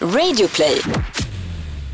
[0.00, 0.82] Radioplay.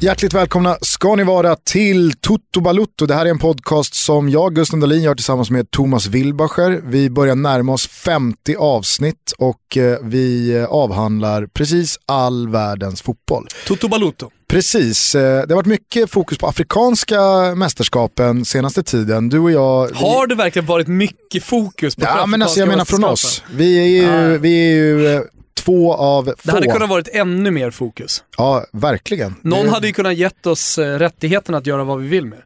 [0.01, 3.07] Hjärtligt välkomna ska ni vara till Toto Balutto.
[3.07, 6.81] Det här är en podcast som jag, Gusten Dahlin, gör tillsammans med Thomas Wilbacher.
[6.85, 13.47] Vi börjar närma oss 50 avsnitt och eh, vi avhandlar precis all världens fotboll.
[13.67, 14.31] Toto Balutto.
[14.49, 17.21] Precis, eh, det har varit mycket fokus på afrikanska
[17.55, 19.29] mästerskapen senaste tiden.
[19.29, 19.89] Du och jag...
[19.89, 19.95] Vi...
[19.95, 23.43] Har det verkligen varit mycket fokus på Ja men alltså jag menar från oss.
[23.55, 25.21] Vi är ju, vi är ju eh,
[25.55, 26.35] två av få.
[26.43, 28.25] Det hade kunnat varit ännu mer fokus.
[28.37, 29.35] Ja, verkligen.
[29.43, 32.39] Någon Det- hade ju kunnat gett oss eh, rättigheten att göra vad vi vill med.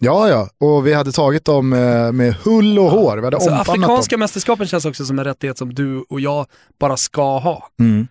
[0.00, 3.16] Ja, ja, och vi hade tagit dem eh, med hull och hår.
[3.16, 4.20] Vi hade Alltså, afrikanska dem.
[4.20, 6.46] mästerskapen känns också som en rättighet som du och jag
[6.80, 7.68] bara ska ha.
[7.80, 8.06] Mm.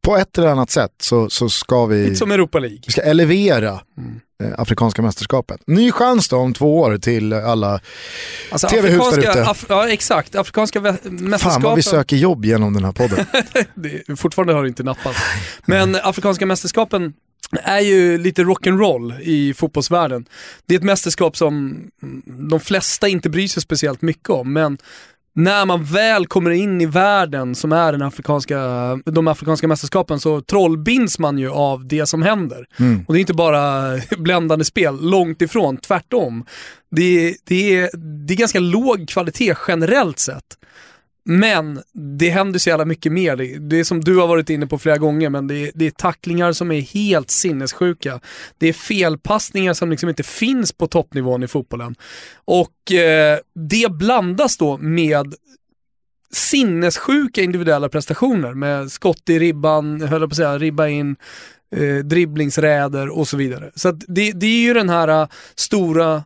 [0.00, 2.78] På ett eller annat sätt så, så ska vi, Lite som Europa League.
[2.86, 4.20] vi ska elevera Mm.
[4.42, 5.60] eh, afrikanska mästerskapet.
[5.66, 7.80] Ny chans då om två år till alla.
[8.50, 9.44] Alltså, TV-hus där ute.
[9.44, 11.82] Af- ja exakt, afrikanska vä- Fan vad vi mästerskapen.
[11.82, 13.26] söker jobb genom den här podden.
[13.74, 15.16] det, fortfarande har det inte nappat.
[15.66, 17.12] Men afrikanska mästerskapen
[17.52, 20.26] är ju lite rock'n'roll i fotbollsvärlden.
[20.66, 21.84] Det är ett mästerskap som
[22.50, 24.78] de flesta inte bryr sig speciellt mycket om, men
[25.36, 28.58] när man väl kommer in i världen som är den afrikanska,
[29.04, 32.66] de afrikanska mästerskapen så trollbinds man ju av det som händer.
[32.78, 33.04] Mm.
[33.08, 36.44] Och det är inte bara bländande spel, långt ifrån, tvärtom.
[36.90, 37.90] Det det är,
[38.26, 40.44] det är ganska låg kvalitet generellt sett.
[41.28, 43.36] Men det händer så jävla mycket mer.
[43.36, 45.86] Det, det är som du har varit inne på flera gånger, men det är, det
[45.86, 48.20] är tacklingar som är helt sinnessjuka.
[48.58, 51.94] Det är felpassningar som liksom inte finns på toppnivån i fotbollen.
[52.44, 55.34] Och eh, det blandas då med
[56.32, 61.16] sinnessjuka individuella prestationer med skott i ribban, höll jag på att säga, ribba in,
[61.76, 63.70] eh, dribblingsräder och så vidare.
[63.74, 66.24] Så att det, det är ju den här eh, stora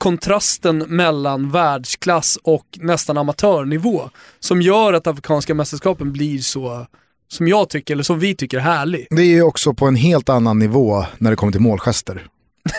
[0.00, 6.86] kontrasten mellan världsklass och nästan amatörnivå som gör att afrikanska mästerskapen blir så,
[7.28, 9.06] som jag tycker, eller som vi tycker, härlig.
[9.10, 12.26] Det är ju också på en helt annan nivå när det kommer till målgester.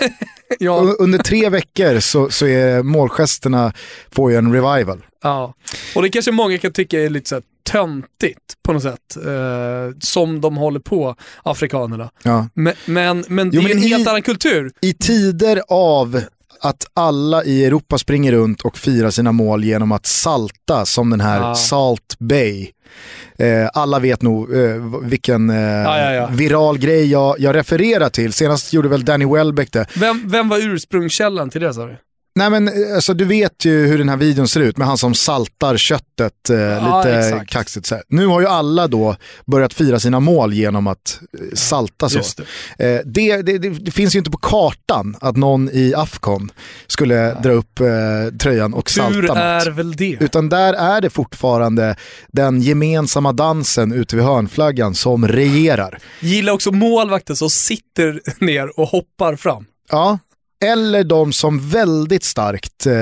[0.59, 3.73] Ja, Under tre veckor så, så är målgesterna,
[4.11, 5.05] får ju en revival.
[5.23, 5.53] ja.
[5.95, 9.97] Och det kanske många kan tycka är lite så här töntigt på något sätt, eh,
[9.99, 12.11] som de håller på, afrikanerna.
[12.23, 12.47] Ja.
[12.53, 14.71] Men, men, men det Jo, är en i- helt annan kultur.
[14.81, 16.21] I tider av
[16.61, 21.21] att alla i Europa springer runt och firar sina mål genom att salta som den
[21.21, 21.55] här Ja.
[21.55, 22.71] Salt Bay.
[23.37, 26.27] Eh, alla vet nog eh, vilken eh, ja, ja.
[26.31, 28.33] viral grej jag, jag refererar till.
[28.33, 29.85] Senast gjorde väl Danny Welbeck det.
[29.95, 31.97] Vem, vem var ursprungskällan till det sa du?
[32.35, 34.97] Nej men eh, alltså, du vet ju hur den här videon ser ut med han
[34.97, 37.51] som saltar köttet eh, Ja, lite exakt.
[37.51, 37.85] kaxigt.
[37.85, 38.03] Så här.
[38.07, 39.15] Nu har ju alla då
[39.45, 42.43] börjat fira sina mål genom att eh, salta så.
[42.77, 42.95] Det.
[42.95, 46.51] Eh, det, det, det, finns ju inte på kartan att någon i Afcon
[46.87, 50.17] skulle dra upp eh, tröjan och salta Tur är väl det.
[50.19, 51.95] Utan där är det fortfarande
[52.27, 55.99] den gemensamma dansen ute vid hörnflaggan som regerar.
[56.19, 59.65] Gillar också målvakten som sitter ner och hoppar fram.
[59.89, 60.19] Ja.
[60.65, 62.93] Eller de som väldigt starkt eh,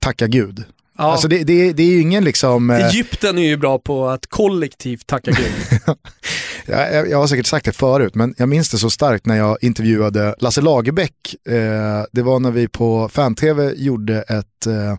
[0.00, 0.64] tackar Gud.
[0.98, 1.04] Ja.
[1.04, 2.70] Alltså det, det, det är ju ingen liksom...
[2.70, 5.80] Eh, Egypten är ju bra på att kollektivt tacka Gud.
[6.66, 9.58] jag, jag har säkert sagt det förut, men jag minns det så starkt när jag
[9.60, 11.34] intervjuade Lasse Lagerbäck.
[11.48, 11.54] Eh,
[12.12, 14.96] det var när vi på Fan-TV gjorde ett eh,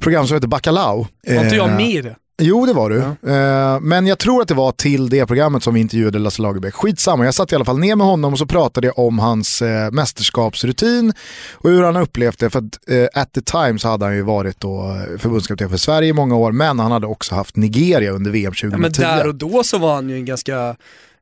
[0.00, 1.06] program som heter Bacalao.
[1.26, 2.16] Var inte jag Eh, med i det?
[2.42, 2.98] Jo, det var du.
[3.32, 6.74] Eh, men jag tror att det var till det programmet som vi intervjuade Lasse Lagerbäck.
[6.74, 9.62] Skitsamma, jag satt i alla fall ner med honom och så pratade jag om hans
[9.62, 11.12] eh, mästerskapsrutin
[11.52, 12.50] och hur han upplevt det.
[12.50, 16.08] För att eh, at the time så hade han ju varit då förbundskapten för Sverige
[16.08, 18.68] i många år, men han hade också haft Nigeria under VM 2010.
[18.72, 20.76] Ja, men där och då så var han ju en ganska,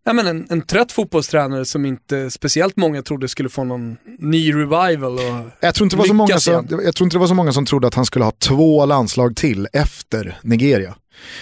[0.04, 4.52] ja men en, en trött fotbollstränare som inte speciellt många trodde skulle få någon ny
[4.54, 5.12] revival.
[5.12, 7.34] Och Jag tror, inte det var så många som, jag tror inte det var så
[7.34, 10.94] många som trodde att han skulle ha två landslag till efter Nigeria.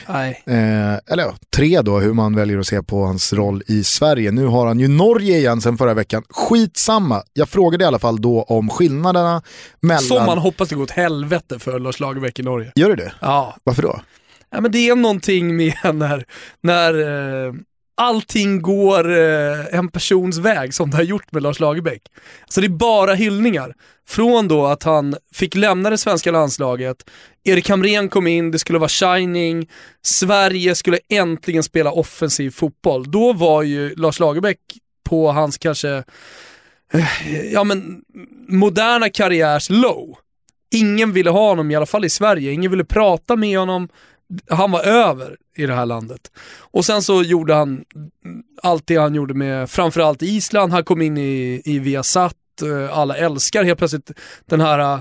[0.09, 0.43] Nej.
[0.47, 4.31] Eh, eller ja, tre då, hur man väljer att se på hans roll i Sverige.
[4.31, 6.23] Nu har han ju Norge igen sen förra veckan.
[6.29, 9.43] Skitsamma, jag frågade i alla fall då om skillnaderna
[9.81, 10.03] mellan...
[10.03, 12.73] Som man hoppas det går åt helvete för Lars Lagerbäck i Norge.
[12.75, 13.13] Gör du det?
[13.21, 13.57] Ja.
[13.65, 14.01] Varför då?
[14.53, 16.25] ja, men det är någonting med när,
[16.61, 16.95] när
[17.47, 17.53] eh,
[18.03, 22.03] allting går eh, en persons väg som det har gjort med Lars Lagerbäck.
[22.49, 23.75] Så det är bara hyllningar.
[24.09, 26.97] Från då att han fick lämna det svenska landslaget,
[27.45, 29.69] Erik Hamrén kom in, det skulle vara shining,
[30.03, 33.11] Sverige skulle äntligen spela offensiv fotboll.
[33.11, 34.59] Då var ju Lars Lagerbäck
[35.09, 36.05] på hans kanske,
[36.93, 38.03] eh, ja men
[38.49, 40.17] moderna karriärs low.
[40.75, 43.89] Ingen ville ha honom, i alla fall i Sverige, ingen ville prata med honom.
[44.51, 46.31] Han var över i det här landet.
[46.59, 47.85] Och sen så gjorde han
[48.63, 53.17] allt det han gjorde med framförallt Island, han kom in i, i Viasat, eh, alla
[53.17, 54.11] älskar helt plötsligt
[54.47, 55.01] den här eh,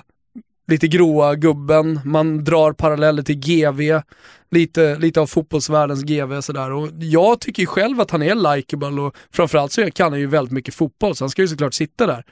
[0.67, 4.01] lite gråa gubben, man drar paralleller till GV,
[4.51, 6.71] lite, lite av fotbollsvärldens GV sådär.
[6.71, 10.27] Och jag tycker ju själv att han är likeable och framförallt så kan han ju
[10.27, 12.25] väldigt mycket fotboll så han ska ju såklart sitta där.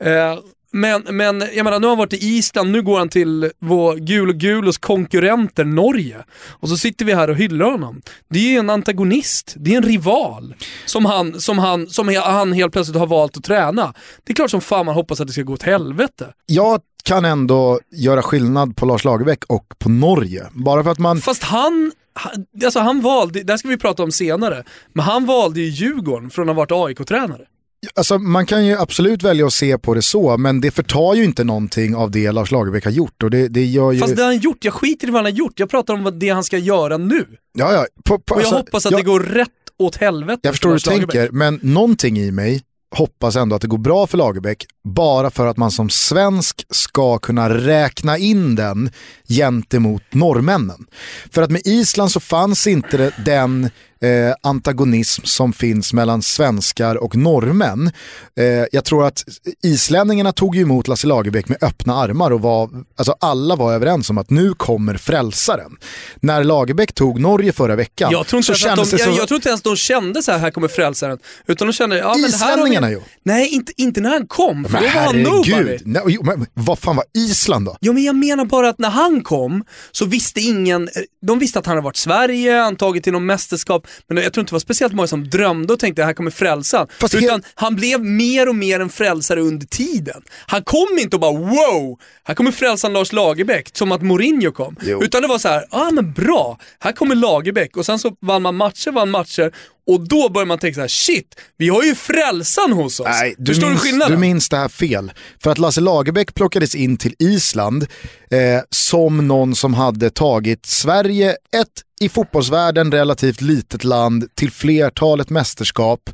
[0.00, 0.38] Eh,
[0.74, 3.96] men, men jag menar, nu har han varit i Island, nu går han till vår
[3.96, 6.24] gul och gulos konkurrenter Norge.
[6.50, 8.02] Och så sitter vi här och hyllar honom.
[8.30, 10.54] Det är ju en antagonist, det är en rival
[10.86, 13.94] som han, som han, som han helt plötsligt har valt att träna.
[14.24, 16.32] Det är klart som fan man hoppas att det ska gå åt helvete.
[16.46, 20.46] Jag kan ändå göra skillnad på Lars Lagerbäck och på Norge.
[20.52, 21.20] Bara för att man...
[21.20, 25.60] Fast han, han, alltså han valde, det ska vi prata om senare, men han valde
[25.60, 27.46] ju Djurgården från att ha varit AIK-tränare.
[27.94, 31.24] Alltså, man kan ju absolut välja att se på det så, men det förtar ju
[31.24, 33.22] inte någonting av det Lars Lagerbäck har gjort.
[33.22, 34.00] Och det, det gör ju...
[34.00, 36.28] Fast det han gjort, jag skiter i vad han har gjort, jag pratar om det
[36.28, 37.26] han ska göra nu.
[37.58, 37.86] Ja, ja.
[38.04, 39.48] På, på, och jag alltså, hoppas att jag, det går rätt
[39.78, 40.40] åt helvete.
[40.42, 42.62] Jag förstår hur du tänker, men någonting i mig
[42.94, 47.18] hoppas ändå att det går bra för Lagerbäck bara för att man som svensk ska
[47.18, 48.90] kunna räkna in den
[49.28, 50.86] gentemot norrmännen.
[51.30, 53.70] För att med Island så fanns inte den
[54.04, 57.90] eh, antagonism som finns mellan svenskar och norrmän.
[58.36, 59.24] Eh, jag tror att
[59.62, 64.18] islänningarna tog emot Lasse Lagerbäck med öppna armar och var, alltså alla var överens om
[64.18, 65.76] att nu kommer frälsaren.
[66.20, 69.10] När Lagerbäck tog Norge förra veckan jag tror inte så kändes de, det så...
[69.10, 71.18] Jag, jag, tror inte ens de kände så här, här kommer frälsaren.
[71.46, 73.00] Utan de kände, ja men Islänningarna ju.
[73.22, 75.78] Nej, inte, inte när han kom, för men då var han nobody.
[75.84, 77.76] Nej, men, vad fan var Island då?
[77.80, 80.88] Ja men jag menar bara att när han kom så visste ingen,
[81.26, 84.42] de visste att han hade varit Sverige, han tagit till någon mästerskap, men jag tror
[84.42, 86.88] inte det var speciellt många som drömde och tänkte att här kommer frälsaren.
[87.00, 87.46] Fast Utan helt...
[87.54, 90.22] han blev mer och mer en frälsare under tiden.
[90.46, 94.76] Han kom inte och bara wow, här kommer frälsaren Lars Lagerbäck, som att Mourinho kom.
[94.82, 95.02] Jo.
[95.02, 98.16] Utan det var så här, ja ah, men bra, här kommer Lagerbäck och sen så
[98.20, 99.52] vann man matcher, vann matcher
[99.86, 103.06] och då börjar man tänka så här: shit, vi har ju frälsan hos oss.
[103.10, 104.14] Nej, du Förstår minns, du skillnaden?
[104.14, 105.12] Du minns det här fel.
[105.42, 107.86] För att Lasse Lagerbäck plockades in till Island
[108.30, 108.38] eh,
[108.70, 116.10] som någon som hade tagit Sverige ett i fotbollsvärlden relativt litet land till flertalet mästerskap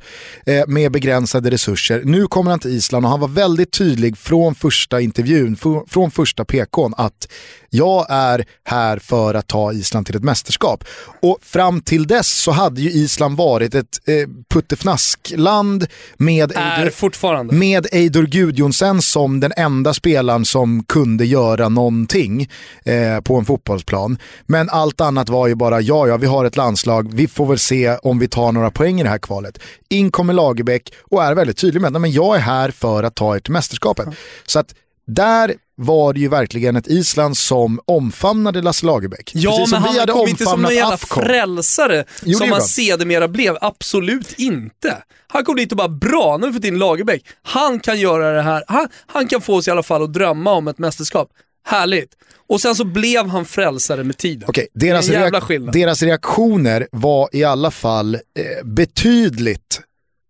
[0.46, 2.02] eh, med begränsade resurser.
[2.04, 5.56] Nu kommer han till Island och han var väldigt tydlig från första intervjun,
[5.88, 7.28] från första PKn att
[7.70, 10.84] jag är här för att ta Island till ett mästerskap.
[11.22, 15.86] Och fram till dess så hade ju Island varit ett eh, puttefnaskland
[16.16, 16.52] med,
[16.94, 17.54] fortfarande.
[17.54, 22.48] med Eidur Gudjonsen som den enda spelaren som kunde göra någonting
[22.84, 24.18] eh, på en fotbollsplan.
[24.46, 27.58] Men allt annat var ju bara, ja ja vi har ett landslag, vi får väl
[27.58, 29.58] se om vi tar några poäng i det här kvalet.
[29.88, 33.36] In kommer Lagerbäck och är väldigt tydlig med att jag är här för att ta
[33.36, 34.04] er till mästerskapet.
[34.04, 34.16] Mm.
[34.46, 34.74] Så att
[35.06, 39.30] där var det ju verkligen ett Island som omfamnade Lasse Lagerbäck.
[39.34, 41.24] Ja, Precis men han kom inte som någon jävla Afcon.
[41.24, 43.56] frälsare jo, som han sedermera blev.
[43.60, 44.96] Absolut inte.
[45.26, 47.22] Han kom dit och bara, bra, nu har vi fått in Lagerbäck.
[47.42, 50.52] Han kan göra det här, han, han kan få oss i alla fall att drömma
[50.52, 51.28] om ett mästerskap.
[51.64, 52.10] Härligt.
[52.48, 54.48] Och sen så blev han frälsare med tiden.
[54.48, 58.20] Okej, deras, reak deras reaktioner var i alla fall eh,
[58.64, 59.80] betydligt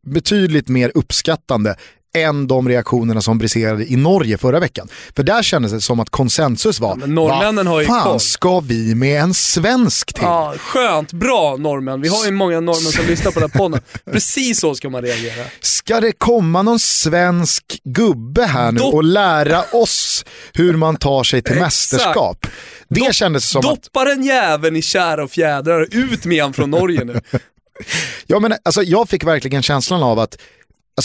[0.06, 1.76] betydligt mer uppskattande
[2.16, 4.88] än de reaktionerna som briserade i Norge förra veckan.
[5.16, 8.20] För där kändes det som att konsensus var, ja, vad fan koll.
[8.20, 10.24] ska vi med en svensk till?
[10.24, 12.00] Ja, skönt, bra norrmän.
[12.00, 13.80] Vi har ju många norrmän som lyssnar på den här podden.
[14.12, 15.44] Precis så ska man reagera.
[15.60, 21.24] Ska det komma någon svensk gubbe här nu Dopp och lära oss hur man tar
[21.24, 22.46] sig till mästerskap?
[22.88, 23.82] Det Dopp kändes som Doppar att...
[23.82, 27.20] Doppar en jäveln i kära och fjädrar, ut med han från Norge nu.
[28.26, 30.38] ja, men, alltså, jag fick verkligen känslan av att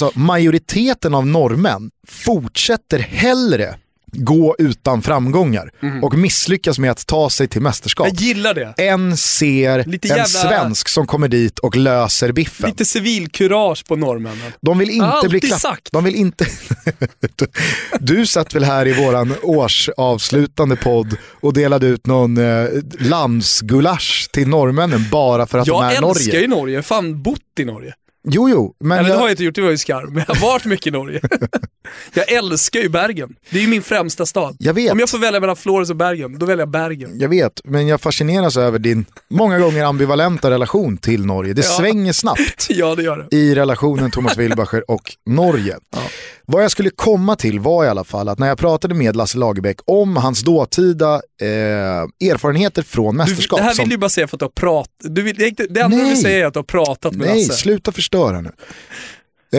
[0.03, 3.75] alltså, majoriteten av norrmän fortsätter hellre
[4.15, 6.03] gå utan framgångar mm.
[6.03, 8.08] och misslyckas med att ta sig till mästerskap.
[8.08, 8.74] Jag gillar det.
[8.77, 10.25] En ser Lite en jävla...
[10.25, 12.69] svensk som kommer dit och löser biffen.
[12.69, 14.51] Lite civilkurage på norrmännen.
[14.62, 15.60] De vill inte bli klapp...
[15.60, 15.91] sagt.
[15.91, 16.46] De vill inte...
[18.00, 22.67] du satt väl här i våran årsavslutande podd och delade ut någon eh,
[23.00, 26.01] landsgulasch till norrmännen bara för att jag de är Norge.
[26.01, 27.93] Jag älskar ju Norge, fan bott i Norge.
[28.27, 28.75] Jo, jo.
[28.79, 29.17] Men Eller jag...
[29.17, 30.12] det har jag inte gjort, det var ju skarv.
[30.13, 31.22] Men jag har varit mycket i Norge.
[32.13, 33.36] jag älskar ju Bergen.
[33.50, 34.55] Det är ju min främsta stad.
[34.60, 34.91] Jag vet.
[34.91, 37.20] Om jag får välja mellan Flores och Bergen, då väljer jag Bergen.
[37.20, 41.53] Jag vet, men jag fascineras över din många gånger ambivalenta relation till Norge.
[41.53, 41.77] Det ja.
[41.77, 43.38] svänger snabbt ja, det gör det.
[43.38, 45.77] i relationen Thomas Wilbacher och Norge.
[45.91, 46.00] Ja.
[46.47, 49.37] Vad jag skulle komma till var i alla fall att när jag pratade med Lasse
[49.37, 51.47] Lagerbäck om hans dåtida eh,
[52.29, 53.59] erfarenheter från mästerskap.
[53.59, 53.89] Du, det här vill som...
[53.89, 54.91] du bara säga för att du har pratat.
[54.99, 57.37] Du vill, det, det enda du vill säga är att du har pratat med Nej,
[57.37, 57.51] Lasse.
[57.51, 58.51] Nej, sluta förstöra nu.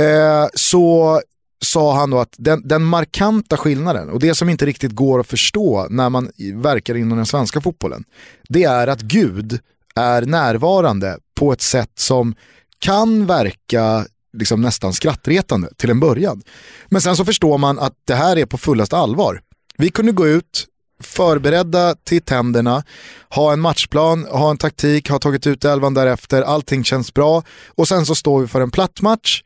[0.01, 1.21] Eh, så
[1.65, 5.27] sa han då att den, den, markanta skillnaden och det som inte riktigt går att
[5.27, 8.05] förstå när man verkar inom den svenska fotbollen,
[8.49, 9.59] det är att Gud
[9.95, 12.35] är närvarande på ett sätt som
[12.79, 16.43] kan verka liksom nästan skrattretande till en början.
[16.89, 19.41] Men sen så förstår man att det här är på fullast allvar.
[19.79, 20.67] Vi kunde gå ut,
[21.03, 22.85] förberedda till tänderna,
[23.31, 27.89] ha en matchplan, ha en taktik, ha tagit ut elvan därefter, allting känns bra och
[27.89, 29.43] sen så står vi för en platt match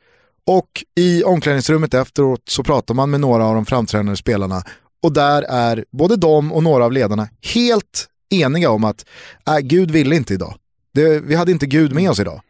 [0.47, 4.63] och i omklädningsrummet efteråt så pratar man med några av de framträdande spelarna
[5.03, 9.07] och där är både de och några av ledarna helt eniga om att
[9.49, 10.55] äh, Gud ville inte idag.
[10.95, 12.41] Det, vi hade inte Gud med oss idag.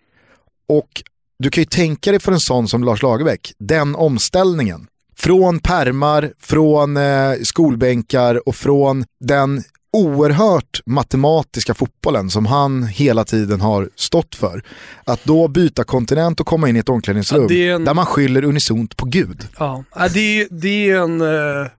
[0.68, 1.02] Och
[1.40, 4.86] du kan ju tänka dig för en sån som Lars Lagerbäck, den omställningen.
[5.16, 13.60] Från permar, från eh, skolbänkar och från den oerhört matematiska fotbollen som han hela tiden
[13.60, 14.62] har stått för.
[15.04, 17.84] Att då byta kontinent och komma in i ett omklädningsrum ja, en...
[17.84, 19.48] där man skyller unisont på Gud.
[19.58, 21.70] Ja, det, det, är en, eh,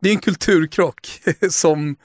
[0.00, 1.20] det är en kulturkrock
[1.50, 1.96] som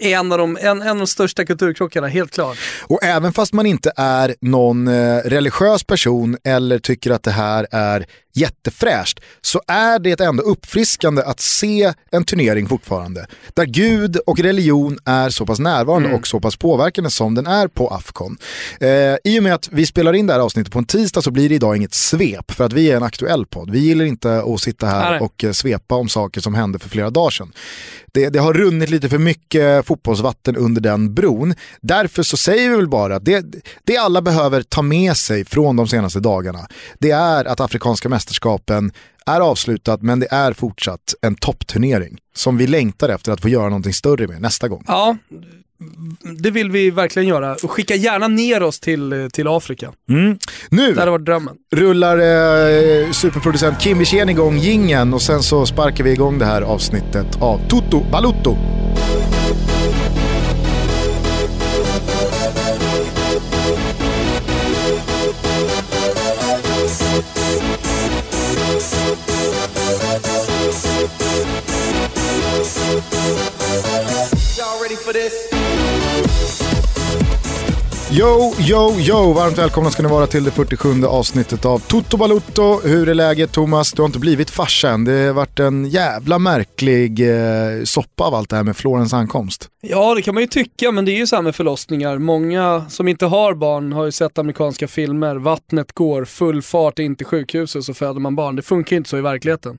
[0.00, 2.58] en av, de, en, en av de största kulturkrockarna, helt klart.
[2.82, 7.66] Och även fast man inte är någon eh, religiös person eller tycker att det här
[7.70, 13.26] är jättefräscht så är det ändå uppfriskande att se en turnering fortfarande.
[13.54, 16.20] Där Gud och religion är så pass närvarande mm.
[16.20, 18.36] och så pass påverkande som den är på Afcon.
[18.80, 18.88] Eh,
[19.24, 21.48] I och med att vi spelar in det här avsnittet på en tisdag så blir
[21.48, 23.70] det idag inget svep för att vi är en aktuell podd.
[23.70, 25.20] Vi gillar inte att sitta här Nej.
[25.20, 27.52] och eh, svepa om saker som hände för flera dagar sedan.
[28.14, 31.54] Det, det, har runnit lite för mycket fotbollsvatten under den bron.
[31.80, 33.44] Därför så säger vi väl bara att det,
[33.84, 38.92] det alla behöver ta med sig från de senaste dagarna, det är att Afrikanska mästerskapen
[39.26, 43.68] är avslutat men det är fortsatt en toppturnering som vi längtar efter att få göra
[43.68, 44.84] någonting större med nästa gång.
[44.86, 45.16] Ja,
[46.42, 47.56] det vill vi verkligen göra.
[47.62, 49.92] Och skicka gärna ner oss till, till Afrika.
[50.08, 50.38] Mm.
[50.68, 51.56] Nu det varit drömmen.
[51.72, 56.62] rullar eh, superproducent Kim Wirsén igång gingen och sen så sparkar vi igång det här
[56.62, 58.56] avsnittet av Toto Balutto.
[78.18, 79.32] Yo, yo, yo!
[79.32, 82.80] Varmt välkomna ska ni vara till det 47 avsnittet av Toto Balutto.
[82.84, 83.92] Hur är läget Thomas?
[83.92, 85.04] Du har inte blivit farsa än.
[85.04, 89.68] Det har varit en jävla märklig eh, soppa av allt det här med Florens ankomst.
[89.80, 92.18] Ja, det kan man ju tycka, men det är ju så här med förlossningar.
[92.18, 95.36] Många som inte har barn har ju sett amerikanska filmer.
[95.36, 98.56] Vattnet går, full fart in till sjukhuset så föder man barn.
[98.56, 99.78] Det funkar ju inte så i verkligheten.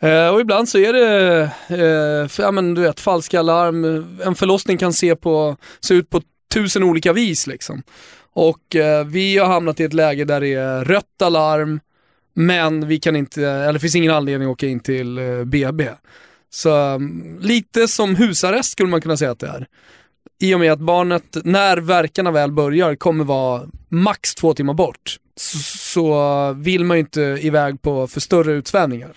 [0.00, 3.84] Eh, och ibland så är det, eh, ja men du vet, falska alarm.
[4.24, 6.20] En förlossning kan se, på, se ut på
[6.54, 7.82] tusen olika vis liksom.
[8.32, 11.80] Och eh, vi har hamnat i ett läge där det är rött alarm,
[12.34, 15.88] men vi kan inte, eller det finns ingen anledning att åka in till eh, BB.
[16.50, 19.66] Så um, lite som husarrest skulle man kunna säga att det är.
[20.40, 25.16] I och med att barnet, när verkarna väl börjar, kommer vara max två timmar bort
[25.36, 29.12] så vill man ju inte iväg på för större utsvävningar.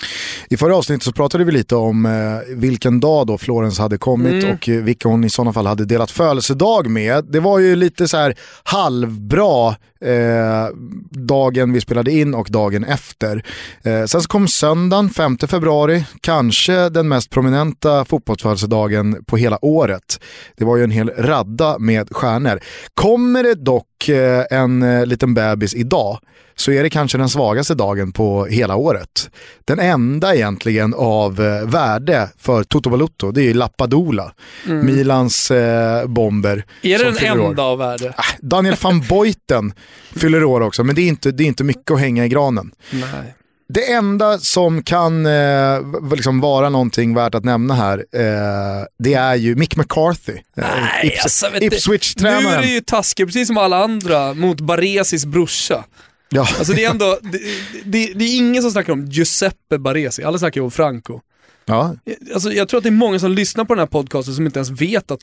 [0.50, 4.44] I förra avsnittet så pratade vi lite om eh, vilken dag då Florens hade kommit
[4.44, 4.56] mm.
[4.56, 7.26] och vilka hon i sådana fall hade delat födelsedag med.
[7.26, 10.68] Det var ju lite så här halvbra eh,
[11.10, 13.46] dagen vi spelade in och dagen efter.
[13.84, 20.20] Eh, sen så kom söndagen 5 februari, kanske den mest prominenta fotbollsfödelsedagen på hela året.
[20.58, 22.60] Det var ju en hel radda med stjärnor.
[22.94, 26.20] Kommer det dock eh, en eh, liten bebis idag
[26.56, 29.30] så är det kanske den svagaste dagen på hela året.
[29.66, 34.34] Den enda egentligen av eh, värde för Toto Balutto, det är Lappadula.
[34.66, 34.86] Mm.
[34.86, 36.66] Milans eh, bomber.
[36.82, 37.72] Är det den enda år.
[37.72, 38.14] av värde?
[38.18, 39.74] Ah, Daniel van Boyten
[40.16, 42.72] fyller år också, men det är, inte, det är inte mycket att hänga i granen.
[42.92, 43.36] Nej.
[43.70, 45.80] Det enda som kan eh,
[46.16, 50.34] liksom vara någonting värt att nämna här, eh, det är ju Mick McCarthy.
[50.34, 52.44] Eh, Nej, Ips alltså, Ipswich-tränaren.
[52.44, 55.84] Nu är det ju taskigt, precis som alla andra, mot Baresis brorsa.
[56.30, 56.42] Ja.
[56.58, 57.40] Alltså det är ändå, det,
[57.84, 61.22] det, det, är ingen som snackar om Giuseppe Baresi, alla snackar om Franco.
[61.66, 61.96] Ja.
[62.34, 64.60] Alltså, jag tror att det är många som lyssnar på den här podcasten som inte
[64.60, 65.22] ens vet att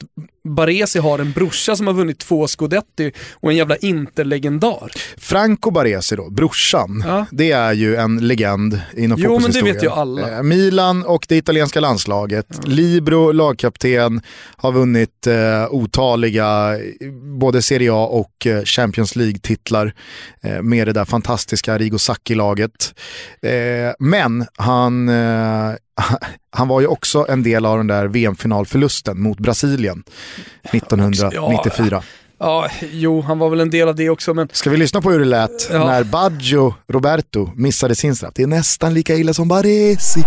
[0.48, 4.92] Baresi har en brorsa som har vunnit två Scudetti och en jävla interlegendar.
[5.16, 7.26] Franco Baresi då, brorsan, ja.
[7.30, 10.36] det är ju en legend inom Jo men det vet ju alla.
[10.36, 12.58] Eh, Milan och det italienska landslaget, ja.
[12.64, 14.20] Libro, lagkapten,
[14.56, 16.78] har vunnit eh, otaliga
[17.40, 19.94] både Serie A och eh, Champions League-titlar
[20.42, 22.94] eh, med det där fantastiska Rigo Sacchi-laget.
[23.42, 25.74] Eh, men han eh,
[26.50, 30.02] han var ju också en del av den där VM-finalförlusten mot Brasilien
[30.72, 31.88] 1994.
[31.90, 32.02] Ja,
[32.38, 34.34] ja, jo, han var väl en del av det också.
[34.34, 34.48] Men...
[34.52, 35.84] Ska vi lyssna på hur det lät ja.
[35.86, 38.32] när Baggio Roberto missade sin straff?
[38.34, 40.22] Det är nästan lika illa som Baresi.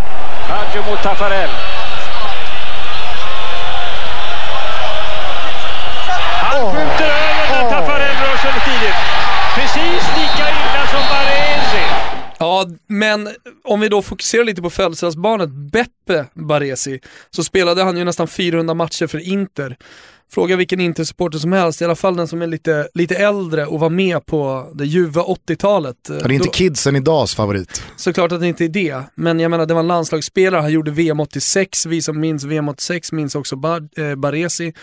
[0.50, 1.50] Baggio mot Taffarel.
[6.42, 9.00] Han skjuter över när Taffarel rör sig för tidigt.
[9.56, 11.86] Precis lika illa som Baresi.
[12.58, 13.30] Ja, men
[13.64, 17.00] om vi då fokuserar lite på födelsedagsbarnet Beppe Baresi,
[17.30, 19.78] så spelade han ju nästan 400 matcher för Inter.
[20.30, 23.80] Fråga vilken Inter-supporter som helst, i alla fall den som är lite, lite äldre och
[23.80, 25.96] var med på det ljuva 80-talet.
[26.08, 27.84] Ja, det är inte kidsen idags favorit.
[27.96, 30.92] Såklart att det inte är det, men jag menar det var en landslagsspelare, han gjorde
[30.92, 34.74] VM 86, vi som minns VM 86 minns också Bar eh, Baresi.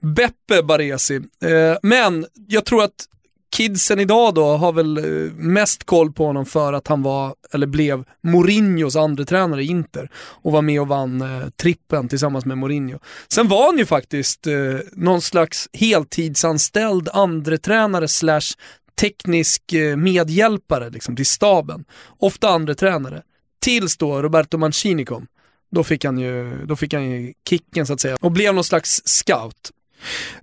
[0.00, 1.16] Beppe Baresi.
[1.16, 3.06] Eh, men jag tror att
[3.52, 7.66] kidsen idag då har väl eh, mest koll på honom för att han var, eller
[7.66, 12.58] blev, Mourinhos andra tränare i Inter och var med och vann eh, trippen tillsammans med
[12.58, 12.98] Mourinho.
[13.28, 14.54] Sen var han ju faktiskt eh,
[14.92, 18.56] någon slags heltidsanställd andretränare slash
[19.00, 21.84] teknisk eh, medhjälpare liksom, till staben.
[22.18, 23.22] Ofta andra tränare.
[23.60, 25.26] Tills då Roberto Mancini kom.
[25.72, 28.64] Då fick, han ju, då fick han ju kicken så att säga och blev någon
[28.64, 29.70] slags scout.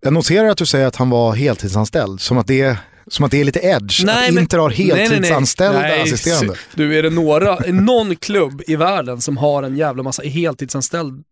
[0.01, 2.77] Jag noterar att du säger att han var heltidsanställd, som att det
[3.09, 4.05] som att det är lite edge.
[4.09, 6.55] att Inter har heltidsanställda Nej, assisterande.
[6.75, 11.23] Du, är det några, någon klubb i världen som har en jävla massa heltidsanställd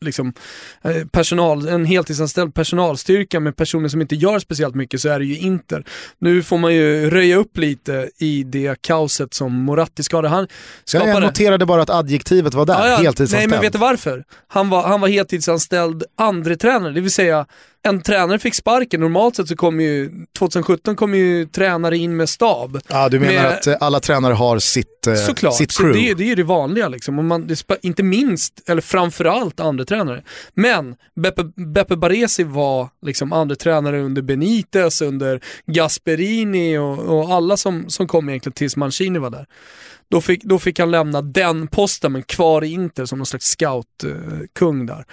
[0.00, 0.32] liksom,
[0.84, 5.24] eh, personal, en heltidsanställd personalstyrka med personer som inte gör speciellt mycket så är det
[5.24, 5.84] ju Inter.
[6.18, 10.28] Nu får man ju röja upp lite i det kaoset som Moratti skadade.
[10.28, 10.48] Han
[10.84, 11.26] Så jag skapade...
[11.26, 12.96] noterade bara att adjektivet var där, Ja, ja.
[12.96, 13.40] heltidsanställd.
[13.40, 14.24] Nej men vet du varför?
[14.48, 17.46] Han var, han var heltidsanställd andre tränare, det vill säga
[17.88, 19.00] en tränare fick sparken.
[19.00, 22.80] Normalt sett så kom ju, 2017 kom ju tränare in med stab.
[22.88, 26.08] Ja, du menar med- att eh, alla tränare har sitt, eh, Såklart, sitt crew?
[26.08, 27.18] det, det är ju det vanliga liksom.
[27.18, 30.22] Och man, det, inte minst, eller framförallt andra tränare.
[30.54, 37.56] Men Beppe, Beppe Baresi var liksom andra tränare under Benitez, under Gasperini och, och alla
[37.56, 39.46] som, som kom egentligen tills Mancini var där.
[40.10, 43.46] Då fick, då fick han lämna den posten men kvar i Inter som någon slags
[43.46, 45.04] scoutkung där.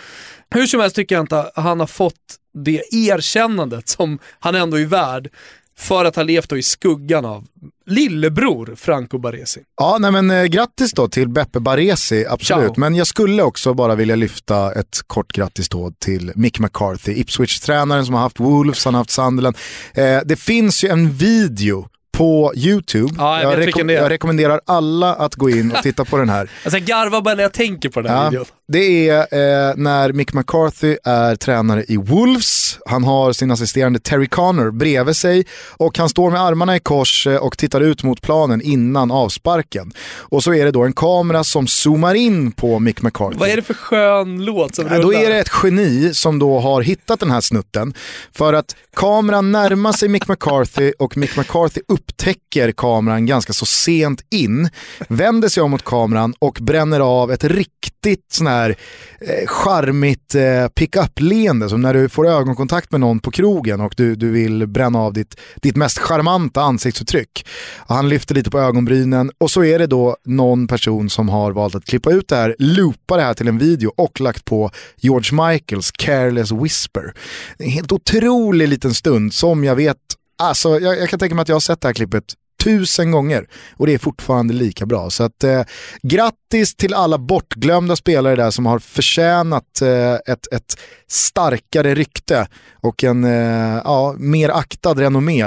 [0.55, 2.15] Hur som helst tycker jag inte att han har fått
[2.53, 5.29] det erkännandet som han ändå är värd
[5.77, 7.45] för att ha levt då i skuggan av
[7.85, 9.59] lillebror Franco Baresi.
[9.77, 12.63] Ja, nej men eh, grattis då till Beppe Baresi, absolut.
[12.65, 12.73] Ciao.
[12.77, 18.05] Men jag skulle också bara vilja lyfta ett kort grattis då till Mick McCarthy, Ipswich-tränaren
[18.05, 19.57] som har haft Wolves, han har haft Sunderland.
[19.93, 23.13] Eh, det finns ju en video på YouTube.
[23.17, 23.89] Ja, jag det är.
[23.89, 26.49] jag rekommenderar alla att gå in och titta på den här.
[26.63, 28.45] Alltså jag garvar bara när jag tänker på den här Ja, videon.
[28.73, 32.79] Det är eh, när Mick McCarthy är tränare i Wolves.
[32.85, 35.45] Han har sin assisterande Terry Connor bredvid sig
[35.77, 39.91] och han står med armarna i kors eh, och tittar ut mot planen innan avsparken.
[40.17, 43.37] Och så är det då en kamera som zoomar in på Mick McCarthy.
[43.39, 45.19] Vad är det för skön låt som Ja, då rullar?
[45.19, 47.93] är det ett geni som då har hittat den här snutten.
[48.31, 54.21] För att kameran närmar sig Mick McCarthy och Mick McCarthy upptäcker kameran ganska så sent
[54.31, 54.69] in,
[55.07, 60.67] vänder sig om mot kameran och bränner av ett riktigt sån här eh, charmigt eh,
[60.67, 64.99] pick-up-leende som när du får ögonkontakt med någon på krogen och du, du vill bränna
[64.99, 67.47] av ditt, ditt mest charmanta ansiktsuttryck.
[67.87, 71.75] Han lyfter lite på ögonbrynen och så är det då någon person som har valt
[71.75, 75.47] att klippa ut det här, loopa det här till en video och lagt på George
[75.47, 77.13] Michaels Careless Whisper.
[77.57, 79.97] En helt otrolig liten stund som jag vet,
[80.43, 82.23] alltså jag, jag kan tänka mig att jag har sett det här klippet
[82.63, 83.47] tusen gånger
[83.77, 85.09] och det är fortfarande lika bra.
[85.09, 85.61] Så att eh,
[86.01, 92.47] grattis till alla bortglömda spelare där som har förtjänat eh, ett, ett starkare rykte
[92.81, 95.43] och en eh, ja, mer aktad renommé.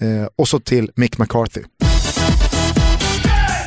[0.00, 1.62] Eh, och så till Mick McCarthy.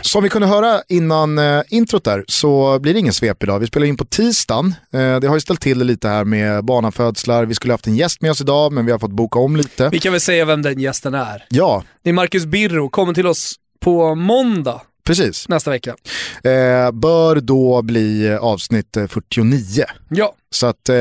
[0.06, 3.60] Som vi kunde höra innan eh, introt där så blir det ingen svep idag.
[3.60, 4.76] Vi spelar in på tisdagen.
[4.94, 7.46] Eh, det har ju ställt till det lite här med barnafödslar.
[7.46, 9.90] Vi skulle haft en gäst med oss idag men vi har fått boka om lite.
[9.90, 11.46] Vi kan väl säga vem den gästen är.
[11.50, 15.50] Ja, Det är Marcus Birro, kommer till oss på måndag precis.
[15.50, 15.96] nästa vecka.
[16.44, 19.84] Eh, bör då bli eh, avsnitt eh, 49.
[20.10, 20.96] Ja, Så att eh,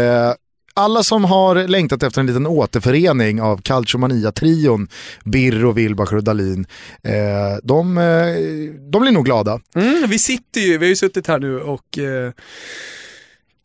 [0.74, 4.88] alla som har längtat efter en liten återförening av Calciomania-trion,
[5.24, 6.66] Birro, Wilbacher och Dalin,
[7.02, 7.12] eh,
[7.62, 8.04] de, eh,
[8.90, 9.60] de blir nog glada.
[9.74, 12.32] mm, vi sitter ju, vi har ju suttit här nu och eh,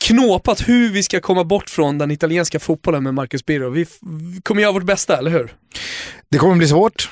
[0.07, 3.69] knåpat hur vi ska komma bort från den italienska fotbollen med Marcus Birro.
[3.69, 5.53] Vi, vi kommer göra vårt bästa, eller hur?
[6.31, 7.09] Det kommer bli svårt.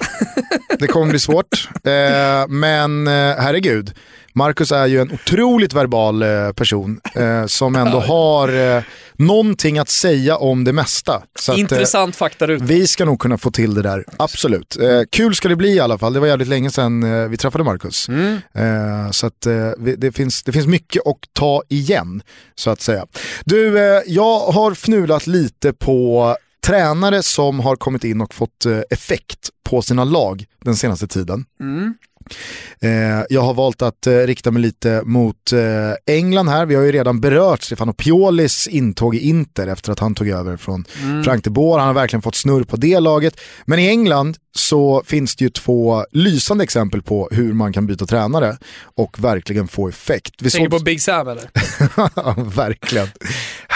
[0.79, 1.69] Det kommer bli svårt.
[1.85, 3.93] Eh, men eh, herregud,
[4.37, 9.89] Marcus är ju en otroligt verbal eh, person eh, som ändå har eh, någonting att
[9.89, 11.23] säga om det mesta.
[11.39, 12.61] Så att, Intressant fakta ut.
[12.61, 14.77] vi ska nog kunna få till det där, absolut.
[15.11, 18.09] Kul ska det bli i alla fall, det var jävligt länge sedan vi träffade Marcus.
[18.09, 18.39] Mm.
[19.13, 19.47] Så att,
[19.77, 22.21] vi, det, finns, det finns mycket att ta igen,
[22.55, 23.05] så att säga.
[23.45, 29.49] Du, jag har fnulat lite på tränare som har kommit in och fått eh, effekt
[29.63, 31.45] på sina lag den senaste tiden.
[31.59, 31.93] Mm.
[32.81, 35.53] Eh, jag har valt att eh, rikta mig lite mot
[36.07, 36.65] England här.
[36.65, 40.57] Vi har ju redan berört Stefano Piolis intåg i Inter efter att han tog över
[40.57, 41.23] från Mm.
[41.23, 41.77] Frank de Boer.
[41.79, 43.39] Han har verkligen fått snurr på det laget.
[43.65, 48.05] Men i England så finns det ju två lysande exempel på hur man kan byta
[48.05, 48.57] tränare
[48.95, 50.33] och verkligen få effekt.
[50.41, 51.49] Vi Tänker såg- på Big Sam eller?
[52.55, 53.07] Verkligen.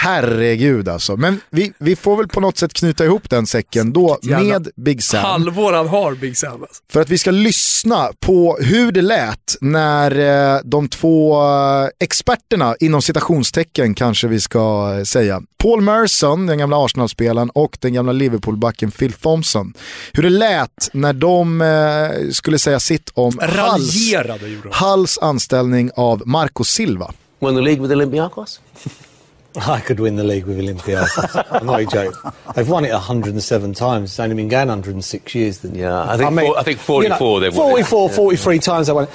[0.02, 1.16] Herregud alltså.
[1.16, 5.02] Men vi, vi får väl på något sätt knyta ihop den säcken då med Big
[5.02, 5.24] Sam.
[5.24, 6.82] Halvår han har Big Sam alltså.
[6.92, 10.18] För att vi ska lyssna på hur det lät när
[10.54, 16.58] eh, de två eh, experterna, inom citationstecken kanske vi ska eh, säga, Paul Merson, den
[16.58, 19.74] gamla Arsenal-spelaren och den gamla Liverpool-backen Phil Thompson.
[20.12, 24.14] Hur det lät när de skulle säga sitt om Halls.
[24.70, 27.12] Halls anställning av Marco Silva.
[27.38, 28.60] Won the league with Olympiacos?
[29.66, 31.44] I could win the league with Olympiacos.
[31.50, 32.12] I'm not joking.
[32.54, 34.10] They've won it 107 times.
[34.10, 35.58] It's only been going 106 years.
[35.58, 35.74] Then.
[35.74, 37.86] Yeah, I think four- I think 44 they've won it.
[37.86, 39.10] 44, 43 times they won it.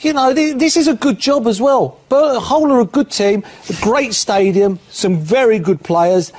[0.00, 1.98] You know, th- this is a good job as well.
[2.08, 6.32] But Hull are a good team, a great stadium, some very good players.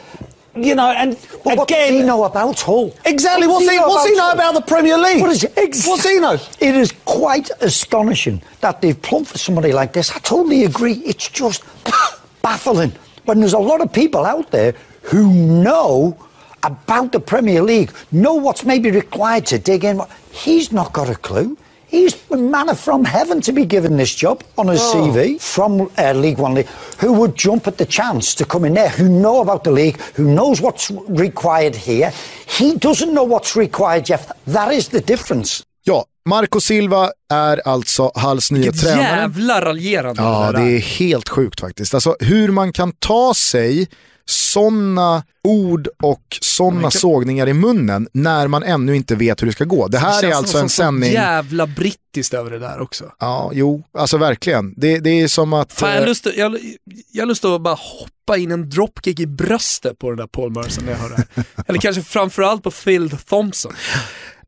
[0.56, 2.94] You know, and But what again, does he know about Hull?
[3.06, 3.48] exactly.
[3.48, 5.22] What's he, what's he know about the Premier League?
[5.22, 5.54] What is it?
[5.58, 6.38] Ex- What's he know?
[6.60, 10.12] It is quite astonishing that they've plumped for somebody like this.
[10.12, 10.94] I totally agree.
[11.06, 11.64] It's just
[12.42, 12.94] baffling
[13.26, 16.18] when there's a lot of people out there who know
[16.64, 20.02] about the Premier League, know what's maybe required to dig in.
[20.32, 21.58] He's not got a clue.
[21.88, 26.14] He's a manna from heaven to be given this job on his CV from uh,
[26.14, 26.68] League One League.
[27.00, 28.90] Who would jump at the chance to come in there?
[28.90, 30.00] Who know about the league?
[30.14, 32.14] Who knows what's required here?
[32.48, 34.32] He doesn't know what's required, Jeff.
[34.46, 35.64] That is the difference.
[36.30, 39.04] Marco Silva är alltså Halls nya Vilket tränare.
[39.04, 41.94] jävla raljerande Ja, det är helt sjukt faktiskt.
[41.94, 43.88] Alltså hur man kan ta sig
[44.26, 49.64] sådana ord och sådana sågningar i munnen när man ännu inte vet hur det ska
[49.64, 49.88] gå.
[49.88, 51.14] Det här Det är alltså en sändning...
[51.14, 53.06] jävla brittiskt över det där också.
[53.20, 54.74] Ja, jo, alltså verkligen.
[54.78, 55.74] Det, det är som att...
[55.74, 56.58] Fan, jag, har eh, lust jag,
[57.12, 60.86] jag lust att bara hoppa in en dropkick i bröstet på den där Paul Merson
[60.86, 61.44] när jag hör det här.
[61.68, 63.74] Eller kanske framförallt på Phil Thompson.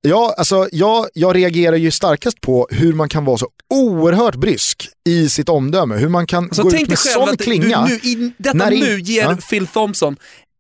[0.02, 4.90] Ja, alltså jag, jag reagerar ju starkast på hur man kan vara så oerhört brysk
[5.10, 5.96] i sitt omdöme.
[5.96, 7.86] Hur man kan Så gå tänk ut med sån att klinga.
[7.88, 9.38] du nu, i detta när nu ger Ja.
[9.50, 10.18] Phil Thompson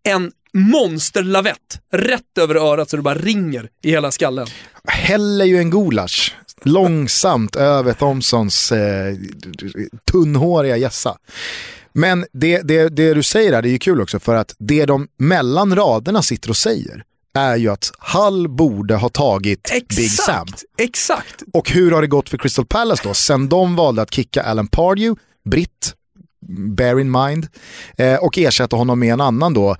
[0.09, 4.47] en monsterlavett rätt över örat så det bara ringer i hela skallen.
[4.87, 9.15] häller ju en gulasch långsamt över Thompsons eh,
[10.11, 11.17] tunnhåriga gässa.
[11.93, 14.85] Men det, det, det du säger här, det är ju kul också för att det
[14.85, 17.03] de mellan raderna sitter och säger
[17.37, 20.45] är ju att Hall borde ha tagit Big Sam.
[20.47, 21.43] Exakt, exakt.
[21.53, 23.13] Och hur har det gått för Crystal Palace då?
[23.13, 25.93] Sen de valde att kicka Alan Pardew, britt,
[26.75, 27.47] bear in mind,
[27.97, 29.75] eh, och ersätta honom med en annan då,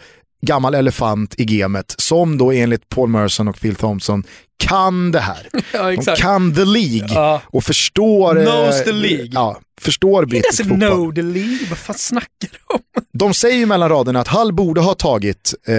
[0.45, 4.23] gammal elefant i gamet, som då enligt Paul Merson och Phil Thompson
[4.63, 5.47] kan det här.
[5.73, 6.21] Ja, De exakt.
[6.21, 7.41] kan the League Ja.
[7.45, 9.29] och förstår, eh, Knows the league.
[9.31, 10.79] Ja, förstår brittisk fotboll.
[10.79, 12.79] know the league, vad fan snackar du om?
[13.13, 15.75] De säger ju mellan raderna att Hall borde ha tagit eh,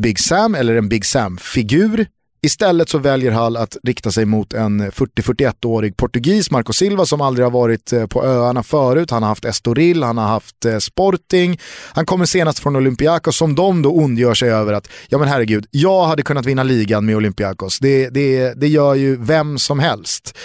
[0.00, 2.06] Big Sam eller en Big Sam-figur.
[2.44, 7.46] Istället så väljer Hall att rikta sig mot en 40-41-årig portugis, Marco Silva, som aldrig
[7.46, 9.10] har varit eh, på öarna förut.
[9.10, 11.60] Han har haft Estoril, han har haft eh, Sporting.
[11.92, 15.66] Han kommer senast från Olympiakos som de då ondgör sig över att, ja men herregud,
[15.70, 17.78] jag hade kunnat vinna ligan med Olympiakos.
[17.78, 20.38] Det, det, det gör ju vem som helst.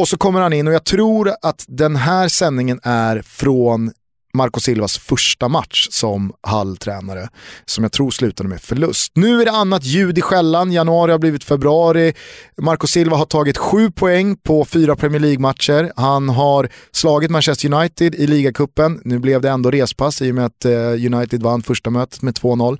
[0.00, 3.92] Och så kommer han in och jag tror att den här sändningen är från
[4.38, 7.28] Marco Silvas första match som Hall-tränare,
[7.64, 9.12] som jag tror slutade med förlust.
[9.14, 12.12] Nu är det annat ljud i skällan, januari har blivit februari.
[12.56, 15.92] Marco Silva har tagit sju poäng på fyra Premier League-matcher.
[15.96, 19.00] Han har slagit Manchester United i ligacupen.
[19.04, 22.34] Nu blev det ändå respass i och med att eh, United vann första mötet med
[22.34, 22.78] 2-0.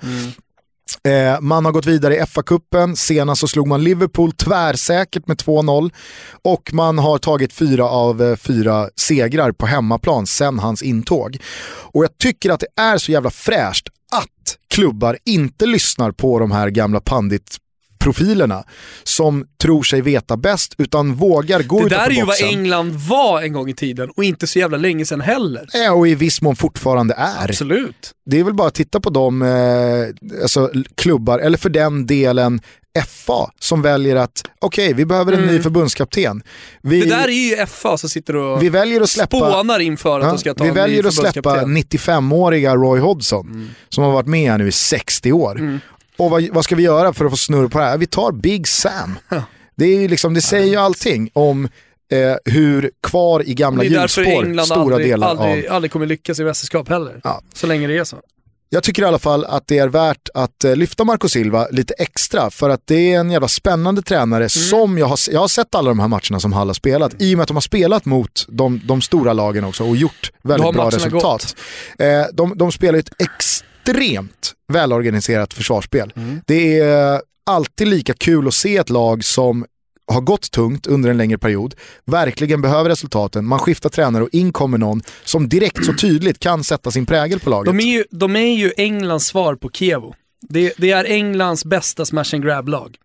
[1.04, 5.90] Eh, man har gått vidare i FA-cupen, senast så slog man Liverpool tvärsäkert med 2-0
[6.42, 11.38] och man har tagit fyra av eh, fyra segrar på hemmaplan sen hans intåg.
[11.92, 16.50] Och jag tycker att det är så jävla fräscht att klubbar inte lyssnar på de
[16.50, 17.56] här gamla pandit
[17.98, 18.64] profilerna
[19.04, 22.48] som tror sig veta bäst utan vågar gå Det där är ju vad boxen.
[22.48, 25.66] England var en gång i tiden och inte så jävla länge sedan heller.
[25.72, 27.44] Ja, och i viss mån fortfarande är.
[27.48, 28.10] Absolut.
[28.30, 32.60] Det är väl bara att titta på de eh, alltså, klubbar, eller för den delen
[33.08, 36.42] FA, som väljer att okej, vi behöver en ny förbundskapten.
[36.82, 37.08] Vi, Mm.
[37.08, 40.24] Det där är ju FA som sitter och vi väljer att släppa, spånar inför att
[40.24, 41.76] Ja, de ska ta vi väljer att släppa förbundskapten.
[41.76, 43.68] 95-åriga Roy Hodgson, Mm.
[43.88, 45.80] som har varit med här nu i 60 år.
[46.18, 47.98] Och vad, vad ska vi göra för att få snurr på det här?
[47.98, 49.18] Vi tar Big Sam.
[49.76, 51.64] Det, är ju liksom, det säger ju allting om
[52.12, 55.74] eh, hur kvar i gamla hjulspår stora aldrig, delar aldrig, av...
[55.74, 57.20] aldrig kommer lyckas i mästerskap heller.
[57.24, 57.42] Ja.
[57.54, 58.16] Så länge det är så.
[58.70, 61.94] jag tycker i alla fall att det är värt att eh, lyfta Marco Silva lite
[61.94, 64.48] extra för att det är en jävla spännande tränare Mm.
[64.48, 67.34] som jag har, jag har sett alla de här matcherna som Hall har spelat i
[67.34, 70.72] och med att de har spelat mot de, de stora lagen också och gjort väldigt
[70.74, 71.56] bra resultat.
[71.98, 73.67] Eh, de, de spelar ett extremt
[74.72, 76.12] välorganiserat försvarsspel.
[76.16, 76.40] Mm.
[76.46, 79.64] Det är alltid lika kul att se ett lag som
[80.12, 81.74] har gått tungt under en längre period,
[82.04, 86.64] verkligen behöver resultaten, man skiftar tränare och in kommer någon som direkt så tydligt kan
[86.64, 87.66] sätta sin prägel på laget.
[87.66, 90.14] De är ju, de är ju Englands svar på Kievo.
[90.48, 92.96] Det, det är Englands bästa smash and grab-lag.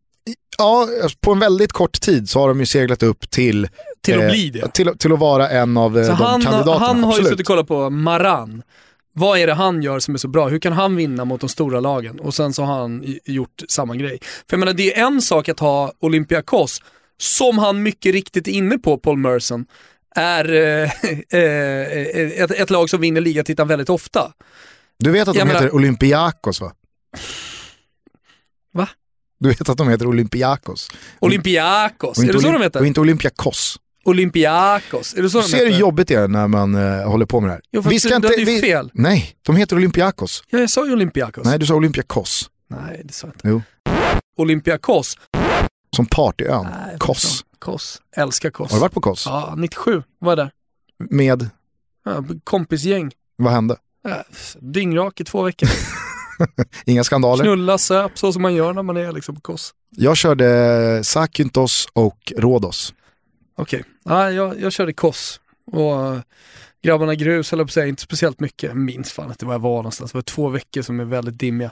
[0.57, 0.87] Ja,
[1.21, 3.67] på en väldigt kort tid så har de ju seglat upp till,
[4.01, 4.71] Till att eh, bli det.
[4.73, 6.85] till, till att vara en av eh, Så de han, kandidaterna.
[6.85, 7.29] han har ju Absolut.
[7.29, 8.63] suttit och kollat på Maran.
[9.15, 10.47] Vad är det han gör som är så bra?
[10.47, 12.19] Hur kan han vinna mot de stora lagen?
[12.19, 14.19] Och sen så har han gjort samma grej.
[14.21, 16.81] För jag menar, det är en sak att ha Olympiakos,
[17.17, 19.65] som han mycket riktigt är inne på, Paul Merson,
[20.15, 20.83] är eh,
[21.29, 24.31] eh, ett, ett lag som vinner ligatiteln väldigt ofta.
[24.99, 26.71] Du vet att de Jag heter menar- Olympiakos va?
[28.73, 28.89] Va?
[29.39, 30.89] Du vet att de heter Olympiakos.
[31.19, 32.79] Olympiakos, är det så de heter?
[32.79, 33.79] och inte Olympiakos.
[34.05, 37.25] Olympiakos, är det så Du de ser hur jobbigt det är när man eh, håller
[37.25, 37.61] på med det här.
[37.71, 38.91] Jo, fast du- du hade ju fel.
[38.93, 40.43] Nej, de heter Olympiakos.
[40.49, 41.45] Ja, jag sa ju Olympiakos.
[41.45, 42.49] Nej, du sa Olympiakos.
[42.69, 43.47] Nej, det sa jag inte.
[43.47, 43.61] Jo.
[44.37, 45.17] Olympiakos.
[45.95, 46.67] Som partyön.
[46.87, 47.45] Nej, Kos.
[47.59, 48.01] Kos.
[48.17, 48.71] Älskar Kos.
[48.71, 49.25] Har du varit på Kos?
[49.25, 50.51] Ja, 97 var där.
[51.09, 51.49] Med,
[52.05, 53.11] Ja, kompisgäng.
[53.35, 53.75] vad hände?
[54.03, 54.23] Ja,
[54.59, 55.69] dyngrak i två veckor.
[56.85, 57.43] Inga skandaler?
[57.43, 59.73] Knulla, söp, så som man gör när man är liksom på Kos.
[59.95, 62.93] Jag körde Sakyntos och Rhodos.
[63.55, 65.39] Okej, ja, jag, jag körde Kos.
[65.71, 66.19] Och äh,
[66.83, 68.67] grabbarna grus, höll jag på säga, inte speciellt mycket.
[68.67, 70.11] Jag minns fan inte var jag var någonstans.
[70.11, 71.71] Det var två veckor som är väldigt dimmiga.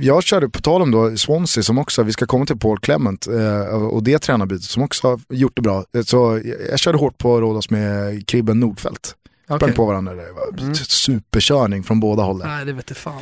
[0.00, 3.26] Jag körde, på tal om då Swansea som också, vi ska komma till Paul Clement
[3.26, 5.84] eh, och det tränarbytet som också har gjort det bra.
[5.96, 9.14] Eh, Så jag, körde hårt på Rhodos med Kribben Nordfeldt.
[9.44, 9.72] Sprang Okej.
[9.74, 10.74] på varandra, det var Mm.
[10.74, 12.48] superkörning från båda hållen.
[12.48, 13.20] Nej, det vet jag fan.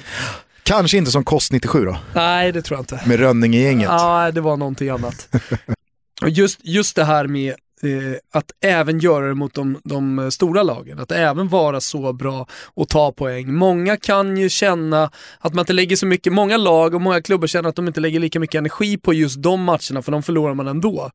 [0.62, 3.00] Kanske inte som Kost 97 då, Nej, det tror jag inte.
[3.08, 3.90] med Rönning i gänget.
[3.90, 5.28] Nej, det var någonting annat.
[6.22, 10.28] Och just, just det här med eh, att även göra det mot de, de eh,
[10.28, 13.54] stora lagen, att även vara så bra och ta poäng.
[13.54, 17.46] Många kan ju känna att man inte lägger så mycket, många lag och många klubbar
[17.46, 20.54] känner att de inte lägger lika mycket energi på just de matcherna för de förlorar
[20.54, 21.10] man ändå.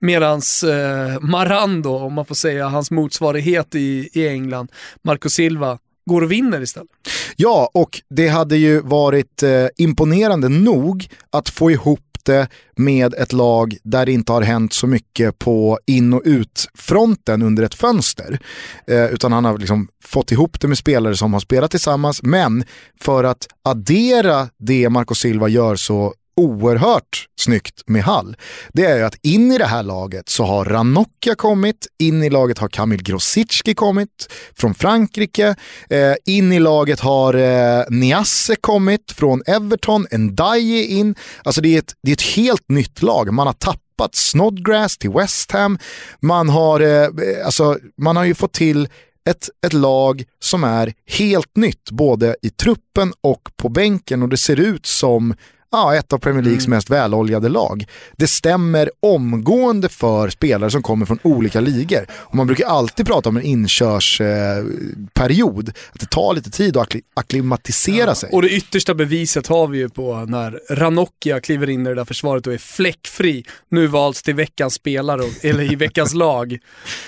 [0.00, 6.22] Medans eh, Marando, om man får säga hans motsvarighet i, i England, Marco Silva, går
[6.22, 6.88] och vinner istället.
[7.36, 13.32] Ja, och det hade ju varit eh, imponerande nog att få ihop det med ett
[13.32, 18.38] lag där det inte har hänt så mycket på in och utfronten under ett fönster.
[18.86, 22.22] Eh, utan han har liksom fått ihop det med spelare som har spelat tillsammans.
[22.22, 22.64] Men
[23.00, 28.36] för att addera det Marco Silva gör så oerhört snyggt med Hall,
[28.72, 32.30] det är ju att in i det här laget så har Ranocchia kommit, in i
[32.30, 35.54] laget har Kamil Grosicki kommit från Frankrike,
[35.90, 41.14] eh, in i laget har eh, Niasse kommit från Everton, Ndiaye in,
[41.44, 45.10] alltså det är, ett, det är ett helt nytt lag, man har tappat Snodgrass till
[45.10, 45.78] West Ham,
[46.20, 47.08] man har, eh,
[47.44, 48.88] alltså, man har ju fått till
[49.24, 54.22] ett, ett lag som är helt nytt, både i truppen och på bänken.
[54.22, 55.34] Och det ser ut som
[55.72, 57.84] ja, ett av Premier Leagues mest väloljade lag.
[58.16, 62.06] Det stämmer omgående för spelare som kommer från olika ligor.
[62.12, 67.02] Och man brukar alltid prata om en inkörsperiod, att det tar lite tid att akkli-
[67.14, 68.30] akklimatisera sig.
[68.32, 72.04] Och det yttersta beviset har vi ju på när Ranocchia kliver in i det där
[72.04, 73.44] försvaret och är fläckfri.
[73.70, 76.58] Nu valts till veckans spelare, eller i veckans lag.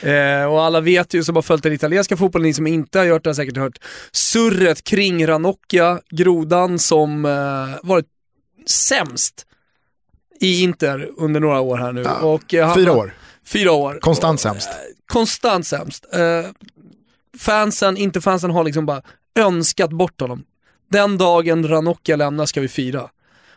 [0.03, 3.07] Eh, och alla vet ju som har följt den italienska fotbollen, ni som inte har
[3.07, 3.79] gjort det har säkert hört
[4.13, 7.31] surret kring Ranocchia, grodan som eh,
[7.83, 8.07] varit
[8.67, 9.47] sämst
[10.41, 12.05] i Inter under några år här nu.
[12.05, 13.15] och, eh, Fyra år,
[13.47, 13.99] Fyra år.
[14.01, 14.69] konstant sämst.
[15.07, 16.07] konstant sämst.
[16.13, 16.51] Eh,
[17.39, 19.03] fansen, inte fansen har liksom bara
[19.39, 20.45] önskat bort honom.
[20.91, 23.09] Den dagen Ranocchia lämnar ska vi fira.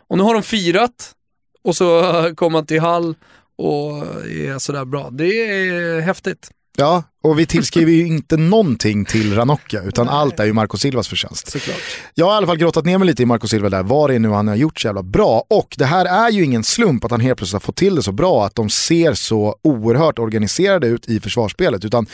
[0.08, 1.16] Och nu har de firat
[1.64, 2.02] och så
[2.36, 3.16] kommer han till Hall
[3.56, 5.10] och är sådär bra.
[5.12, 6.52] Det är häftigt.
[6.80, 11.08] Ja, och vi tillskriver ju inte någonting till Ranocchia, utan allt är ju Marco Silvas
[11.08, 11.52] förtjänst.
[11.52, 11.78] Såklart.
[12.14, 14.16] Jag har i alla fall grottat ner mig lite i Marco Silva där, vad det
[14.16, 15.44] är nu han har gjort så jävla bra.
[15.50, 18.04] Och det här är ju ingen slump att han helt plötsligt har fått till det
[18.04, 21.86] så bra, att de ser så oerhört organiserade ut i försvarsspelet.
[21.86, 22.06] Utan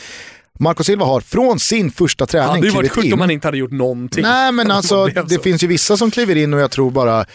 [0.58, 3.12] Marco Silva har från sin första Ja, träning det hade ju varit klivit sjukt in.
[3.12, 4.22] om han inte hade gjort någonting.
[4.22, 7.26] Nej men alltså, det finns ju vissa som kliver in och jag tror bara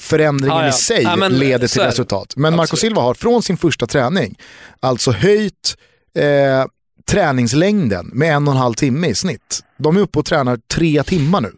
[0.00, 0.68] förändringen Ja, ja.
[0.68, 2.32] i sig Ja, men leder till resultat.
[2.36, 2.76] Men Marco.
[2.76, 4.38] Silva har från sin första träning
[4.80, 5.76] alltså höjt
[6.18, 6.66] eh,
[7.10, 9.60] träningslängden med en och en halv timme i snitt.
[9.78, 11.52] De är uppe och tränar tre timmar nu.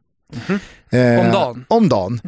[0.90, 1.20] Eh, Mhm.
[1.20, 1.64] Om dagen?
[1.68, 2.20] Om dagen.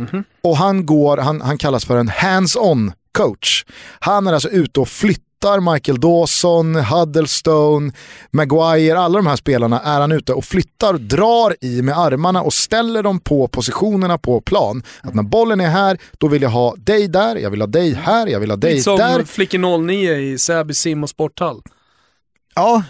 [0.42, 3.64] Och han går, han, han kallas för en hands-on coach.
[4.00, 7.92] Han är alltså ute och flyttar Michael Dawson, Huddlestone,
[8.30, 12.54] Maguire, alla de här spelarna är han ute och flyttar, drar i med armarna och
[12.54, 14.82] ställer dem på positionerna på plan.
[15.02, 17.92] Att när bollen är här, då vill jag ha dig där, jag vill ha dig
[17.94, 19.24] här, jag vill ha dig Lite som där.
[19.24, 21.62] Flickor 09 i Säby sim och sporthall.
[22.56, 22.82] Ja,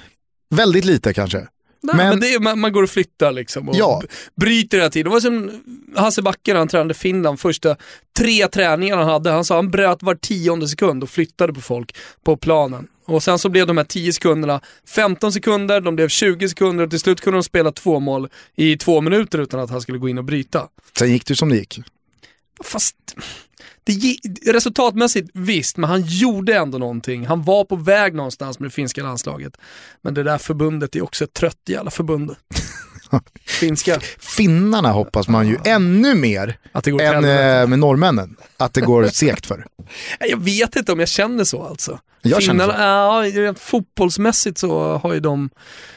[0.55, 1.38] väldigt lite kanske.
[1.83, 4.02] Nej, Men- men, det är, man, man går och flyttar liksom och Ja.
[4.40, 5.05] bryter hela tiden.
[5.05, 5.50] Det var som
[5.96, 7.76] Hasse Backe när han tränade Finland, första
[8.18, 9.31] tre träningarna han hade.
[9.31, 12.87] Han sa han bröt var tionde sekund och flyttade på folk på planen.
[13.07, 16.90] Och sen så blev de här 10 sekunderna 15 sekunder, de blev 20 sekunder och
[16.90, 20.09] till slut kunde de spela två mål i två minuter utan att han skulle gå
[20.09, 20.68] in och bryta.
[20.98, 21.79] Sen gick det som det gick.
[22.64, 22.97] Fast
[23.85, 24.16] det,
[24.53, 27.27] resultatmässigt visst, men han gjorde ändå någonting.
[27.27, 29.57] Han var på väg någonstans med det finska landslaget.
[30.03, 32.35] Men det där förbundet är också ett trött jävla förbund.
[33.45, 38.37] Finska, Finnarna hoppas man ju ännu mer att det går åt än eh, med norrmännen.
[38.57, 39.66] Att det går segt för.
[40.21, 41.99] Jag vet inte om jag känner så alltså.
[42.23, 45.51] Jag känner Finnarna, ja, fotbollsmässigt så har ju de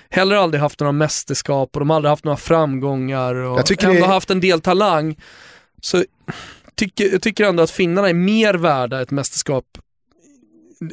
[0.09, 3.87] heller aldrig haft några mästerskap och de har aldrig haft några framgångar och Jag tycker
[3.87, 5.15] ändå det haft en del talang.
[5.81, 6.03] Så
[6.75, 9.65] tycker, jag tycker ändå att finnarna är mer värda ett mästerskap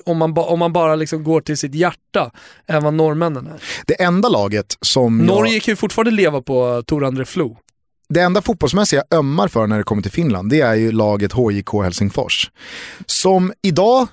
[0.05, 2.31] om man, ba, om man bara liksom går till sitt hjärta
[2.67, 3.63] än vad norrmännen är.
[3.87, 7.57] Det enda laget som jag- Norge kan ju fortfarande leva på Tor André Flo.
[8.09, 11.33] Det enda fotbollsmässiga jag ömmar för när det kommer till Finland, det är ju laget
[11.33, 12.51] HJK Helsingfors.
[13.07, 14.07] Som idag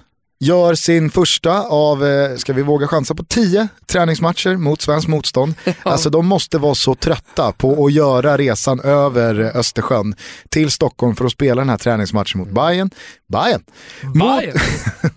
[0.44, 5.54] gör sin första av, eh, ska vi våga chansa på 10 träningsmatcher mot svensk motstånd.
[5.84, 10.16] Alltså de måste vara så trötta på att göra resan över Östersjön
[10.50, 12.90] till Stockholm för att spela den här träningsmatchen mot Bayern.
[13.28, 13.64] Bayern.
[14.02, 14.58] Mot, Bayern.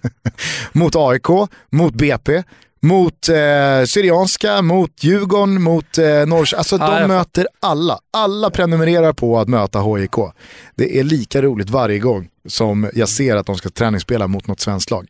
[0.72, 2.42] mot AIK, mot BP,
[2.86, 6.58] mot eh, Syrianska, mot Djurgården, mot eh, Norrköping.
[6.58, 7.98] Alltså Ja, de jag möter alla.
[8.12, 10.14] Alla prenumererar på att möta HIK.
[10.74, 14.60] Det är lika roligt varje gång som jag ser att de ska träningsspela mot något
[14.60, 15.06] svenskt lag.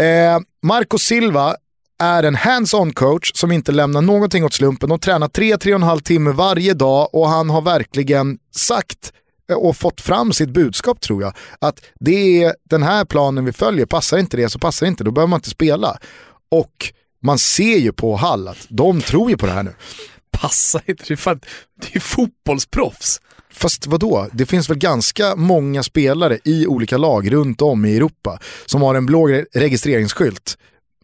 [0.00, 1.54] Eh, Marco Silva
[2.02, 4.88] är en hands-on coach som inte lämnar någonting åt slumpen.
[4.88, 9.12] De tränar 3-3,5 timme varje dag och han har verkligen sagt
[9.50, 11.32] eh, och fått fram sitt budskap tror jag.
[11.58, 15.04] Att det är den här planen vi följer, passar inte det så passar det inte,
[15.04, 15.98] då behöver man inte spela.
[16.50, 16.72] Och
[17.22, 19.74] man ser ju på Hall att de tror ju på det här nu.
[20.30, 21.40] Passar inte, det är, fan,
[21.82, 23.20] det är fotbollsproffs.
[23.52, 24.26] Fast vadå?
[24.32, 28.94] Det finns väl ganska många spelare i olika lag runt om i Europa som har
[28.94, 30.58] en blå re- registreringsskylt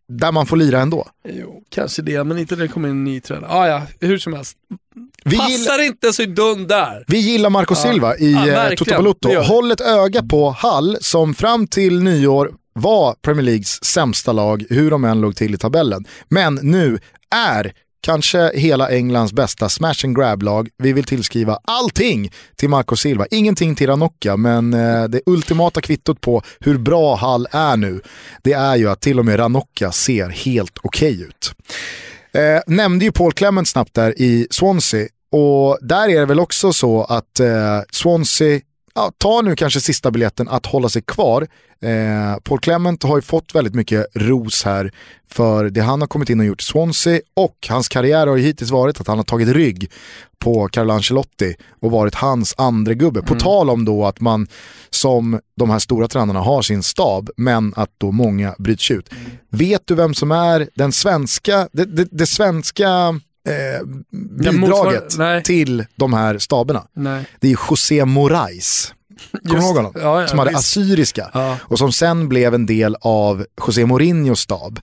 [0.09, 1.09] där man får lira ändå.
[1.29, 3.51] Jo, kanske det, men inte när det kommer en ny tränare.
[3.53, 4.57] Ah, ja, hur som helst.
[5.25, 7.05] Vi Passar gillar, inte så är dund där.
[7.07, 8.75] vi gillar Marco Silva i Ja, eh.
[8.77, 9.29] Toto Balotto.
[9.35, 14.91] Håll ett öga på Hall som fram till nyår var Premier Leagues sämsta lag, hur
[14.91, 16.05] de än låg till i tabellen.
[16.29, 16.99] Men nu
[17.31, 17.73] är
[18.05, 20.69] kanske hela Englands bästa smash and grab-lag.
[20.79, 23.27] Vi vill tillskriva allting till Marco Silva.
[23.31, 28.01] Ingenting till Ranocchia, men eh, det ultimata kvittot på hur bra Hall är nu,
[28.43, 31.53] det är ju att till och med Ranocchia ser helt okej ut.
[32.33, 36.73] Eh, nämnde ju Paul Clement snabbt där i Swansea och där är det väl också
[36.73, 38.61] så att eh, Swansea
[38.95, 41.47] ja, tar nu kanske sista biljetten att hålla sig kvar.
[41.83, 44.93] Eh, Paul Clement har ju fått väldigt mycket ros här
[45.31, 48.43] för det han har kommit in och gjort i Swansea och hans karriär har ju
[48.43, 49.91] hittills varit att han har tagit rygg
[50.39, 53.23] på Carlo Ancelotti och varit hans andra gubbe.
[53.23, 54.47] På tal om då att man
[54.91, 59.11] som de här stora tränarna har sin stab men att då många bryts ut.
[59.51, 63.87] Vet du vem som är den svenska, det, det, det svenska eh,
[64.51, 65.43] bidraget nej.
[65.43, 66.87] till de här staberna?
[66.93, 67.25] Nej.
[67.41, 68.95] Det är José Morais.
[69.49, 69.93] Kommer du ihåg honom?
[69.95, 70.59] Ja, ja, som hade visst.
[70.61, 71.57] assyriska Ja.
[71.63, 74.81] och som sen blev en del av José Mourinhos stab.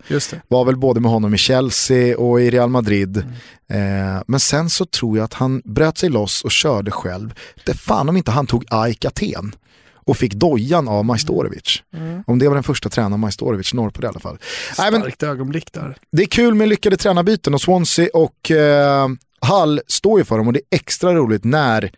[0.47, 3.23] Var väl både med honom i Chelsea och i Real Madrid.
[3.69, 4.15] Mm.
[4.15, 7.33] Eh, men sen så tror jag att han bröt sig loss och körde själv.
[7.65, 9.55] Det fan om inte han tog AIK Aten
[10.05, 11.83] och fick dojan av Majstorovic.
[11.93, 12.23] Mm.
[12.27, 14.37] Om det var den första tränaren Majstorovic når på det i alla fall.
[14.77, 15.97] Nej, men Starkt ögonblick där.
[16.11, 19.07] det är kul med lyckade tränarbyten och Swansea och eh,
[19.47, 21.91] Hull står ju för dem och det är extra roligt när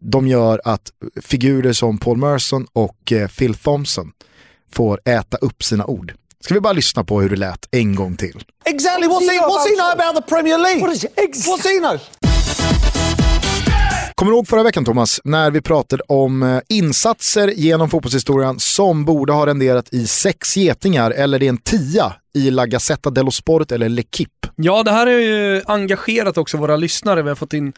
[0.00, 4.12] de gör att figurer som Paul Merson och eh, Phil Thompson
[4.72, 6.14] får äta upp sina ord.
[6.44, 8.44] Ska vi bara lyssna på hur det lät en gång till.
[8.64, 9.08] Exactly.
[9.08, 10.80] What's he, what's he know about the Premier League?
[10.80, 11.12] What is it?
[11.16, 12.31] Ex- What's he know?
[14.22, 19.04] Kommer du ihåg förra veckan Thomas, när vi pratade om eh, insatser genom fotbollshistorien som
[19.04, 22.12] borde ha renderat i sex getingar eller det är en tia?
[22.34, 24.48] I La Gazzetta dello Sport eller L'Equipe.
[24.56, 27.22] Ja, det här har ju engagerat också våra lyssnare.
[27.22, 27.72] Vi har fått in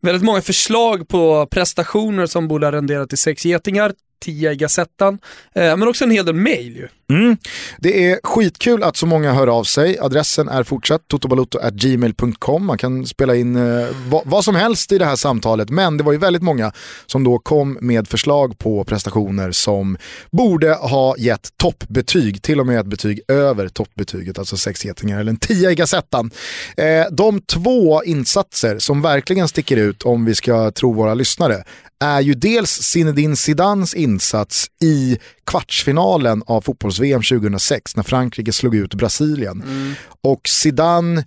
[0.00, 3.92] väldigt många förslag på prestationer som borde rendera till sex getingar,
[4.24, 5.18] 10 i Gazettan,
[5.54, 6.88] eh, men också en hel del mail ju.
[7.10, 7.36] Mm.
[7.78, 9.98] Det är skitkul att så många hör av sig.
[9.98, 12.66] Adressen är fortsatt totobalotto.gmail.com.
[12.66, 15.70] Man kan spela in eh, vad, vad, som helst i det här samtalet.
[15.70, 16.72] Men det var ju väldigt många
[17.06, 19.96] som då kom med förslag på prestationer som
[20.30, 22.42] borde ha gett toppbetyg.
[22.42, 26.30] Till och med ett betyg över toppbetyget, alltså sex getingar eller en tia i Gazettan.
[26.76, 31.64] Eh, de två insatser som verkligen sticker ut om vi ska tro våra lyssnare
[32.00, 38.94] är ju dels Zinedine Zidans insats i kvartsfinalen av fotbolls-VM 2006 när Frankrike slog ut
[38.94, 39.62] Brasilien.
[39.62, 39.94] Mm.
[40.22, 41.24] Och Zidane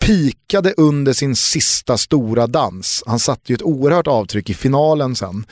[0.00, 3.02] pikade under sin sista stora dans.
[3.06, 5.46] Han satte ju ett oerhört avtryck i finalen sen.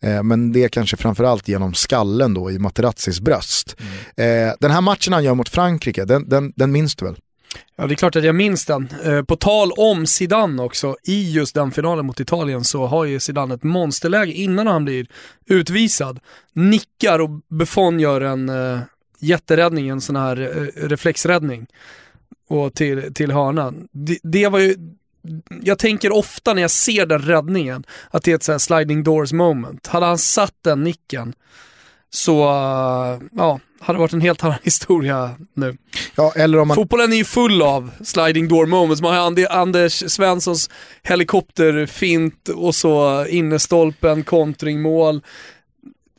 [0.00, 3.76] Eh, men det kanske framförallt genom skallen då i Materazzis bröst.
[4.16, 4.48] Mm.
[4.48, 7.16] Eh, den här matchen han gör mot Frankrike, den, den, den minns du väl?
[7.76, 8.88] Ja, det är klart att jag minns den.
[9.04, 13.20] Eh, på tal om Zidane också, i just den finalen mot Italien så har ju
[13.20, 15.06] Zidane ett monsterläge innan han blir
[15.46, 16.20] utvisad.
[16.52, 18.80] Nickar och Buffon gör en eh,
[19.20, 21.66] jätteräddning, en sån här eh, reflexräddning
[22.48, 23.88] och till, till hörnan.
[23.92, 24.76] Det, det, var ju,
[25.62, 29.32] jag tänker ofta när jag ser den räddningen att det är ett så sliding doors
[29.32, 29.86] moment.
[29.86, 31.34] Hade han satt den nicken
[32.10, 32.38] så,
[33.32, 35.76] ja, hade varit en helt annan historia nu.
[36.16, 36.74] Ja, eller om man...
[36.74, 39.02] Fotbollen är ju full av sliding door moments.
[39.02, 40.70] Man har Anders Svenssons
[41.02, 45.22] helikopterfint och så innestolpen, kontringmål.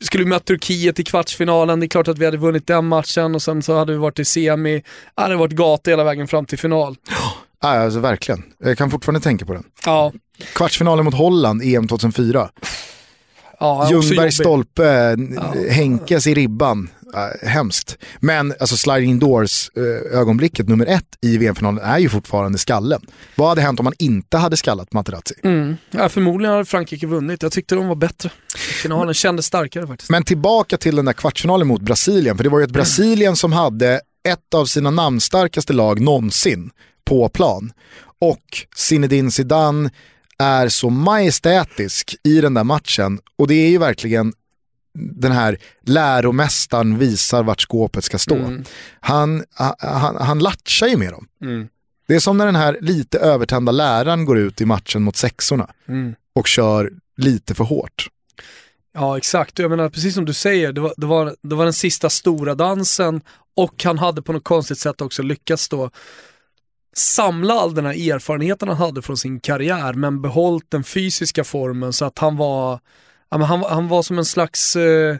[0.04, 3.34] Skulle vi möta Turkiet i kvartsfinalen, det är klart att vi hade vunnit den matchen
[3.34, 4.82] och sen så hade vi varit i semi.
[5.16, 6.96] Det hade varit gata hela vägen fram till final.
[7.62, 8.42] Ja, alltså verkligen.
[8.58, 9.64] Jag kan fortfarande tänka på den.
[9.84, 10.12] Ja.
[10.54, 12.48] Kvartsfinalen mot Holland, EM 2004.
[13.64, 15.54] Ja, Ljungberg stolpe, ja.
[15.70, 16.88] Henkes i ribban.
[17.14, 17.98] Äh, hemskt.
[18.20, 23.00] Men alltså sliding doors äh, ögonblicket nummer ett i VM-finalen är ju fortfarande skallen.
[23.34, 25.34] Vad hade hänt om man inte hade skallat Materazzi?
[25.44, 25.76] Mm.
[25.90, 27.42] Ja, förmodligen hade Frankrike vunnit.
[27.42, 28.30] Jag tyckte de var bättre.
[28.82, 30.10] Finalen kändes starkare faktiskt.
[30.10, 32.36] Men tillbaka till den där kvartsfinalen mot Brasilien.
[32.36, 36.70] För det var ju ett Brasilien som hade ett av sina namnstarkaste lag någonsin
[37.04, 37.72] på plan.
[38.20, 39.90] Och Zinedine Zidane
[40.38, 44.32] är så majestätisk i den där matchen och det är ju verkligen
[44.98, 48.36] den här läromästaren visar vart skåpet ska stå.
[48.36, 48.64] Mm.
[49.00, 49.44] Han,
[49.78, 51.28] han, han latchar ju med dem.
[51.42, 51.68] Mm.
[52.06, 55.70] Det är som när den här lite övertända läraren går ut i matchen mot sexorna
[55.88, 56.14] mm.
[56.34, 58.08] och kör lite för hårt.
[58.92, 61.72] Ja exakt, jag menar precis som du säger, det var, det, var, det var den
[61.72, 63.20] sista stora dansen
[63.56, 65.90] och han hade på något konstigt sätt också lyckats då
[66.94, 71.92] samla all den här erfarenheten han hade från sin karriär men behållit den fysiska formen
[71.92, 72.80] så att han var,
[73.28, 75.16] han, han var som en slags eh,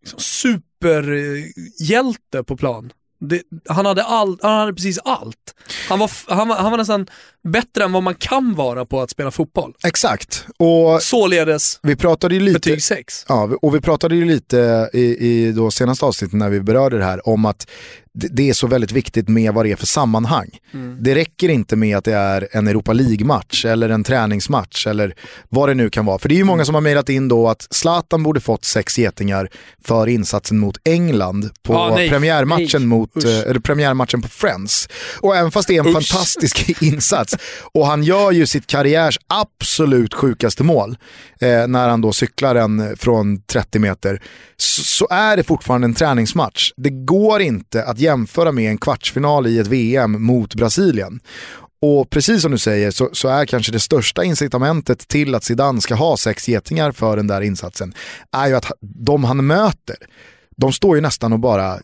[0.00, 2.92] liksom superhjälte på plan.
[3.20, 5.54] Det, han, hade all, han hade precis allt.
[5.88, 7.06] Han var, han, var, han var nästan
[7.48, 9.74] bättre än vad man kan vara på att spela fotboll.
[9.86, 10.46] Exakt.
[10.56, 13.24] Och Således vi pratade ju lite, betyg 6.
[13.28, 17.04] Ja, och vi pratade ju lite i, i då senaste avsnittet när vi berörde det
[17.04, 17.66] här om att
[18.14, 20.50] det är så väldigt viktigt med vad det är för sammanhang.
[20.74, 20.96] Mm.
[21.00, 25.14] Det räcker inte med att det är en Europa League-match eller en träningsmatch eller
[25.48, 26.18] vad det nu kan vara.
[26.18, 28.98] För det är ju många som har mejlat in då att Zlatan borde fått sex
[28.98, 29.48] getingar
[29.84, 34.88] för insatsen mot England på ah, premiärmatchen, mot, eh, eller premiärmatchen på Friends.
[35.20, 36.08] Och även fast det är en Usch.
[36.08, 37.33] fantastisk insats
[37.72, 40.96] och han gör ju sitt karriärs absolut sjukaste mål
[41.40, 44.22] eh, när han då cyklar den eh, från 30 meter
[44.56, 46.72] så, så är det fortfarande en träningsmatch.
[46.76, 51.20] Det går inte att jämföra med en kvartsfinal i ett VM mot Brasilien.
[51.86, 55.80] Och precis som du säger så, så, är kanske det största incitamentet till att Zidane
[55.80, 57.94] ska ha sex getingar för den där insatsen,
[58.32, 59.96] är ju att de han möter,
[60.56, 61.78] de står ju nästan och bara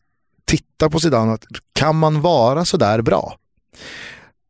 [0.44, 1.38] tittar på Zidane,
[1.72, 3.36] kan man vara sådär bra?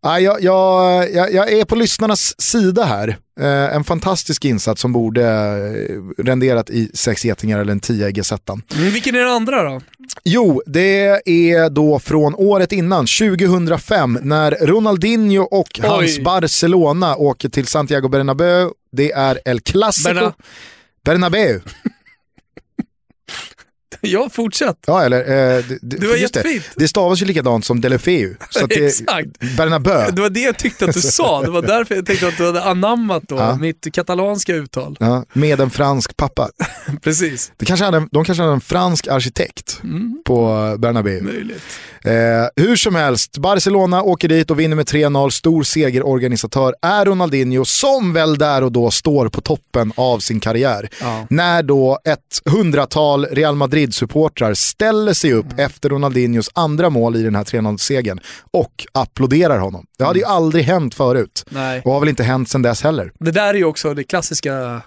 [0.03, 3.09] Jag, jag, jag, jag, är på lyssnarnas sida här.
[3.40, 8.12] Eh, en fantastisk insats som borde eh, renderat i sex getingar eller en tia i
[8.12, 8.62] gazettan.
[8.76, 9.80] Mm, vilken är den andra då?
[10.24, 15.88] Jo, det är då från året innan, 2005, när Ronaldinho och Oj.
[15.88, 18.70] hans Barcelona åker till Santiago Bernabéu.
[18.92, 20.14] Det är El Clasico.
[20.14, 20.32] Berna.
[21.05, 21.61] Bernabéu.
[24.11, 24.76] Ja, fortsätt.
[24.86, 26.64] Ja, eller, eh, det, det var jättefint.
[26.74, 28.34] Det, det stavas ju likadant som Delefeu.
[28.51, 29.57] Så det, Exakt.
[29.57, 30.11] Bernabeu.
[30.12, 31.42] Det var det jag tyckte att du sa.
[31.42, 33.57] Det var därför jag tänkte att du hade anammat då, ja.
[33.57, 34.96] mitt katalanska uttal.
[35.01, 36.51] Ja, med en fransk pappa.
[37.03, 37.53] Precis.
[37.57, 40.22] Det kanske hade, de kanske hade en fransk arkitekt mm.
[40.24, 41.20] på Bernabeu.
[41.22, 41.62] Möjligt.
[42.05, 45.30] Eh, hur som helst, Barcelona åker dit och vinner med 3-0.
[45.30, 50.88] Stor segerorganisatör är Ronaldinho som väl där och då står på toppen av sin karriär.
[51.01, 51.26] Ja.
[51.30, 55.66] När då ett hundratal Real Madrid Madrid-supportrar ställer sig upp mm.
[55.66, 58.20] efter Ronaldinhos andra mål i den här 3-0-segern
[58.51, 59.86] och applåderar honom.
[59.99, 60.36] Det hade ju mm.
[60.36, 61.82] aldrig hänt förut Nej.
[61.84, 63.12] och har väl inte hänt sedan dess heller.
[63.20, 64.82] Det där är ju också det klassiska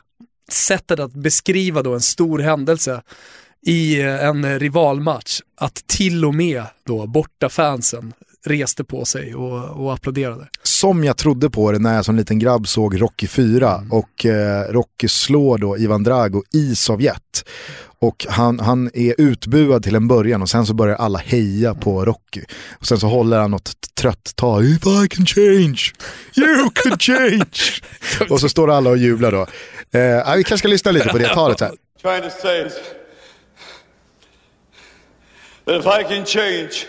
[0.51, 3.01] sättet att beskriva då en stor händelse
[3.66, 5.39] i en rivalmatch.
[5.58, 8.14] Att till och med då borta fansen
[8.46, 10.48] reste på sig och, och applåderade.
[10.64, 13.91] Som jag trodde på det när jag som liten grabb såg Rocky 4 mm.
[13.91, 17.46] och eh, Rocky slår då Ivan Drago i Sovjet.
[18.00, 22.06] Och han, han är utbuad till en början och sen så börjar alla heja på
[22.06, 22.41] Rocky.
[22.72, 24.64] Och sen så håller han något trött tal.
[24.64, 25.82] If I can change,
[26.36, 27.82] you can change.
[28.30, 29.41] och så står alla och jublar då.
[30.00, 31.72] Eh, vi kanske ska lyssna lite på det talet här.
[32.02, 32.64] Trying to say
[35.66, 36.86] that if I can change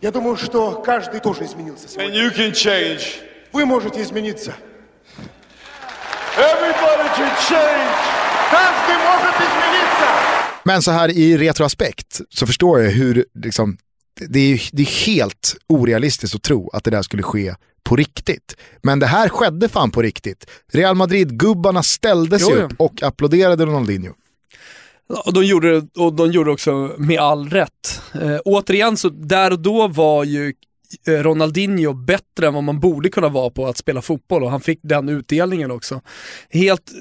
[0.00, 2.10] Я думаю, что каждый тоже изменился сегодня.
[2.10, 3.00] And you can change.
[3.52, 4.54] Вы можете измениться.
[6.36, 7.92] Everybody can change.
[8.50, 10.08] Каждый может измениться.
[10.64, 13.76] Men så här i retroaspekt så förstår jag hur, liksom,
[14.28, 17.54] det är, det är helt orealistiskt att tro att det där skulle ske
[17.84, 18.56] på riktigt.
[18.82, 20.46] Men det här skedde fan på riktigt.
[20.72, 24.12] Real Madrid-gubbarna ställde sig jo, upp och applåderade Ronaldinho.
[25.25, 28.01] Och de gjorde det och de gjorde också med all rätt.
[28.13, 30.53] Eh, återigen så där och då var ju
[31.07, 34.61] eh, Ronaldinho bättre än vad man borde kunna vara på att spela fotboll och han
[34.61, 36.01] fick den utdelningen också.
[36.49, 36.91] Helt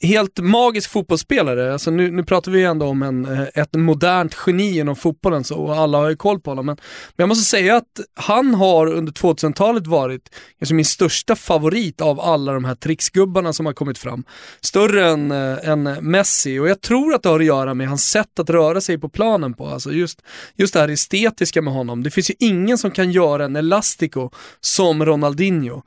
[0.00, 1.72] helt magisk fotbollsspelare.
[1.72, 5.56] Alltså nu, nu pratar vi ändå om en, eh, ett modernt geni inom fotbollen så,
[5.56, 6.66] och alla har ju koll på honom.
[6.66, 6.76] Men,
[7.16, 10.30] men jag måste säga att han har under 2000-talet varit
[10.60, 14.24] alltså min största favorit av alla de här tricksgubbarna som har kommit fram.
[14.60, 18.10] Större än, äh, än Messi och jag tror att det har att göra med hans
[18.10, 19.66] sätt att röra sig på planen på.
[19.66, 20.22] Alltså just,
[20.56, 22.02] just det här estetiska med honom.
[22.02, 24.30] Det finns ju ingen som kan göra en elastico
[24.60, 25.82] som Ronaldinho.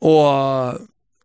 [0.00, 0.24] Och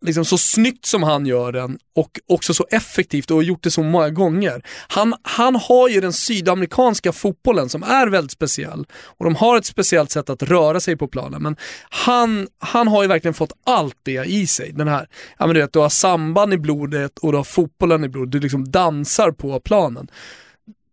[0.04, 3.84] liksom så snyggt som han gör den och också så effektivt och gjort det så
[3.84, 4.64] många gånger.
[4.88, 9.66] Han, han har ju den sydamerikanska fotbollen som är väldigt speciell och de har ett
[9.66, 11.44] speciellt sätt att röra sig på planen.
[11.44, 11.56] Men
[11.90, 14.72] han, han har ju verkligen fått allt det i sig.
[14.74, 18.04] Den här, ja men du vet, du har samban i blodet och du har fotbollen
[18.04, 18.32] i blodet.
[18.32, 20.08] Du liksom dansar på planen.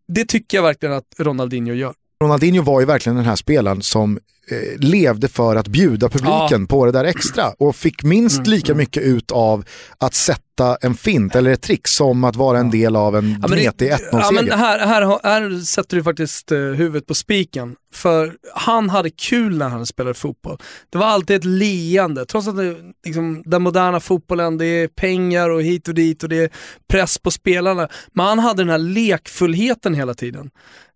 [0.08, 1.94] Det tycker jag verkligen att Ronaldinho gör.
[2.24, 4.18] Ronaldinho var ju verkligen den här spelaren som
[4.50, 6.66] eh, levde för att bjuda publiken ja.
[6.68, 8.78] på det där extra och fick minst mm, lika mm.
[8.78, 9.64] mycket ut av
[9.98, 13.90] att sätta en fint eller ett trick som att vara en del av en gnetig
[13.90, 14.48] 1-0-seger.
[14.48, 17.76] Ja, här, här, här sätter du faktiskt uh, huvudet på spiken.
[17.92, 20.58] För han hade kul när han spelade fotboll.
[20.90, 25.50] Det var alltid ett leende, trots att det, liksom, den moderna fotbollen, det är pengar
[25.50, 26.50] och hit och dit och det är
[26.88, 27.88] press på spelarna.
[28.12, 30.50] Men han hade den här lekfullheten hela tiden.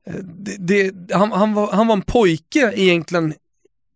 [0.06, 3.34] Eh, det, det, han, han, var, han var en pojke egentligen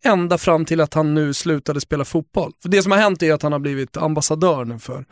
[0.04, 2.52] ända fram till att han nu slutade spela fotboll.
[2.62, 5.04] För det som har hänt är att han har blivit ambassadör nu för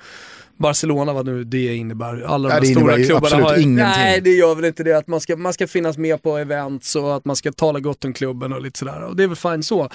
[0.58, 2.22] Barcelona, vad nu det innebär.
[2.26, 3.56] Alla de nej, stora klubbarna absolut har...
[3.56, 3.76] Ingenting.
[3.76, 4.98] Nej, det gör väl inte det.
[4.98, 8.04] Att man ska, man ska finnas med på events och att man ska tala gott
[8.04, 9.02] om klubben och lite sådär.
[9.02, 9.88] Och det är väl fint så.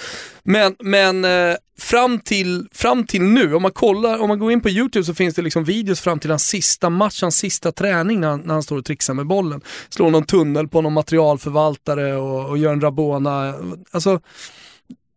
[0.44, 4.62] Men, men eh, fram, till, fram till nu, om man kollar, om man går in
[4.62, 8.20] på YouTube så finns det liksom videos fram till hans sista match, hans sista träning
[8.20, 9.62] när han, när han står och trixar med bollen.
[9.90, 13.54] Slår någon tunnel på någon materialförvaltare och, och gör en Rabona.
[13.92, 14.20] Alltså,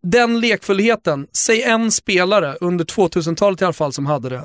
[0.04, 4.42] den lekfullheten, säg en spelare under 2000-talet i alla fall som hade det.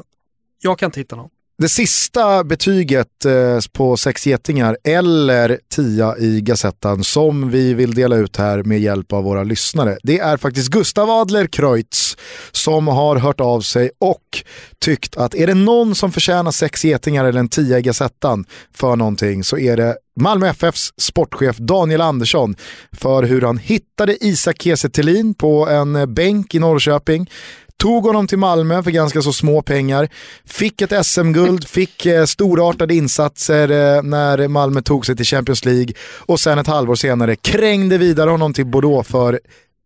[0.62, 1.30] Jag kan inte hitta någon.
[1.58, 8.16] Det sista betyget eh, på sex getingar eller tia i Gazettan som vi vill dela
[8.16, 9.98] ut här med hjälp av våra lyssnare.
[10.04, 12.18] Det är faktiskt Gustav Adler Kreutz
[12.52, 14.44] som har hört av sig och
[14.80, 18.96] tyckt att är det någon som förtjänar sex getingar eller en tia i Gazettan för
[18.96, 22.56] någonting så är det Malmö FFs sportchef Daniel Andersson
[22.92, 24.90] för hur han hittade Isak Kiese
[25.38, 27.30] på en bänk i Norrköping,
[27.78, 30.10] tog honom till Malmö för ganska så små pengar,
[30.46, 35.94] fick ett SM-guld, fick eh, storartade insatser eh, när Malmö tog sig till Champions League
[36.20, 39.40] och sen ett halvår senare krängde vidare honom till Bordeaux för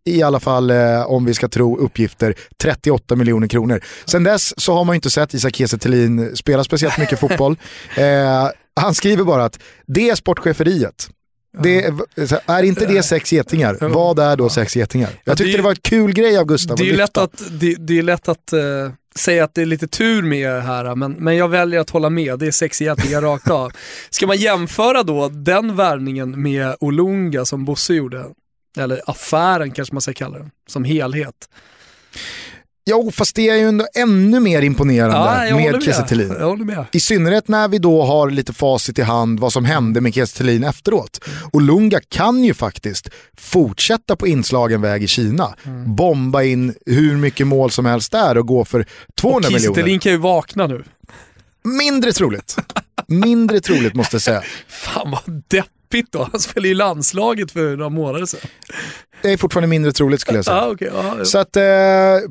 [0.05, 3.81] i alla fall eh, om vi ska tro uppgifter, 38 miljoner kronor.
[4.05, 5.77] Sen dess så har man inte sett Isak Kiese
[6.35, 7.57] spela speciellt mycket fotboll.
[7.97, 11.09] Eh, han skriver bara att det är sportcheferiet.
[11.59, 11.85] Det,
[12.45, 13.77] är inte det sex getingar?
[13.81, 15.09] Vad är då sex getingar?
[15.23, 17.99] Jag tyckte det, var ett kul grej av Gustav Det är lätt att, det, det,
[17.99, 21.47] är lätt att uh, säga att det är lite tur med här, men, men jag
[21.47, 22.39] väljer att hålla med.
[22.39, 23.71] Det är sex getingar rakt av.
[24.09, 28.25] Ska man jämföra då den värvningen med Olunga som Bosse gjorde,
[28.77, 31.49] eller affären kanske man ska kalla den, som helhet.
[32.85, 37.67] Jo, fast det är ju ändå ännu mer imponerande ja, med Kiese I synnerhet när
[37.67, 41.19] vi då har lite facit i hand vad som hände med Kiese efteråt.
[41.51, 45.55] Och Lunga kan ju faktiskt fortsätta på inslagen väg i Kina.
[45.63, 45.95] Mm.
[45.95, 48.85] Bomba in hur mycket mål som helst där och gå för
[49.17, 49.95] 200 och miljoner.
[49.95, 50.83] Och kan ju vakna nu.
[51.63, 52.57] Mindre troligt.
[53.07, 54.43] Mindre troligt måste jag säga.
[54.67, 56.29] Fan vad deppigt då.
[56.31, 58.39] Han spelade ju landslaget för några månader sedan.
[59.21, 60.57] Det är fortfarande mindre troligt skulle jag säga.
[60.61, 61.25] Ah, okay, ah, ja.
[61.25, 61.63] Så att eh,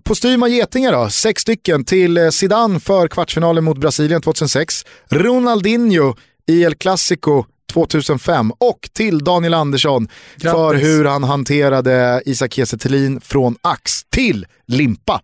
[0.04, 4.84] postyma getingar då, sex stycken till Zidane för kvartsfinalen mot Brasilien 2006.
[5.10, 6.14] Ronaldinho
[6.46, 10.52] i El Clasico 2005 och till Daniel Andersson Grattis.
[10.52, 15.20] för hur han hanterade Isak Kiese Thelin från ax till limpa.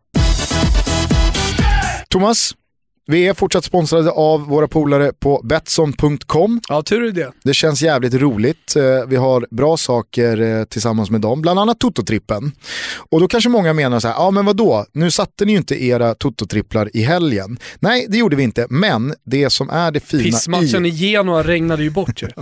[2.08, 2.54] Thomas,
[3.10, 6.60] vi är fortsatt sponsrade av våra polare på Betsson.com.
[6.68, 7.32] Ja, tur är det.
[7.44, 8.76] Det känns jävligt roligt.
[8.76, 12.52] Eh, Vi har bra saker eh, tillsammans med dem, bland annat Toto-trippen.
[13.10, 15.84] Och då kanske många menar så här, ja men vadå, nu satte ni ju inte
[15.84, 17.58] era Toto-tripplar i helgen.
[17.80, 20.88] Nej, det gjorde vi inte, men det som är det fina Pissmatchen i...
[20.88, 22.28] i Genoa regnade ju bort ju.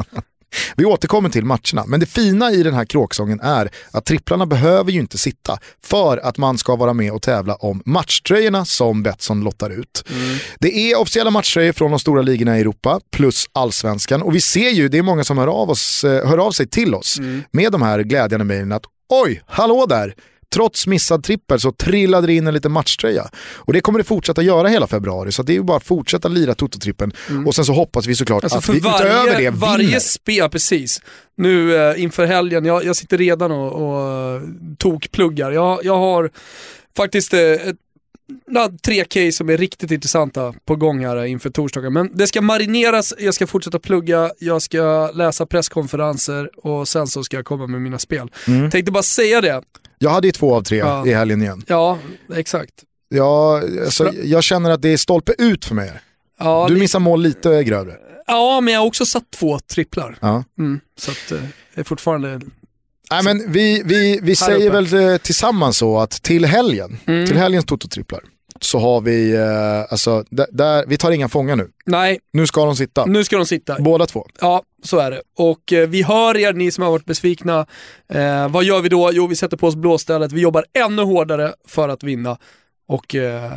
[0.77, 4.93] Vi återkommer till matcherna, men det fina i den här kråksången är att tripplarna behöver
[4.93, 9.41] ju inte sitta för att man ska vara med och tävla om matchtröjorna som Betsson
[9.41, 10.05] lottar ut.
[10.61, 14.71] Det är officiella matchtröjor från de stora ligorna i Europa plus allsvenskan och vi ser
[14.71, 17.19] ju, det är många som hör av, oss, eh, hör av sig till oss
[17.51, 20.15] med de här glädjande mejlen att oj, hallå där!
[20.57, 23.31] Trots missad trippel så trillade det in en liten matchtröja.
[23.55, 26.29] Och det kommer det fortsätta göra hela februari, så det är ju bara att fortsätta
[26.29, 27.13] lira Toto-trippen.
[27.47, 29.99] Och sen så hoppas vi såklart Alltså att vi utöver varje, det varje vinner.
[29.99, 31.03] spel, precis.
[31.37, 34.43] Nu eh, inför helgen, jag, jag sitter redan och, och eh,
[34.79, 35.51] tokpluggar.
[35.51, 36.31] Jag, jag har
[36.97, 37.77] faktiskt eh, ett,
[38.83, 41.93] tre case som är riktigt intressanta på gång här eh, inför torsdagen.
[41.93, 47.25] Men det ska marineras, jag ska fortsätta plugga, jag ska läsa presskonferenser och sen så
[47.25, 48.31] ska jag komma med mina spel.
[48.47, 48.71] Mm.
[48.71, 49.63] Tänkte bara säga det.
[49.99, 51.07] Jag hade ju två av tre Ja.
[51.07, 51.63] i helgen igen.
[51.67, 51.99] Ja,
[52.35, 52.73] exakt.
[53.09, 55.93] Jag, alltså, jag känner att det är stolpe ut för mig.
[56.39, 57.95] Ja, Du det, missar mål lite grövre.
[58.27, 60.19] ja, men jag har också satt två tripplar.
[60.21, 60.45] Ja.
[60.59, 61.39] Mm, så att, eh,
[61.75, 62.41] det är fortfarande...
[63.11, 64.81] Nej, men vi vi, vi säger uppe.
[64.99, 67.27] väl eh, tillsammans så att till helgen, Mm.
[67.27, 68.21] till helgens Toto-tripplar,
[68.61, 71.69] så har vi, eh, alltså, där, vi tar inga fångar nu.
[71.87, 73.07] Nej, Nu ska de sitta.
[73.07, 73.77] nu ska de sitta.
[73.79, 74.27] Båda två.
[74.41, 75.23] Ja, så är det.
[75.37, 77.67] Och eh, vi hör er, ni som har varit besvikna.
[78.09, 79.11] Eh, vad gör vi då?
[79.13, 80.33] Jo, vi sätter på oss blåstället.
[80.33, 82.39] Vi jobbar ännu hårdare för att vinna.
[82.89, 83.53] Och eh,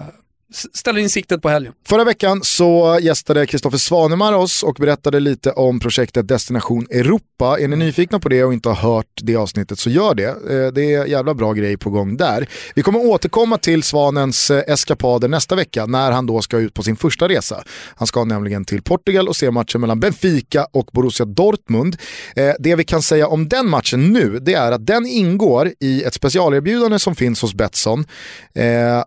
[0.54, 1.74] ställer in siktet på helgen.
[1.88, 7.60] Förra veckan så gästade Kristoffer Svanemar oss och berättade lite om projektet Destination Europa.
[7.60, 10.28] Är ni nyfikna på det och inte har hört det avsnittet så gör det.
[10.28, 12.50] Eh, det är jävla bra grej på gång där.
[12.76, 16.84] Vi kommer återkomma till Svanens eh, eskapader nästa vecka när han då ska ut på
[16.84, 17.64] sin första resa.
[17.96, 21.98] Han ska nämligen till Portugal och se matchen mellan Benfica och Borussia Dortmund.
[22.36, 26.04] Eh, det vi kan säga om den matchen nu det är att den ingår i
[26.04, 28.06] ett specialerbjudande som finns hos Betsson.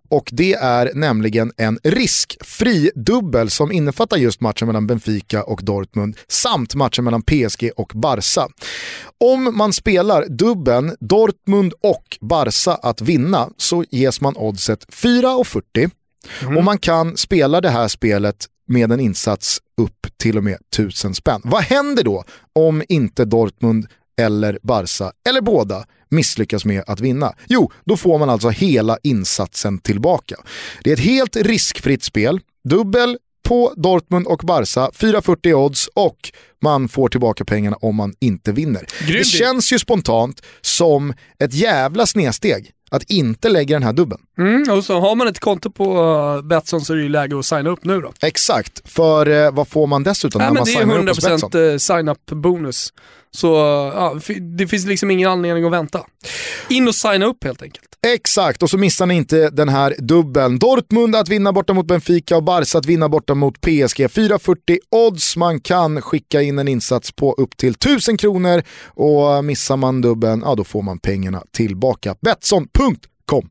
[0.08, 6.16] Och det är nämligen en riskfri dubbel som innefattar just matchen mellan Benfica och Dortmund
[6.28, 8.48] samt matchen mellan PSG och Barca.
[9.20, 15.90] Om man spelar dubbeln Dortmund och Barca att vinna så ges man oddset 4,40
[16.56, 21.14] och man kan spela det här spelet med en insats upp till och med 1000
[21.14, 21.40] spänn.
[21.44, 23.86] Vad händer då om inte Dortmund
[24.20, 27.34] eller Barca, eller båda, misslyckas med att vinna?
[27.48, 30.36] Jo, då får man alltså hela insatsen tillbaka.
[30.84, 36.32] Det är ett helt riskfritt spel, dubbel på Dortmund och Barca, 4,40 odds och
[36.62, 38.86] man får tillbaka pengarna om man inte vinner.
[39.00, 39.26] Det Grymt.
[39.26, 44.18] känns ju spontant som ett jävla snedsteg att inte lägga den här dubben.
[44.38, 47.38] Mm, och så har man ett konto på uh, Betsson så är det ju läge
[47.38, 48.12] att signa upp nu då.
[48.22, 51.24] Exakt, för eh, vad får man dessutom Nej, när man det är signar upp hos
[51.24, 51.50] Betsson?
[51.50, 52.92] 100% sign-up bonus.
[53.30, 54.20] Så uh, ja,
[54.56, 56.00] det finns liksom ingen anledning att vänta.
[56.68, 57.88] In och signa upp helt enkelt.
[58.06, 60.58] Exakt, och så missar ni inte den här dubbeln.
[60.58, 64.00] Dortmund att vinna borta mot Benfica och Barca att vinna borta mot PSG.
[64.06, 69.76] 4,40 odds, man kan skicka in en insats på upp till 1000 kronor och missar
[69.76, 72.16] man dubbeln, ja då får man pengarna tillbaka.
[72.20, 73.48] Betsson.com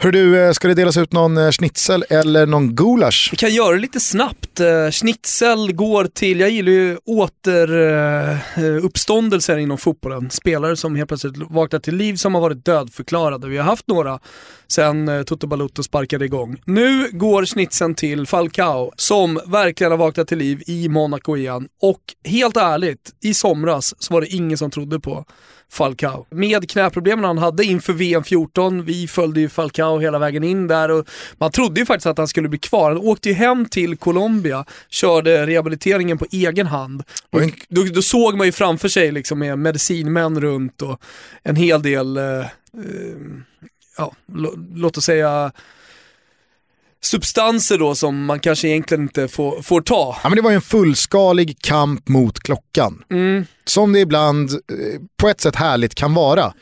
[0.00, 3.28] Hör du, eh, ska det delas ut någon eh, schnitzel eller någon gulasch?
[3.32, 4.60] Vi kan göra det lite snabbt.
[4.60, 10.30] Eh, schnitzel går till, jag gillar ju återuppståndelser inom fotbollen.
[10.30, 13.48] Spelare som helt plötsligt vaknar till liv som har varit dödförklarade.
[13.48, 14.18] Vi har haft några
[14.68, 16.60] sen Toto Balotto sparkade igång.
[16.64, 21.68] Nu går schnitzeln till Falcao som verkligen har vaknat till liv i Monaco igen.
[21.82, 25.24] Och helt ärligt, i somras så var det ingen som trodde på
[25.70, 26.26] Falcao.
[26.30, 30.90] Med knäproblemen han hade inför VM 14, vi följde ju Falcao hela vägen in där
[30.90, 31.08] och
[31.38, 32.90] man trodde ju faktiskt att han skulle bli kvar.
[32.90, 37.02] Han åkte ju hem till Colombia, körde rehabiliteringen på egen hand.
[37.30, 41.00] Och då, då såg man ju framför sig liksom med medicinmän runt och
[41.42, 42.46] en hel del, eh, eh,
[43.96, 45.52] ja, lå- låt oss säga
[47.00, 50.16] substanser då som man kanske egentligen inte får, får ta.
[50.22, 53.02] Ja, men det var ju en fullskalig kamp mot klockan.
[53.10, 53.46] Mm.
[53.64, 56.52] Som det ibland, eh, på ett sätt härligt kan vara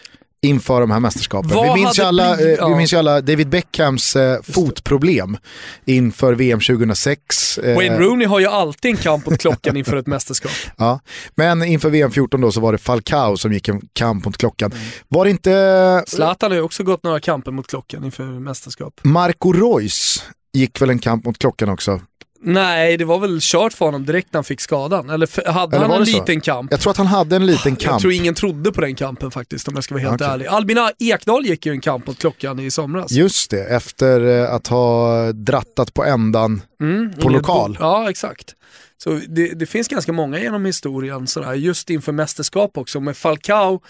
[0.47, 1.51] inför de här mästerskapen.
[1.51, 2.77] Vad Vi minns, ju alla, blivit- eh, vi ja.
[2.79, 5.37] minns ju alla David Beckhams eh, fotproblem
[5.85, 7.59] inför VM 2006.
[7.59, 10.53] eh, Wayne Rooney har ju alltid en kamp mot klockan inför ett mästerskap.
[10.77, 11.01] Ja.
[11.35, 14.73] Men inför VM 14 då så var det Falcao som gick en kamp mot klockan.
[14.73, 14.85] Mm.
[15.09, 19.01] Var det inte Zlatan har ju också gått några kamper mot klockan inför mästerskap.
[19.03, 22.01] Marco Reus gick väl en kamp mot klockan också?
[22.41, 25.11] Nej, det var väl kört för honom direkt när han fick skadan.
[25.11, 26.19] Eller hade Eller han en det så?
[26.19, 26.71] liten kamp?
[26.71, 28.01] Jag tror att han hade en liten Jag kamp.
[28.01, 30.27] tror ingen trodde på den kampen faktiskt om jag ska vara helt Okej.
[30.33, 30.47] ärlig.
[30.47, 33.11] Albina Ekdal gick ju en kamp mot klockan i somras.
[33.13, 37.77] Just det, efter eh, att ha drattat på ändan Mm, på lokal.
[37.81, 38.55] Ja, exakt.
[38.99, 43.01] Så det, det finns ganska många genom historien sådär, just inför mästerskap också.
[43.01, 43.81] Med Falcao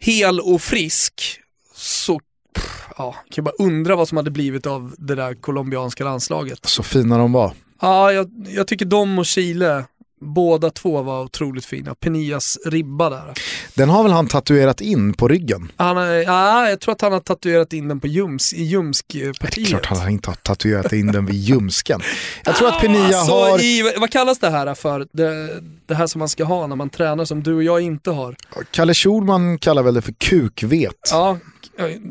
[0.00, 1.40] hel och frisk
[1.74, 2.20] så
[2.98, 6.58] ja, kan jag bara undra vad som hade blivit av det där colombianska landslaget.
[6.66, 7.52] Så fina de var.
[7.80, 9.84] Ja, jag, jag tycker de och Chile,
[10.20, 11.94] båda två var otroligt fina.
[11.94, 13.32] Penillas ribba där.
[13.74, 15.72] Den har väl han tatuerat in på ryggen?
[15.76, 19.68] Han, ja, jag tror att han har tatuerat in den på ljums, i ljumskpartiet.
[19.68, 22.00] Klart han inte har tatuerat in den vid ljumsken.
[22.44, 23.60] Jag tror att Penia Så har...
[23.60, 25.06] i, vad kallas det här för?
[25.12, 28.10] Det, det här som man ska ha när man tränar som du och jag inte
[28.10, 28.36] har.
[28.70, 30.94] Kalle Schulman kallar väl det för kukvet.
[31.10, 31.38] Ja,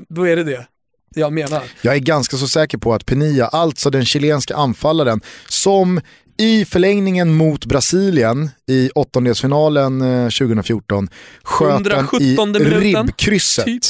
[0.09, 0.67] då är det det
[1.15, 1.63] jag menar.
[1.81, 6.01] Jag är ganska så säker på att Penia, alltså den chilenska anfallaren, som
[6.37, 11.09] i förlängningen mot Brasilien i åttondelsfinalen eh, 2014
[11.43, 13.65] sköt den i 117 minuten, ribbkrysset.
[13.65, 13.83] typ.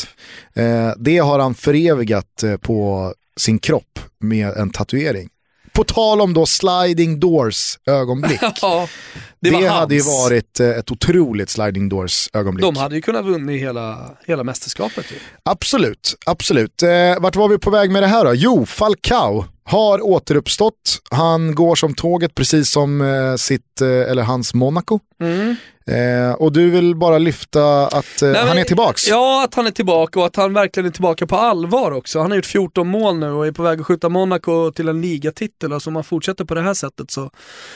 [0.53, 5.29] Eh, det har han förevigat eh, på sin kropp med en tatuering.
[5.77, 8.39] På tal om då sliding doors ögonblick.
[8.61, 8.87] Ja,
[9.39, 12.61] det det hade ju varit eh, ett otroligt sliding doors ögonblick.
[12.61, 15.15] De hade ju kunnat vinna hela, hela mästerskapet ju.
[15.43, 16.83] Absolut, absolut.
[16.83, 18.33] Eh, vart var vi på väg med det här då?
[18.33, 20.99] Jo, Falcao har återuppstått.
[21.11, 24.99] Han går som tåget precis som eh, sitt, eh, eller hans Monaco.
[25.87, 29.07] Eh, och du vill bara lyfta att eh, Nej, han är tillbaks.
[29.07, 32.19] Ja, att han är tillbaka och att han verkligen är tillbaka på allvar också.
[32.19, 35.01] Han har gjort 14 mål nu och är på väg att skjuta Monaco till en
[35.01, 35.73] ligatitel.
[35.73, 37.31] Alltså om han fortsätter på det här sättet så,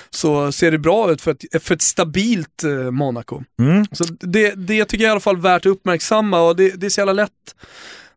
[0.09, 3.43] så ser det bra ut för ett, för ett stabilt eh, Monaco.
[3.59, 3.85] Mm.
[3.91, 6.85] Så det, det tycker jag i alla fall är värt att uppmärksamma och det, det
[6.85, 7.31] är så jävla lätt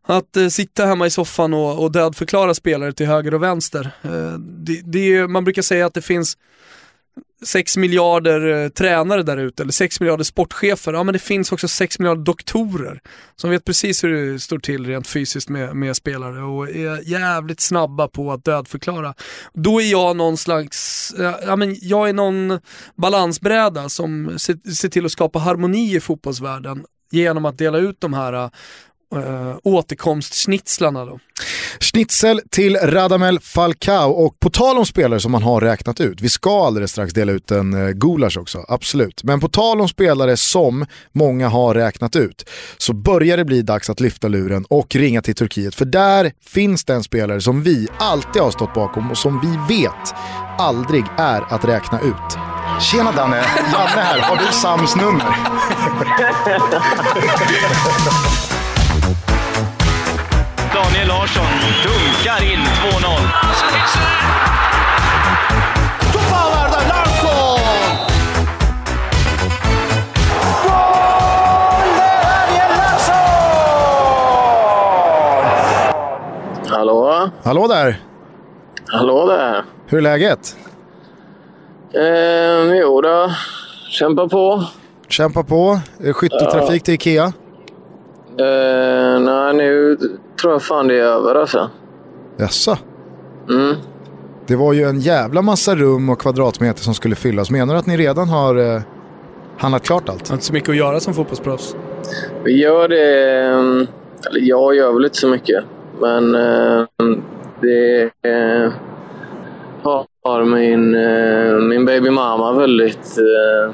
[0.07, 3.91] att eh, sitta hemma i soffan och, och dödförklara spelare till höger och vänster.
[4.03, 6.37] Eh, det, det, är- man brukar säga att det finns
[7.43, 10.93] 6 miljarder eh, tränare där ute, eller 6 miljarder sportchefer.
[10.93, 13.01] Ja men det finns också 6 miljarder doktorer
[13.35, 17.59] som vet precis hur det står till rent fysiskt med, med spelare och är jävligt
[17.59, 19.13] snabba på att dödförklara.
[19.53, 22.59] Då är jag någon slags, eh, ja men jag är någon
[22.95, 28.13] balansbräda som ser, ser till att skapa harmoni i fotbollsvärlden genom att dela ut de
[28.13, 28.49] här eh,
[29.15, 31.19] äh, återkomstschnitzlarna då.
[31.79, 36.29] Schnitzel till Radamel Falcao och på tal om spelare som man har räknat ut, vi
[36.29, 39.23] ska alldeles strax dela ut en eh, gulasch också, absolut.
[39.23, 43.89] Men på tal om spelare som många har räknat ut så börjar det bli dags
[43.89, 45.75] att lyfta luren och ringa till Turkiet.
[45.75, 49.75] För där finns det en spelare som vi alltid har stått bakom och som vi
[49.75, 50.13] vet
[50.57, 52.37] aldrig är att räkna ut.
[52.81, 53.37] Tjena Danne,
[53.73, 54.19] Janne här.
[54.19, 55.35] Har du Sams nummer?
[61.25, 61.45] Larsson
[61.83, 64.35] dunkar in 2-0.
[76.67, 77.29] Hallå?
[77.43, 77.99] Hallå där,
[78.87, 79.63] Hallå där.
[79.87, 80.55] hur är läget?
[81.93, 83.31] Eh, jo då,
[83.89, 84.63] kämpa på.
[85.07, 87.33] Kämpa på, Eh, skytteltrafik till Ikea.
[88.39, 89.97] Eh, nej, nu
[90.41, 91.69] tror jag fan det är över alltså.
[92.37, 92.77] Jaså?
[93.49, 93.75] Mm.
[94.47, 97.51] Det var ju en jävla massa rum och kvadratmeter som skulle fyllas.
[97.51, 98.81] Menar du att ni redan har eh,
[99.57, 100.21] handlat klart allt?
[100.23, 101.75] Jag har inte så mycket att göra som fotbollsproffs.
[102.43, 103.39] Vi gör det...
[103.45, 105.63] eh, Eller jag gör väl inte så mycket.
[106.01, 106.85] Men eh,
[107.61, 108.71] det eh,
[110.23, 113.73] har min, eh, min baby mama väldigt eh,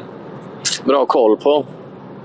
[0.86, 1.66] bra koll på.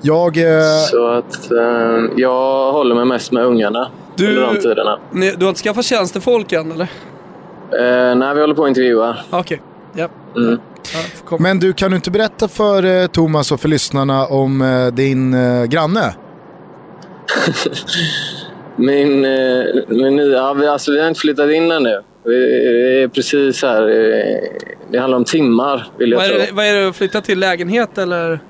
[0.07, 4.99] Jag, eh, Så att eh, jag håller mig mest med ungarna Du- under de tiderna.
[5.13, 6.89] Ni, du har inte skaffat tjänstefolk än eller?
[7.81, 9.17] Eh, nej, vi håller på att intervjua.
[9.31, 9.61] Okej,
[9.95, 10.09] ja.
[10.37, 10.59] Mm.
[11.31, 14.87] ja men du, kan du inte berätta för eh, Thomas och för lyssnarna om eh,
[14.95, 16.15] din eh, granne?
[18.77, 20.37] Min, eh, min nya...
[20.37, 22.01] Ja, vi, alltså, vi har inte flyttat in ännu.
[22.25, 22.33] Vi,
[22.73, 23.83] vi är precis här.
[23.83, 24.37] eh,
[24.91, 26.39] Det handlar om timmar, vill jag vad, är tro.
[26.39, 27.39] det, vad är det flytta till?
[27.39, 28.41] Lägenhet eller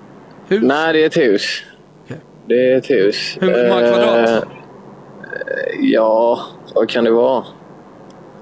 [0.49, 0.61] hus?
[0.63, 1.63] Nej, det är ett hus.
[2.05, 2.17] Okej.
[2.47, 3.37] Det är ett hus.
[3.41, 4.29] Hur många kvadrat?
[4.29, 4.43] Eh,
[5.81, 6.41] ja,
[6.75, 7.45] vad kan det vara?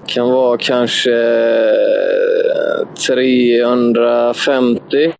[0.07, 5.13] kan vara kanske eh, 350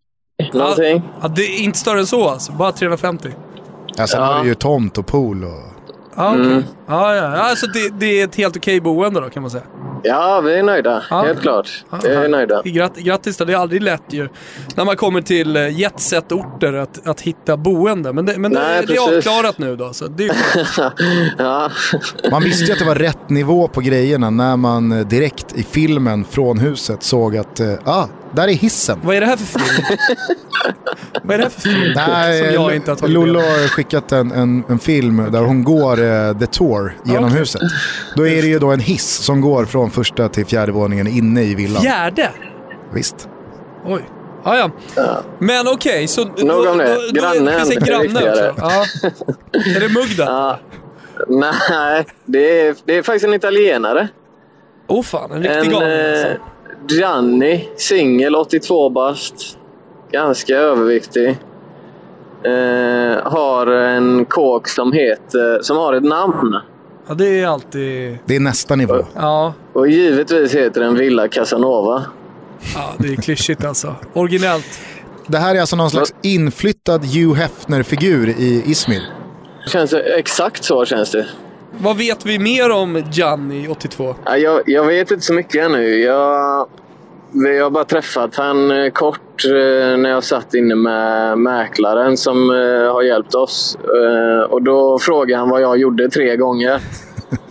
[0.53, 1.03] någonting.
[1.23, 3.29] Ja, det är inte större än så alltså, bara 350.
[3.97, 4.27] Ja, sen Ja.
[4.27, 5.51] har du ju tomt och pool och...
[6.17, 6.45] Ja, okej.
[6.47, 6.63] Mm.
[6.89, 7.23] Ja, ja.
[7.23, 9.65] Alltså det, det är ett helt okej boende då kan man säga.
[10.03, 11.03] Ja, vi är nöjda.
[11.11, 11.23] Ja.
[11.23, 11.85] Helt klart.
[12.03, 12.63] Vi är nöjda.
[12.65, 14.29] Gratt, grattis då, det är aldrig lätt ju.
[14.75, 18.13] När man kommer till eh, jetset-orter att, att hitta boende.
[18.13, 19.27] Men det, men det, Nej, det är precis.
[19.27, 19.93] avklarat nu då.
[19.93, 20.37] Så det är
[21.39, 21.71] ja.
[22.31, 25.63] Man visste ju att det var rätt nivå på grejerna när man eh, direkt i
[25.63, 29.01] filmen från huset såg att, eh, ah, där är hissen.
[29.03, 29.99] Vad är det här för film?
[31.23, 31.93] Vad är det här för film?
[31.97, 35.65] Nej, som jag inte har tagit Lollo har skickat en, en, en film där hon
[35.65, 37.39] går eh, the tour genom Okej.
[37.39, 37.63] huset.
[38.17, 41.43] Då är det ju då en hiss som går från första till fjärde våningen inne
[41.43, 41.83] i villan.
[41.83, 42.31] Fjärde?
[42.93, 43.29] Visst.
[43.87, 44.03] Oj.
[44.45, 45.23] Ja, ja.
[45.39, 46.25] Men okej, så...
[46.25, 46.99] Då, Nog om det.
[47.13, 48.55] Grannen finns det en är granne också.
[48.57, 48.85] Ja.
[49.77, 50.25] Är det Mugda?
[50.25, 50.59] ja.
[51.29, 54.09] Nej, det är, det är faktiskt en italienare.
[54.87, 56.29] Åh oh, fan, en riktig En galning alltså.
[56.89, 59.59] Gianni, singel, 82 bast.
[60.13, 61.29] Ganska överviktig.
[62.45, 66.57] Eh, har en kåk som heter, som har ett namn.
[67.09, 68.19] Ja, det är alltid...
[68.25, 69.07] Det är nästa nivå.
[69.15, 72.05] Ja, Och givetvis heter den Villa Casanova.
[72.75, 73.95] ja det är klyschigt alltså.
[74.13, 74.81] Originellt.
[75.27, 79.03] Det här är alltså någon slags inflyttad Hugh Hefner-figur i Izmir.
[79.67, 81.27] Känns det, exakt så känns det.
[81.79, 84.15] Vad vet vi mer om Gianni, 82?
[84.25, 85.83] Ja, jag, jag vet inte så mycket ännu.
[85.99, 86.67] Jag,
[87.31, 92.51] vi har bara träffat han eh, kort eh, när jag satt inne med mäklaren som
[92.51, 93.79] eh, har hjälpt oss.
[94.49, 96.81] Och Då frågade han vad jag gjorde tre gånger.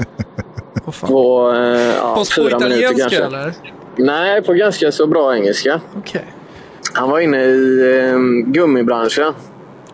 [1.01, 3.23] på eh, ja, På, på fyra minuter kanske.
[3.23, 3.53] eller?
[3.95, 5.81] Nej, på ganska så bra engelska.
[5.97, 6.25] Okej.
[6.93, 8.17] Han var inne i eh,
[8.51, 9.33] gummibranschen.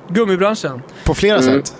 [0.07, 0.82] Gummibranschen.
[1.05, 1.53] På flera Mm.
[1.63, 1.75] sätt.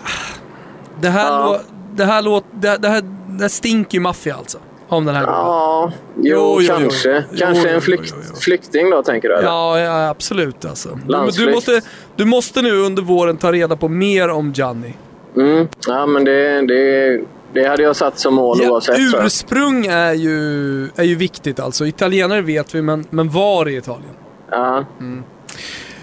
[1.01, 1.59] Det här, Ja.
[1.99, 4.57] Det här, låt, det, det här, det här stinker ju maffia alltså.
[4.87, 5.23] Om den här.
[5.23, 6.67] Ja, jo, Jo, jo, jo.
[6.79, 7.23] kanske.
[7.31, 9.35] Jo, Kanske en flykt, flykting då, tänker du?
[9.35, 9.47] eller?
[9.47, 10.89] Ja, ja, absolut alltså.
[10.89, 11.53] Du, du, Landsflykt.
[11.55, 11.81] måste,
[12.15, 14.93] du måste nu under våren ta reda på mer om Gianni.
[15.37, 15.67] Mm.
[15.87, 17.21] Ja, men det, det,
[17.53, 18.99] det hade jag satt som mål Ja, oavsett.
[18.99, 21.85] ursprung är ju, är ju viktigt alltså.
[21.85, 24.13] Italienare vet vi, men, men var i Italien?
[24.51, 24.85] Ja.
[24.99, 25.23] Mm.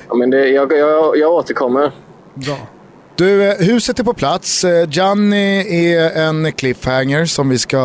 [0.08, 1.90] ja men det, jag, jag, jag återkommer.
[2.34, 2.58] Bra.
[3.16, 4.64] Du, eh, huset är på plats.
[4.64, 5.60] Eh, Gianni
[5.94, 7.76] är en cliffhanger som vi ska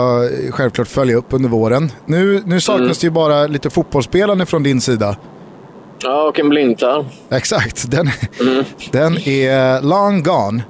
[0.45, 1.91] eh, självklart följa upp under våren.
[2.05, 2.93] Nu, nu saknas Mm.
[2.99, 5.15] det ju bara lite fotbollsspelande från din sida.
[6.03, 7.05] Ja, och en blindtarm.
[7.29, 8.09] Exakt, den,
[8.41, 8.63] Mm.
[8.91, 10.63] den är long gone.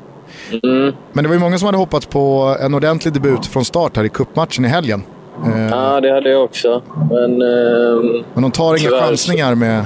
[1.14, 4.04] Men det var ju många som hade hoppats på en ordentlig debut från start här
[4.04, 5.04] i cupmatchen i helgen.
[5.46, 6.82] Eh, Ja, det hade jag också.
[7.10, 7.42] Men...
[7.42, 9.86] ehm, Men de tar inga chansningar med...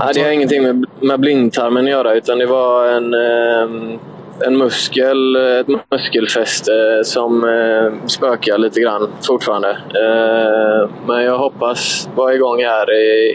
[0.00, 3.98] Ja, det har ingenting med, med blindtarmen att göra, utan det var en, ehm,
[4.46, 6.72] en muskel, ett muskelfäste
[7.04, 9.70] som eh, spökar lite grann fortfarande.
[9.70, 12.86] Eh, men jag hoppas vara igång här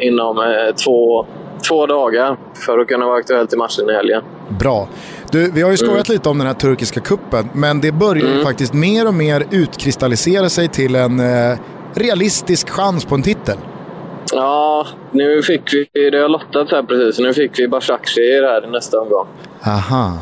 [0.03, 1.25] inom eh, två,
[1.67, 4.21] två dagar för att kunna vara aktuell till matchen i helgen.
[4.59, 4.87] Bra.
[5.31, 6.15] Du, vi har ju skojat Mm.
[6.15, 10.49] lite om den här turkiska kuppen, men det börjar ju faktiskt mer och mer utkristallisera
[10.49, 11.21] sig till en
[11.95, 13.57] realistisk chans på en titel.
[14.35, 18.69] Ja, nu fick vi, det har lottat här precis, nu fick vi Başakşehir här i
[18.69, 19.27] nästa omgång.
[19.67, 20.17] Aha.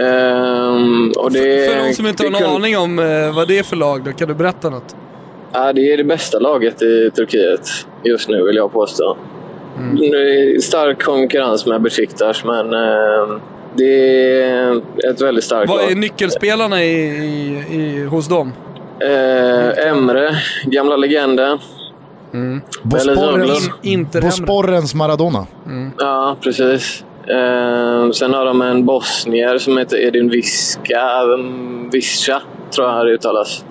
[0.00, 3.58] Ehm, och det, För de som inte har någon kun- aning om eh, vad det
[3.58, 4.96] är för lag, då kan du berätta något?
[5.52, 7.68] Ja, det är det bästa laget i Turkiet
[8.04, 9.16] just nu, vill jag påstå.
[9.98, 13.38] Det är stark konkurrens med Besiktas, men eh,
[13.74, 14.76] det är
[15.10, 15.96] ett väldigt starkt Vad är lag.
[15.96, 18.52] nyckelspelarna i, i, i, hos dem?
[19.00, 20.30] Eh, Emre,
[20.64, 21.58] gamla legenden.
[22.82, 25.46] Bosporrens, Inter Bosporrens Maradona.
[25.98, 27.04] Ja, precis.
[27.26, 31.02] Eh, sen har de en bosnier som heter Edin Viska,
[31.92, 32.42] Visca,
[32.74, 33.64] tror jag det uttalas.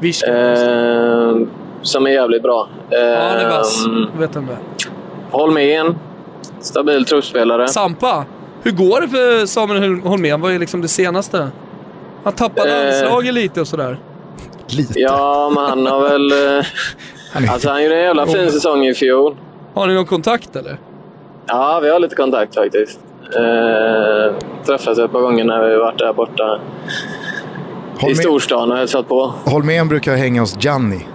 [0.00, 0.26] Viska.
[0.26, 1.36] Eh,
[1.82, 2.68] som är jävligt bra.
[2.90, 3.84] Eh, Ja, han är vass.
[4.18, 4.56] Vet vem det.
[5.30, 5.98] Holmén,
[6.60, 7.68] stabil truppspelare.
[7.68, 8.24] Sampa,
[8.62, 10.40] hur går det för Samuel Hol- Holmén?
[10.40, 11.48] Vad är liksom det senaste?
[12.24, 12.84] Han tappade Eh.
[12.84, 13.98] landslaget lite och sådär.
[14.68, 15.00] Lite.
[15.00, 16.32] Ja, men han har väl...
[17.34, 19.36] eh, alltså han gjorde en jävla fin säsong i fjol.
[19.74, 20.76] Har ni någon kontakt eller?
[21.46, 23.00] Ja, vi har lite kontakt faktiskt.
[23.36, 24.34] Eh,
[24.66, 26.60] träffats ett par gånger när vi varit där borta
[27.98, 29.34] i Holmén, storstan och hälsat på.
[29.44, 31.06] Holmén brukar hänga hos Gianni.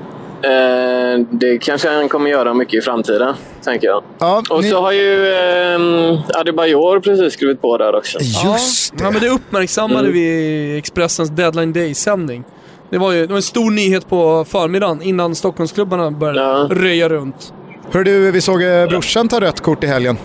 [0.42, 4.04] Eh, det kanske han kommer göra mycket i framtiden, tänker jag.
[4.20, 8.20] Ja, Och ni- så har ju eh, Adebayor precis skrivit på där också.
[8.20, 10.14] Just Ja, men det uppmärksammade Mm.
[10.14, 12.44] vi i Expressens Deadline Day-sändning.
[12.90, 16.68] Det var ju det var en stor nyhet på förmiddagen innan Stockholmsklubbarna började Ja.
[16.72, 17.54] röja runt.
[17.92, 20.18] Hör du, vi såg eh, brorsan ta rött kort i helgen.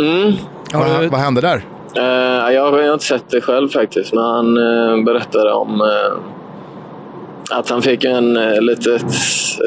[0.00, 0.32] Mm.
[0.72, 1.64] Har Vad, du, vad hände där?
[1.96, 7.70] Eh, jag har inte sett det själv faktiskt, men han eh, berättade om eh, att
[7.70, 9.02] han fick en eh, litet,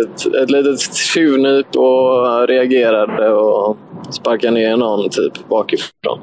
[0.04, 3.78] ett, ett litet tjuvnyp och reagerade och
[4.10, 6.20] sparkade ner någon typ bakifrån.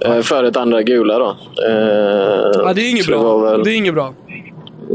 [0.00, 1.36] Eh, för ett andra gula då.
[1.68, 3.22] Eh, Ja, det är inget det bra.
[3.22, 4.14] var väl- Det är inget bra.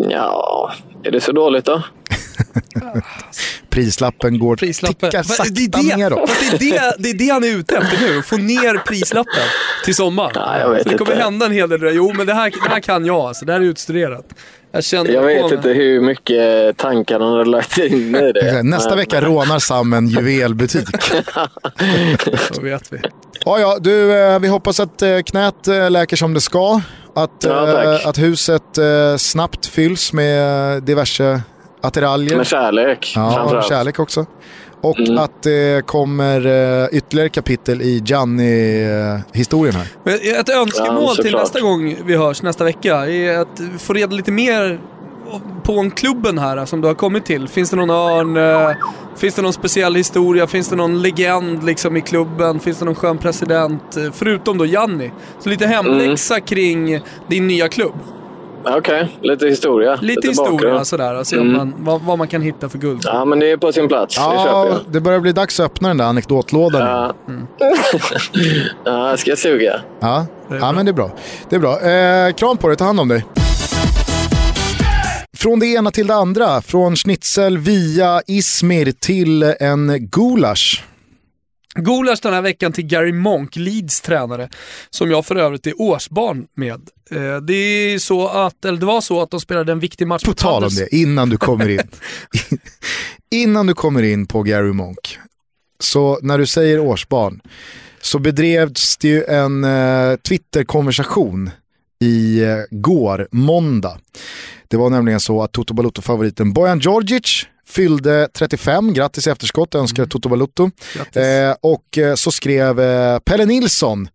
[0.09, 0.73] Ja,
[1.03, 1.83] är det så dåligt då?
[3.69, 5.09] Prislappen går Prislappen.
[5.09, 6.29] tickar sakta det, är det, neråt.
[6.59, 9.43] det, är det, det är det han är ute efter nu, få ner prislappen
[9.85, 9.95] till
[10.69, 11.23] vet Så det kommer inte.
[11.23, 11.79] hända en hel del.
[11.95, 13.45] Jo, men det här, det här kan jag alltså.
[13.45, 14.25] Det här är utstuderat.
[14.71, 18.63] Jag känner Jag vet inte hur mycket tankar han har lagt in i det.
[18.63, 20.87] Nästa Men- vecka rånar Sam en juvelbutik.
[22.55, 22.97] Då vet vi.
[23.45, 26.81] Ja, ja, du, eh, vi hoppas att eh, knät eh, läker som det ska.
[27.17, 31.41] Att, Ja, eh, att huset eh, snabbt fylls med diverse
[31.81, 32.37] attiraljer.
[32.37, 34.25] Med kärlek Ja, kärlek också.
[34.81, 35.17] Och Mm.
[35.17, 36.45] att det kommer
[36.83, 39.87] eh, ytterligare kapitel i Gianni-historien här.
[40.39, 44.31] Ett önskemål Ja, till nästa gång vi hörs nästa vecka är att få reda lite
[44.31, 44.79] mer
[45.63, 47.47] på en klubben här som du har kommit till.
[47.47, 48.75] Finns det någon örn?
[49.17, 50.47] Finns det någon speciell historia?
[50.47, 52.59] Finns det någon legend liksom i klubben?
[52.59, 53.97] Finns det någon skön president?
[53.97, 55.11] eh, Förutom då Janni.
[55.39, 56.45] Så lite hemläxa Mm.
[56.45, 57.93] kring din nya klubb.
[58.69, 59.99] Okej, lite historia.
[60.01, 60.87] Lite historia bakgrund.
[60.87, 61.57] sådär, och se om Mm.
[61.57, 63.01] man, vad, vad man kan hitta för guld.
[63.05, 64.15] Ja, men det är på sin plats.
[64.15, 64.79] Det köper Ja, jag.
[64.87, 66.81] det börjar bli dags att öppna den där anekdotlådan.
[66.81, 67.13] Ja.
[68.85, 69.81] ja, jag ska suga.
[69.99, 70.25] Ja,
[70.59, 71.11] ja men det är bra.
[71.49, 71.81] Det är bra.
[71.81, 73.25] Eh, kram på dig, ta hand om dig.
[75.37, 80.83] Från det ena till det andra, från schnitzel via Izmir till en gulasch.
[81.75, 84.49] Gulasch den här veckan till Gary Monk, Leeds tränare,
[84.89, 86.81] som jag för övrigt är årsbarn med.
[87.11, 90.23] Eh, Det är så att, eller det var så att de spelade en viktig match
[90.23, 91.79] På mot tal om det, innan du kommer in.
[93.31, 95.19] innan du kommer in på Gary Monk,
[95.79, 97.41] så när du säger årsbarn,
[98.01, 101.49] så bedrevs det ju en eh, Twitter-konversation
[101.99, 103.97] i eh, går, måndag.
[104.67, 110.05] Det var nämligen så att Toto Balotto-favoriten Bojan Djordjic fyllde 35, grattis i efterskott önskar
[110.05, 110.71] Toto Balotto.
[111.13, 114.09] Eh, och eh, så skrev eh, Pelle Nilsson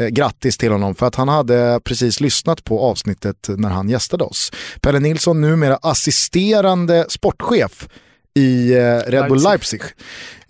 [0.00, 4.24] eh, grattis till honom för att han hade precis lyssnat på avsnittet när han gästade
[4.24, 4.52] oss.
[4.80, 7.88] Pelle Nilsson, numera assisterande sportchef
[8.34, 9.80] i eh, Red Bull Leipzig.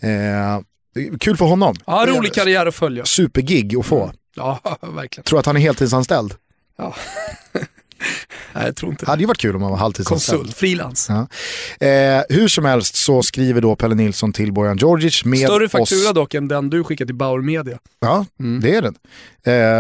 [0.01, 0.61] Eh,
[1.21, 1.75] kul för honom.
[1.87, 3.05] Ja, rolig karriär att följa.
[3.05, 4.13] Supergig att få.
[4.37, 5.25] Ja, verkligen.
[5.25, 6.35] Tror att han är heltidsanställd.
[8.53, 10.39] Nej, jag tror inte Det hade ju varit kul om han var halvtidsanställd.
[10.39, 11.07] Konsult, frilans.
[11.09, 11.27] Ja.
[11.87, 16.09] Eh, hur som helst så skriver då Pelle Nilsson till Bojan Djordjic med Större faktura
[16.09, 16.15] oss.
[16.15, 17.79] dock än den du skickade till Bauer Media.
[18.01, 18.61] Ja, Mm.
[18.61, 18.95] det är den.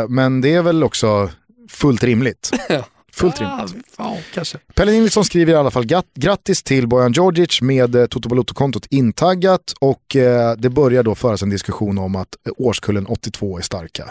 [0.02, 1.30] Eh, men det är väl också
[1.70, 2.50] fullt rimligt.
[3.16, 3.84] Fullt rimligt.
[3.96, 4.58] Ah, ja, kanske.
[4.74, 9.74] Pelle Nilsson skriver i alla fall grattis till Bojan Djordjic med eh, Toto Balotto-kontot intaggat
[9.80, 14.04] och eh, det börjar då föras en diskussion om att eh, årskullen 82 är starka.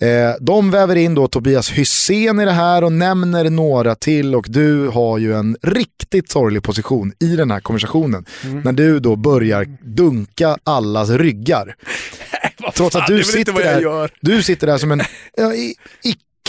[0.00, 0.08] Eh,
[0.40, 4.88] de väver in då Tobias Hysén i det här och nämner några till och du
[4.88, 8.60] har ju en riktigt sorglig position i den här konversationen Mm.
[8.60, 11.74] när du då börjar dunka allas ryggar.
[12.74, 15.00] Trots att du sitter, där, du sitter där som en
[15.36, 15.74] ja, i-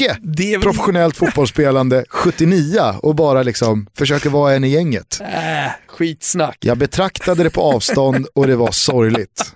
[0.02, 0.62] icke Det är väl...
[0.62, 5.22] professionellt fotbollsspelande 79 och bara liksom försöker vara en i gänget.
[5.22, 6.58] Äh, skitsnack.
[6.62, 9.56] Jag betraktade det på avstånd och det var sorgligt.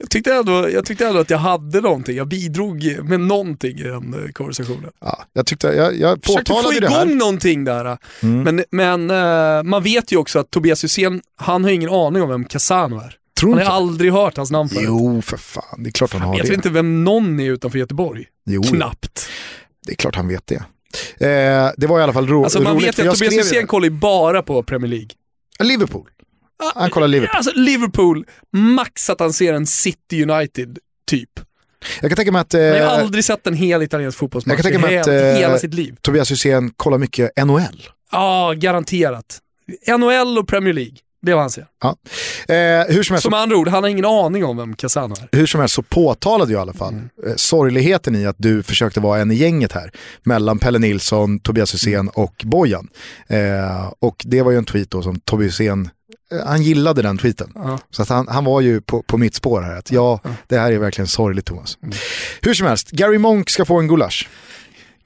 [0.00, 2.16] Jag tyckte, ändå, jag tyckte ändå att jag hade någonting.
[2.16, 4.90] Jag bidrog med någonting i den eh, konversationen.
[5.00, 7.14] Ja, jag, tyckte, jag, jag Försökte få påtalade det igång här.
[7.14, 7.98] någonting där.
[8.22, 8.42] Mm.
[8.42, 12.28] Men, men eh, man vet ju också att Tobias Hysén, han har ingen aning om
[12.28, 13.14] vem Casano är.
[13.38, 14.84] Tror Han har aldrig hört hans namn förut.
[14.86, 15.82] Jo, för fan.
[15.82, 16.48] Det är klart han har vet det.
[16.48, 18.24] väl inte vem någon är utanför Göteborg?
[18.46, 19.28] Jo, Knappt.
[19.86, 20.54] det är klart han vet det.
[21.26, 22.88] Eh, det var i alla fall ro- Alltså man roligt.
[22.88, 25.08] vet för ju jag att Tobias Hysén kollar ju bara på Premier League.
[25.60, 26.08] Liverpool.
[26.74, 27.36] Han kollar Liverpool.
[27.36, 30.78] Alltså Liverpool, max att han ser en City United
[31.10, 31.30] typ.
[32.00, 34.18] Jag kan tänka mig att Han har ju eh, aldrig sett en hel italiensk jag
[34.20, 35.96] fotbollsmatch kan tänka mig att eh, hela sitt liv.
[36.02, 37.82] Tobias Hysén kollar mycket NHL.
[38.12, 39.38] Ja, garanterat.
[39.98, 41.66] NHL och Premier League, det var han ser.
[41.82, 41.96] Ja.
[42.54, 45.36] Eh, hur, som helst, Som andra ord, han har ingen aning om vem Casano är.
[45.38, 47.08] hur som helst så påtalade jag i alla fall Mm.
[47.26, 49.90] eh, sorgligheten i att du försökte vara en i gänget här.
[50.22, 52.12] Mellan Pelle Nilsson, Tobias Hysén Mm.
[52.14, 52.88] och Bojan.
[53.28, 55.90] Eh, och det var ju en tweet då som Tobias Hysén,
[56.32, 57.52] eh, han gillade den tweeten.
[57.54, 57.78] Ja.
[57.90, 60.72] Så att han, han var ju på, på mitt spår här, att ja, det här
[60.72, 61.78] är verkligen sorgligt Thomas.
[61.82, 61.94] Mm.
[62.42, 64.28] Hur som helst, Gary Monk ska få en gulasch.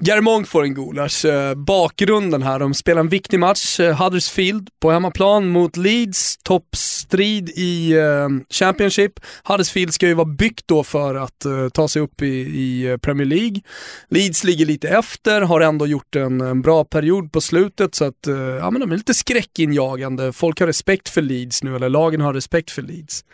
[0.05, 1.03] Jermonk får en gulasch.
[1.03, 7.49] Alltså, bakgrunden här, de spelar en viktig match, eh, Huddersfield på hemmaplan mot Leeds, toppstrid
[7.49, 9.13] i eh, Championship.
[9.45, 13.61] Huddersfield ska ju vara byggt då för att eh, ta sig upp i, Premier League.
[14.09, 18.27] Leeds ligger lite efter, har ändå gjort en, bra period på slutet så att
[18.61, 20.33] ja, men de är lite skräckinjagande.
[20.33, 23.25] Folk har respekt för Leeds nu, eller lagen har respekt för Leeds.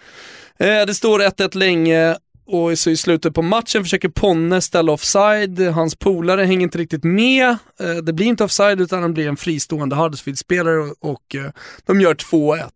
[0.58, 2.16] Det står 1-1 länge
[2.48, 5.60] och så i slutet på matchen försöker Ponne ställa offside.
[5.60, 7.48] Hans polare hänger inte riktigt med.
[7.80, 11.50] Eh, det blir inte offside utan han blir en fristående Huddersfield-spelare och, eh,
[11.86, 12.70] de gör 2-1.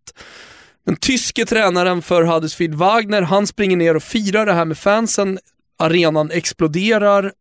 [0.86, 5.38] Den tyske tränaren för Huddersfield, Wagner, han springer ner och firar det här med fansen.
[5.78, 7.32] arenan exploderar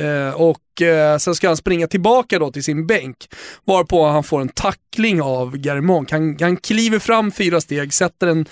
[0.00, 3.16] eh, och eh, sen ska han springa tillbaka då till sin bänk.
[3.64, 6.12] Varpå han får en tackling av Gary Monk.
[6.12, 8.46] Han, han kliver fram fyra steg, sätter en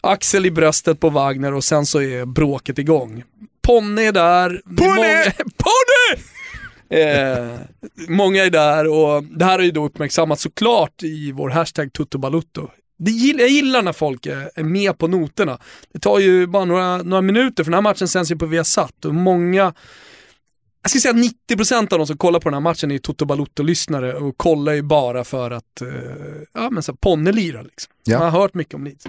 [0.00, 3.24] axel i bröstet på Wagner och sen så är bråket igång.
[3.62, 4.62] Ponne är där.
[4.76, 5.32] Ponne!
[5.36, 6.22] Ponne!
[6.88, 7.58] Eh,
[8.08, 12.70] många är där och det här har ju då uppmärksammats såklart i vår hashtag tuttobalutto.
[12.98, 15.58] Gill, jag gillar när folk är, är med på noterna.
[15.92, 19.04] Det tar ju bara några, några minuter för den här matchen sänds ju på Viasat
[19.04, 19.74] och många
[20.86, 23.24] jag skulle säga att 90% av de som kollar på den här matchen är Toto
[23.24, 25.88] Balotto-lyssnare och kollar ju bara för att eh,
[26.54, 27.62] ja, men så här, Ponne lirar.
[27.62, 27.92] Liksom.
[28.04, 28.18] Ja.
[28.18, 29.06] Man har hört mycket om Leeds.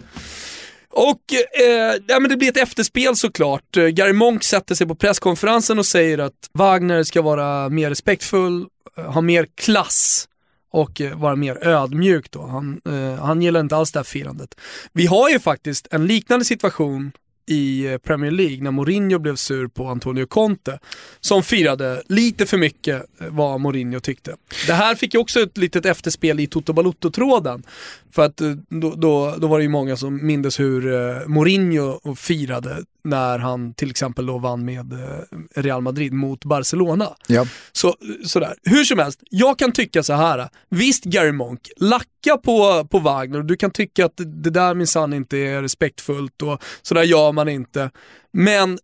[0.89, 3.77] Och eh, ja, men det blir ett efterspel såklart.
[3.77, 8.65] Eh, Gary Monk sätter sig på presskonferensen och säger att Wagner ska vara mer respektfull,
[8.97, 10.27] eh, ha mer klass
[10.71, 12.45] och eh, vara mer ödmjuk då.
[12.47, 14.55] Han, eh, han gillar inte alls det här firandet.
[14.93, 17.11] Vi har ju faktiskt en liknande situation
[17.47, 20.79] i Premier League när Mourinho blev sur på Antonio Conte
[21.19, 24.35] som firade lite för mycket eh, vad Mourinho tyckte.
[24.67, 27.63] Det här fick ju också ett litet efterspel i Toto Balotto-tråden.
[28.11, 32.15] För att eh, då, då, då var det ju många som mindes hur eh, Mourinho
[32.15, 37.09] firade när han till exempel då vann med eh, Real Madrid mot Barcelona.
[37.27, 37.45] Ja.
[37.71, 37.95] Så,
[38.25, 38.55] sådär.
[38.63, 40.49] Hur som helst, jag kan tycka så här.
[40.69, 45.37] Visst Gary Monk, lacka på, på Wagner du kan tycka att det där minsann inte
[45.37, 47.91] är respektfullt och sådär gör man inte.
[48.33, 48.79] Men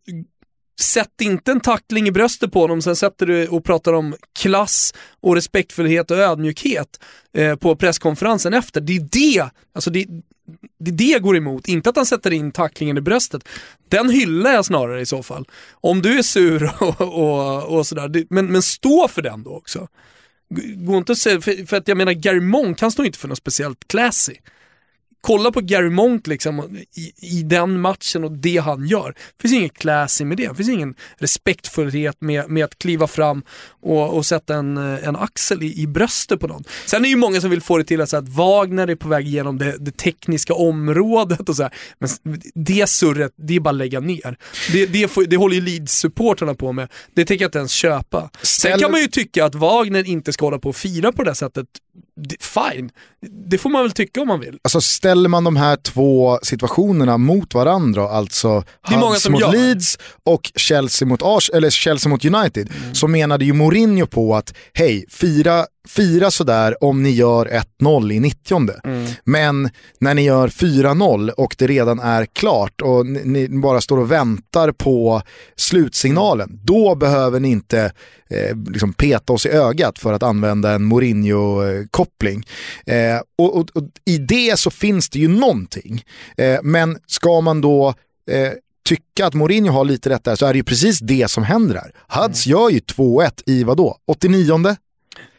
[0.81, 4.93] sätt inte en tackling i bröstet på honom, sen sätter du och pratar om klass
[5.21, 6.99] och respektfullhet och ödmjukhet
[7.33, 8.81] eh, på presskonferensen efter.
[8.81, 10.05] Det är det, alltså det,
[10.79, 13.47] det är det jag går emot, inte att han sätter in tacklingen i bröstet.
[13.89, 15.47] Den hyllar jag snarare i så fall.
[15.71, 19.87] Om du är sur och, och, och sådär, men, men stå för den då också.
[20.75, 23.27] Gå inte och säga, för, för att jag menar Gary Monk, han står inte för
[23.27, 24.33] något speciellt classy.
[25.25, 29.15] Kolla på Gary Monk liksom, i, i den matchen och det han gör.
[29.37, 30.47] Det finns ingen classy med det.
[30.47, 33.43] Det finns ingen respektfullhet med, med att kliva fram
[33.81, 36.63] och, och sätta en, en axel i, i bröstet på någon.
[36.85, 38.95] Sen är det ju många som vill få det till att, säga att Wagner är
[38.95, 41.73] på väg igenom det, det tekniska området och så här.
[41.99, 42.09] Men
[42.55, 44.37] det surret, det är bara att lägga ner.
[44.71, 46.91] Det, det, får, det håller ju Leeds-supportrarna på med.
[47.13, 48.29] Det tänker jag inte ens köpa.
[48.41, 51.29] Sen kan man ju tycka att Wagner inte ska hålla på och fira på det
[51.29, 51.67] där sättet.
[52.39, 52.89] Fine,
[53.49, 54.57] det får man väl tycka om man vill.
[54.61, 58.63] Alltså ställer man de här två situationerna mot varandra, alltså
[59.19, 59.51] som mot gör.
[59.51, 62.95] Leeds och Chelsea mot, Ars eller Chelsea mot United, Mm.
[62.95, 68.19] så menade ju Mourinho på att hej, fira, fira sådär om ni gör 1-0 i
[68.19, 69.11] 90 Mm.
[69.23, 69.69] Men
[69.99, 74.71] när ni gör 4-0 och det redan är klart och ni, bara står och väntar
[74.71, 75.21] på
[75.55, 77.91] slutsignalen, då behöver ni inte
[78.29, 82.43] eh, liksom peta oss i ögat för att använda en Mourinho-koppling.
[82.85, 86.03] Eh, och, och, och I det så finns det ju någonting.
[86.37, 87.93] Eh, men ska man då
[88.31, 88.51] eh,
[88.85, 91.75] tycka att Mourinho har lite rätt där så är det ju precis det som händer
[91.75, 92.21] här.
[92.21, 93.97] Huds gör ju 2-1 i vadå?
[94.07, 94.75] 89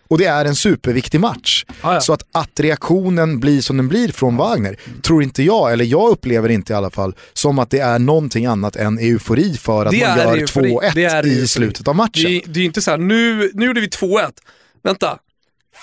[0.08, 1.64] och det är en superviktig match.
[1.80, 2.00] Ah, ja.
[2.00, 6.08] Så att, att reaktionen blir som den blir från Wagner, tror inte jag, eller jag
[6.10, 9.92] upplever inte i alla fall, som att det är någonting annat än eufori för att
[9.92, 10.78] Det man gör eufori.
[10.94, 12.24] Det är 2-1 i slutet av matchen.
[12.24, 14.30] Det, är- det är inte så här, nu, nu gjorde vi 2-1.
[14.82, 15.18] Vänta,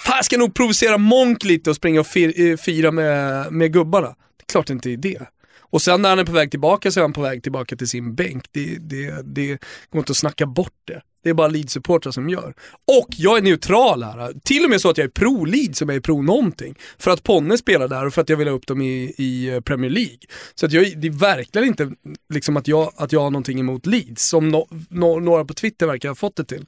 [0.05, 3.73] Fan, jag ska nog provocera Monk lite och springa och fir, eh, fira med, med
[3.73, 4.07] gubbarna.
[4.07, 5.19] Det är klart inte är det.
[5.59, 7.87] Och sen när han är på väg tillbaka så är han på väg tillbaka till
[7.87, 8.43] sin bänk.
[8.51, 9.47] Det, det, det
[9.91, 11.01] går inte att snacka bort det.
[11.23, 12.53] Det är bara Leeds-supportrar som gör.
[12.99, 14.33] Och jag är neutral här.
[14.43, 16.75] Till och med så att jag är pro-Leeds som jag är pro-någonting.
[16.97, 19.49] För att Ponne spelar där och för att jag vill ha upp dem i, i
[19.49, 20.19] eh, Premier League.
[20.55, 21.91] Så att jag, det är verkligen inte
[22.33, 25.87] liksom att, jag, att jag har någonting emot Leeds, som no, no, några på Twitter
[25.87, 26.65] verkar ha fått det till.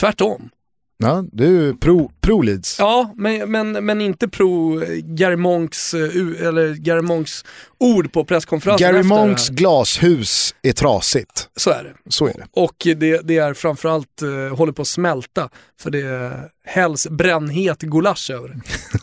[0.00, 0.50] Tvärtom.
[0.98, 2.76] Ja, du är pro, pro Leeds.
[2.78, 6.00] Ja, men, men, men inte pro eh, Gary Monks, eh,
[6.46, 7.44] eller Gary Monks
[7.78, 11.48] ord på presskonferensen Gary Monks glashus är trasigt.
[11.56, 12.10] Så är det.
[12.10, 12.46] Så är det.
[12.52, 15.48] Och det, det är framförallt, eh, håller på att smälta,
[15.80, 16.32] för det
[16.66, 18.60] hälls brännhet gulasch över det.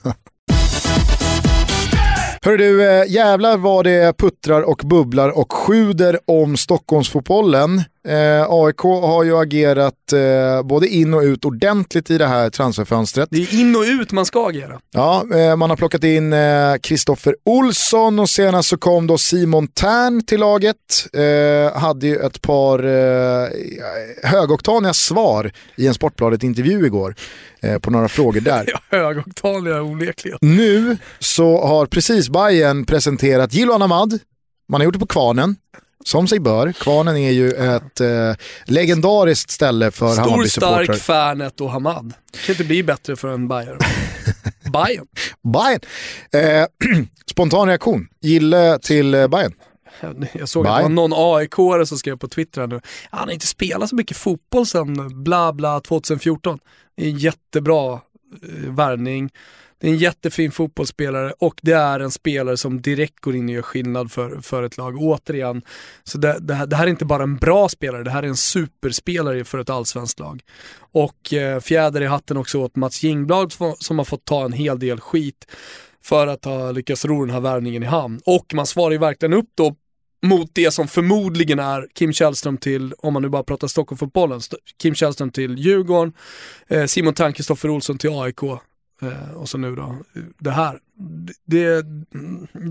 [2.46, 7.82] Hör du, jävlar vad det puttrar och bubblar och sjuder om Stockholmsfotbollen.
[8.08, 13.30] Eh, AIK har ju agerat eh, både in och ut ordentligt i det här transferfönstret.
[13.32, 14.80] Det är in och ut man ska agera.
[14.92, 16.36] Ja, eh, man har plockat in
[16.82, 20.76] Kristoffer Olsson och senast så kom då Simon Tern till laget.
[21.14, 23.50] Eh, hade ju ett par eh,
[24.24, 27.16] högoktaniga svar i en Sportbladet-intervju igår
[27.62, 28.66] eh, på några frågor där.
[28.74, 30.38] Ja, högoktaniga onekligen.
[30.42, 34.20] Nu så har precis Bayern presenterat Gilo Anamad,
[34.70, 35.56] man har gjort det på Kvarnen,
[36.08, 36.72] som sig bör.
[36.72, 38.34] Kvarnen är ju ett eh,
[38.66, 40.84] legendariskt ställe för Stor, Hammarby-supportrar.
[40.84, 42.14] stark, Fernet och Hamad.
[42.46, 43.80] kan inte bli bättre för en Bayern.
[44.74, 45.08] Bayern.
[45.54, 45.82] Bayern.
[46.34, 46.68] Eh,
[47.32, 49.54] spontan reaktion, Gille till eh, Bayern.
[50.34, 53.48] Jag såg att det var någon aik som skrev på Twitter nu, han har inte
[53.48, 56.60] spelat så mycket fotboll sedan bla bla 2014.
[56.98, 59.30] Det är en jättebra eh, värvning.
[59.84, 63.54] Det är en jättefin fotbollsspelare och det är en spelare som direkt går in och
[63.54, 64.98] gör skillnad för, för ett lag.
[64.98, 65.62] Återigen,
[66.04, 68.28] så det, det, här, det här är inte bara en bra spelare, det här är
[68.28, 70.42] en superspelare för ett allsvenskt lag.
[70.78, 74.80] Och eh, fjäder i hatten också åt Mats Jingblad som har fått ta en hel
[74.80, 75.46] del skit
[76.04, 78.22] för att ha lyckats ro den här värvningen i hamn.
[78.26, 79.76] Och man svarar ju verkligen upp då
[80.26, 84.42] mot det som förmodligen är Kim Källström till, om man nu bara pratar Stockholmfotbollen,
[84.82, 86.14] Kim Källström till Djurgården,
[86.68, 88.42] eh, Simon Tanke, Kristoffer Olsson till AIK
[89.08, 89.98] Eh, och så nu då
[90.40, 90.80] det här.
[91.46, 91.86] Det,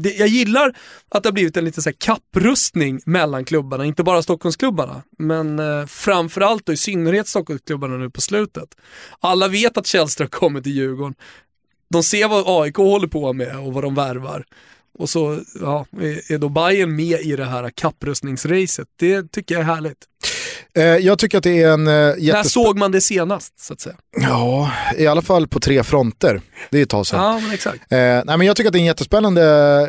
[0.03, 0.77] det, jag gillar
[1.09, 5.59] att det har blivit en liten så här kapprustning mellan klubbarna, inte bara Stockholmsklubbarna, men
[5.59, 8.75] eh, framförallt och i synnerhet Stockholmsklubbarna nu på slutet.
[9.21, 11.15] Alla vet att Källström kommer till Djurgården,
[11.91, 14.45] de ser vad AIK håller på med och vad de värvar.
[14.99, 15.87] Och så ja,
[16.29, 18.89] är då Bayern med i det här kapprustningsracet.
[18.97, 19.99] Det tycker jag är härligt.
[20.79, 21.87] Eh, jag tycker att det är en...
[21.89, 23.95] Eh, jättesp- När såg man det senast så att säga?
[24.21, 26.41] Ja, i alla fall på tre fronter.
[26.71, 27.21] Det är ett tag sedan.
[27.23, 27.93] Ja, men exakt.
[27.93, 29.43] Eh, nej, men jag tycker att det är en jättespännande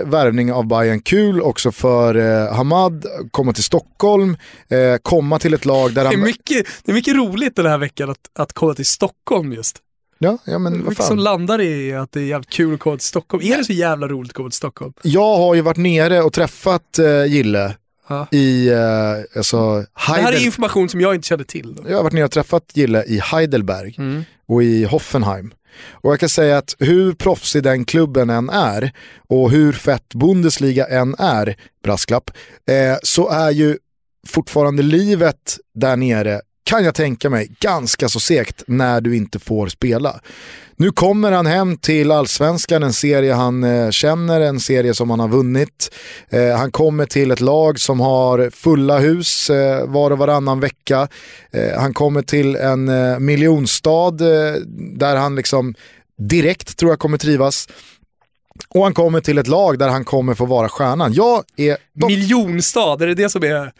[0.05, 4.38] värvning av Bayern Kul också för eh, Hamad, komma till Stockholm,
[4.69, 6.22] eh, komma till ett lag där Det är han...
[6.22, 9.77] mycket, det är mycket roligt den här veckan att, att komma till Stockholm just.
[10.18, 11.23] Ja, ja men vad Mycket som fan.
[11.23, 13.43] landar i att det är jävligt kul att komma till Stockholm.
[13.45, 14.93] Är det så jävla roligt att komma till Stockholm?
[15.01, 17.76] Jag har ju varit nere och träffat eh, Gille
[18.08, 18.28] Ja.
[18.32, 20.46] i eh, alltså, Det här är Heidel...
[20.46, 21.78] information som jag inte kände till.
[21.88, 24.24] Jag har varit nere och träffat Gille i Heidelberg Mm.
[24.48, 25.54] och i Hoffenheim.
[25.92, 28.92] Och jag kan säga att hur proffsig den klubben än är
[29.30, 32.32] och hur fett Bundesliga än är, brasklapp,
[32.70, 33.78] eh, så är ju
[34.28, 39.68] fortfarande livet där nere, kan jag tänka mig, ganska så segt när du inte får
[39.68, 40.19] spela.
[40.76, 45.19] Nu kommer han hem till allsvenskan, en serie han eh, känner, en serie som han
[45.19, 45.95] har vunnit.
[46.30, 51.07] Eh, han kommer till ett lag som har fulla hus eh, var och varannan vecka.
[51.52, 54.53] Eh, han kommer till en eh, miljonstad eh,
[54.98, 55.76] där han liksom
[56.18, 57.68] direkt tror jag kommer trivas.
[58.69, 61.14] Och han kommer till ett lag där han kommer få vara stjärnan.
[61.14, 61.77] Jag är...
[61.94, 63.72] dock- Miljonstad, är det det som är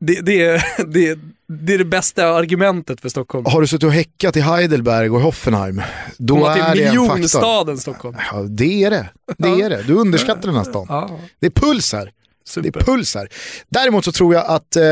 [0.00, 3.44] det, det, är, det, det är det bästa argumentet för Stockholm?
[3.46, 5.82] Har du suttit och häckat i Heidelberg och Hoffenheim,
[6.18, 7.76] då är det en faktor.
[7.76, 8.16] Stockholm.
[8.32, 9.08] Ja, det är det.
[9.38, 9.82] Det är det.
[9.82, 10.86] Du underskattar den här stan.
[10.88, 12.12] Ja, Det är puls här.
[12.44, 12.70] super.
[12.70, 13.28] Det är puls här.
[13.68, 14.82] Däremot så tror jag att eh,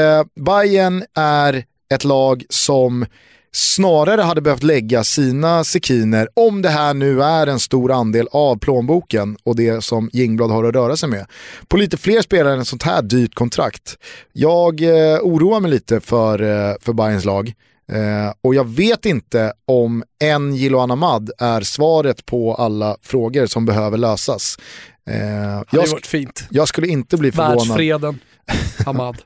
[0.45, 3.07] Bayern är ett lag som
[3.55, 8.59] snarare hade behövt lägga sina sekiner, om det här nu är en stor andel av
[8.59, 11.27] plånboken och det som Jingblad har att röra sig med,
[11.69, 13.97] på lite fler spelare än ett sånt här dyrt kontrakt.
[14.33, 17.53] Jag eh, oroar mig lite för, eh, för Bayerns lag.
[17.93, 23.67] Eh, och jag vet inte om en Jiloan Ahmad är svaret på alla frågor som
[23.67, 24.57] behöver lösas.
[25.11, 26.45] Eh, jag, hade sk- varit fint.
[26.51, 27.59] jag skulle inte bli förvånad.
[27.59, 28.19] Världsfreden.
[28.87, 29.17] Hamad.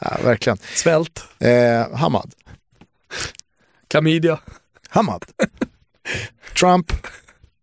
[0.00, 0.58] Ja, verkligen.
[0.74, 1.24] Svält.
[1.38, 2.30] Eh, Hamad.
[3.88, 4.38] Klamydia.
[4.88, 5.24] Hamad.
[6.58, 6.92] Trump.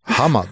[0.06, 0.48] Hamad.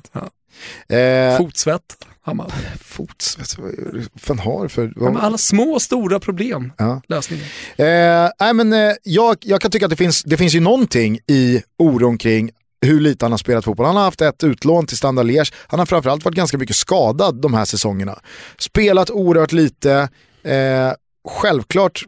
[0.89, 2.05] Eh, Fotsvett.
[2.21, 2.53] Hamad.
[2.81, 4.93] fots, vad fan har du för...
[4.95, 6.71] Ja, men alla små och stora problem.
[6.77, 7.01] Ja.
[7.07, 7.45] Lösningen.
[7.77, 11.19] Eh, nej, men, eh, jag, jag kan tycka att det finns, det finns ju någonting
[11.27, 12.51] i oron kring
[12.81, 13.85] hur lite han har spelat fotboll.
[13.85, 15.53] Han har haft ett utlån till Standard Liège.
[15.67, 18.19] Han har framförallt varit ganska mycket skadad de här säsongerna.
[18.57, 20.09] Spelat oerhört lite.
[20.43, 20.91] Eh,
[21.27, 22.05] självklart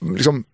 [0.00, 0.44] liksom,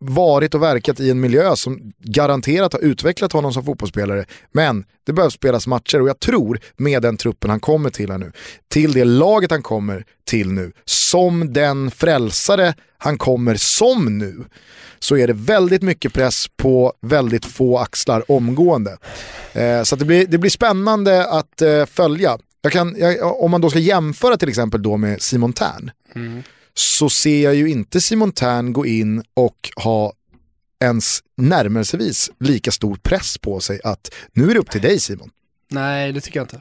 [0.00, 4.24] varit och verkat i en miljö som garanterat har utvecklat honom som fotbollsspelare.
[4.52, 8.18] Men det behövs spelas matcher och jag tror med den truppen han kommer till här
[8.18, 8.32] nu,
[8.68, 14.44] till det laget han kommer till nu, som den frälsare han kommer som nu,
[14.98, 18.98] så är det väldigt mycket press på väldigt få axlar omgående.
[19.52, 22.38] Eh, så att det, blir, det blir spännande att eh, följa.
[22.62, 26.42] Jag kan, jag, om man då ska jämföra till exempel då med Simon Tern, mm
[26.78, 30.12] så ser jag ju inte Simon Tern gå in och ha
[30.80, 35.30] ens närmelsevis lika stor press på sig att nu är det upp till dig Simon.
[35.70, 36.60] Nej, det tycker jag inte.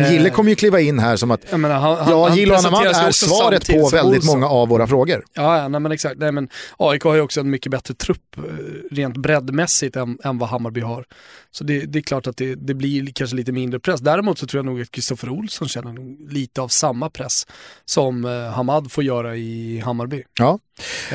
[0.00, 2.36] Men Eh, Gille kommer ju kliva in här som att Jag menar, han, ja, han
[2.36, 5.24] Gille och ju är svaret på väldigt många av våra frågor.
[5.34, 6.18] Ja, ja nej, men exakt.
[6.18, 8.42] Nej, men AIK har ju också en mycket bättre trupp eh,
[8.90, 11.04] rent breddmässigt än, än vad Hammarby har.
[11.50, 14.00] Så det, det är klart att det, det blir kanske lite mindre press.
[14.00, 17.46] Däremot så tror jag nog att Kristoffer Olsson känner lite av samma press
[17.84, 20.22] som eh, Hamad får göra i Hammarby.
[20.38, 20.58] Ja.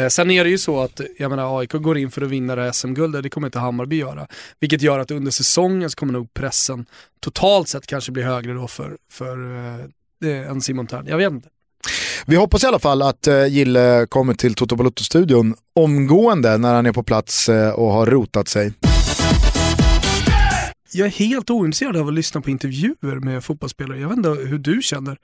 [0.09, 2.61] Sen är det ju så att jag menar, AIK går in för att vinna det
[2.61, 4.27] här SM-guldet, det kommer inte Hammarby göra.
[4.59, 6.85] Vilket gör att under säsongen så kommer nog pressen
[7.19, 9.37] totalt sett kanske bli högre då för, för
[10.25, 11.07] eh, än Simon Thern.
[11.07, 11.49] Jag vet inte.
[12.25, 16.85] Vi hoppas i alla fall att eh, Gille kommer till Toto Balotto-studion omgående när han
[16.85, 18.73] är på plats eh, och har rotat sig.
[20.91, 23.99] Jag är helt ointresserad av att lyssna på intervjuer med fotbollsspelare.
[23.99, 25.17] Jag vet inte hur du känner.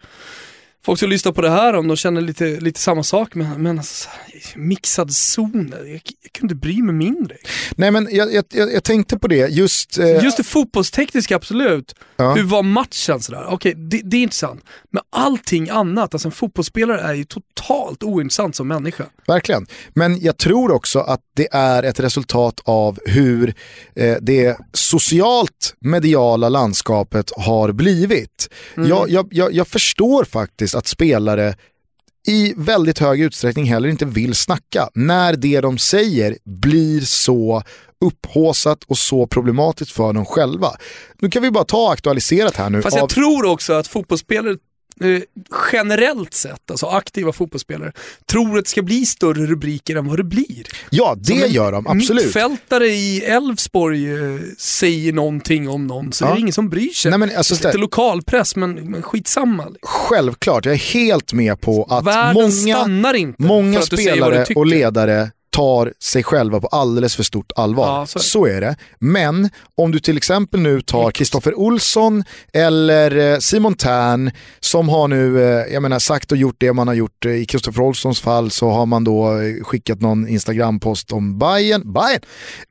[0.85, 3.77] Folk som lyssnar på det här om de känner lite, lite samma sak, men, men
[3.77, 4.09] alltså,
[4.55, 7.35] mixad zon, jag, jag kunde bry mig mindre.
[7.75, 9.97] Nej men jag, jag, jag tänkte på det, just...
[9.97, 10.23] Eh...
[10.23, 11.95] Just det fotbollstekniska, absolut.
[12.17, 12.33] Ja.
[12.33, 13.45] Hur var matchen sådär?
[13.49, 14.63] Okej, det, det, är intressant.
[14.91, 19.05] Men allting annat, alltså en fotbollsspelare är ju totalt ointressant som människa.
[19.27, 19.67] Verkligen.
[19.93, 23.53] Men jag tror också att det är ett resultat av hur
[23.95, 28.49] eh, det socialt mediala landskapet har blivit.
[28.77, 28.89] Mm.
[28.89, 31.55] Jag, jag, jag förstår faktiskt att spelare
[32.27, 37.63] i väldigt hög utsträckning heller inte vill snacka när det de säger blir så
[38.05, 40.71] upphåsat och så problematiskt för dem själva.
[41.19, 42.81] Nu kan vi bara ta aktualiserat här nu.
[42.81, 43.07] Fast jag av...
[43.07, 44.57] tror också att fotbollsspelare
[45.01, 45.21] Eh,
[45.71, 47.91] generellt sett, alltså aktiva fotbollsspelare,
[48.25, 50.65] tror att det ska bli större rubriker än vad det blir.
[50.89, 52.25] Ja, det gör de, absolut.
[52.25, 56.29] Mittfältare i Elfsborg eh, säger någonting om någon, så ja.
[56.29, 57.11] det är ingen som bryr sig.
[57.11, 59.67] Nej, men, alltså, lite lokalpress, men, men skitsamma.
[59.81, 62.51] Självklart, jag är helt med på att Världen
[62.83, 67.87] många, många spelare och ledare tar sig själva på alldeles för stort allvar.
[67.87, 68.75] Ja, så, är så, är det.
[68.99, 72.23] Men om du till exempel nu tar Kristoffer Olsson
[72.53, 76.87] eller eh, Simon Tern som har nu eh, jag menar, sagt och gjort det man
[76.87, 77.25] har gjort.
[77.25, 82.21] I Kristoffer Olssons fall så har man då eh, skickat någon Instagram-post om Bayern, Bayern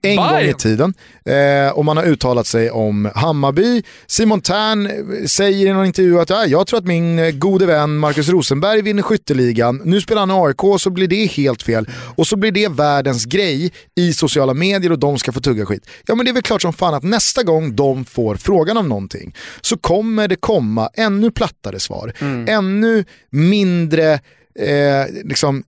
[0.02, 0.32] en Bayern.
[0.32, 0.94] gång i tiden.
[1.24, 3.82] Eh, och man har uttalat sig om Hammarby.
[4.06, 4.88] Simon Tern
[5.28, 9.02] säger i någon intervju att ja, jag tror att min gode vän Marcus Rosenberg vinner
[9.02, 9.82] skytteligan.
[9.84, 11.88] Nu spelar han i AIK så blir det helt fel.
[12.16, 15.86] Och så blir det världens grej i sociala medier och de ska få tugga skit.
[16.06, 18.88] Ja men det är väl klart som fan att nästa gång de får frågan om
[18.88, 22.12] någonting så kommer det komma ännu plattare svar.
[22.18, 22.48] Mm.
[22.48, 24.12] Ännu mindre
[24.58, 25.64] eh, liksom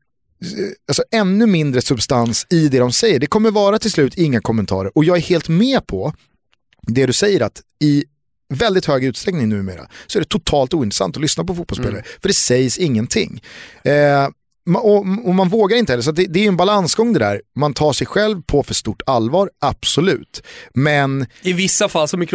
[0.89, 3.19] alltså ännu mindre substans i det de säger.
[3.19, 6.12] Det kommer vara till slut inga kommentarer och jag är helt med på
[6.83, 8.05] det du säger att i
[8.49, 12.05] väldigt hög utsträckning numera så är det totalt ointressant att lyssna på fotbollsspelare mm.
[12.20, 13.43] för det sägs ingenting.
[13.85, 14.28] Eh,
[14.74, 17.43] och, och, man vågar inte heller, så det, det, är en balansgång det där.
[17.56, 20.43] Man tar sig själv på för stort allvar, absolut.
[20.74, 21.26] Men...
[21.43, 22.26] I vissa fall, som i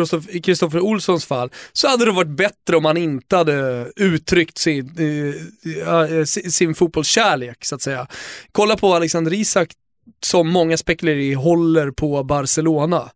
[0.41, 6.17] Kristoffer Olssons fall, så hade det varit bättre om han inte hade uttryckt sin, eh,
[6.17, 8.07] eh sin fotbollskärlek, så att säga.
[8.51, 9.69] Kolla på Alexander Isak,
[10.25, 13.11] som många spekulerar i håller på Barcelona.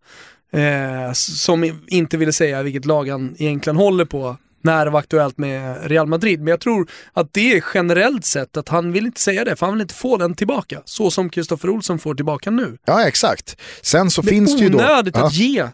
[0.51, 5.37] Eh, som inte ville säga vilket lag han egentligen håller på när det var aktuellt
[5.37, 6.39] med Real Madrid.
[6.39, 9.65] Men jag tror att det är generellt sett att han vill inte säga det, för
[9.65, 10.81] han vill inte få den tillbaka.
[10.85, 12.77] Så som Kristoffer Olsson får tillbaka nu.
[12.85, 13.57] Ja exakt.
[13.81, 14.77] Sen så det finns det ju då...
[14.77, 15.67] Det är onödigt att ge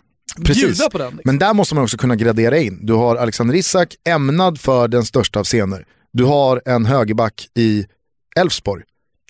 [0.46, 0.90] Precis.
[0.90, 1.08] på den.
[1.08, 1.22] Liksom.
[1.24, 2.86] Men där måste man också kunna gradera in.
[2.86, 5.86] Du har Alexander Isak ämnad för den största av scener.
[6.14, 7.86] Du har en högerback i
[8.36, 8.84] Elfsborg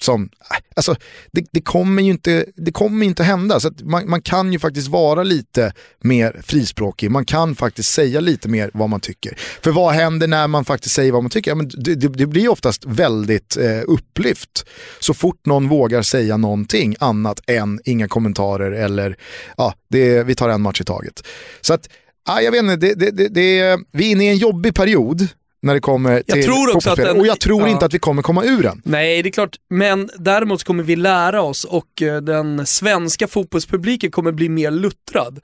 [0.04, 0.30] som,
[0.76, 0.96] alltså
[1.32, 3.60] det, det, kommer ju inte, det kommer inte hända.
[3.60, 8.50] Så man, man, kan ju faktiskt vara lite mer frispråkig, man kan faktiskt säga lite
[8.50, 9.38] mer vad man tycker.
[9.62, 11.52] För vad händer när man faktiskt säger vad man tycker?
[11.52, 14.66] Ja, men det, det, det blir oftast väldigt eh, upplyft
[15.00, 19.18] så fort någon vågar säga någonting annat än inga kommentarer eller
[19.58, 21.28] ja, det, vi tar en match i taget.
[21.62, 21.90] Så att,
[22.26, 25.28] ah, jag vet inte, det, det, det, vi är inne i en jobbig period
[25.62, 27.68] när det kommer till tror också att den, Och jag tror ja.
[27.68, 28.82] inte att vi kommer komma ur den.
[28.86, 29.56] Nej, det är klart.
[29.70, 35.40] Men däremot kommer vi lära oss och eh, den svenska fotbollspubliken kommer bli mer luttrad.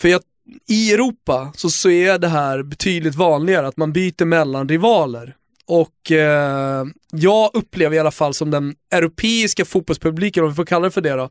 [0.00, 0.20] För jag,
[0.68, 5.36] i Europa så, så är det här betydligt vanligare, att man byter mellan rivaler.
[5.66, 10.84] Och eh, jag upplever i alla fall som den europeiska fotbollspubliken, om vi får kalla
[10.84, 11.30] det för det då,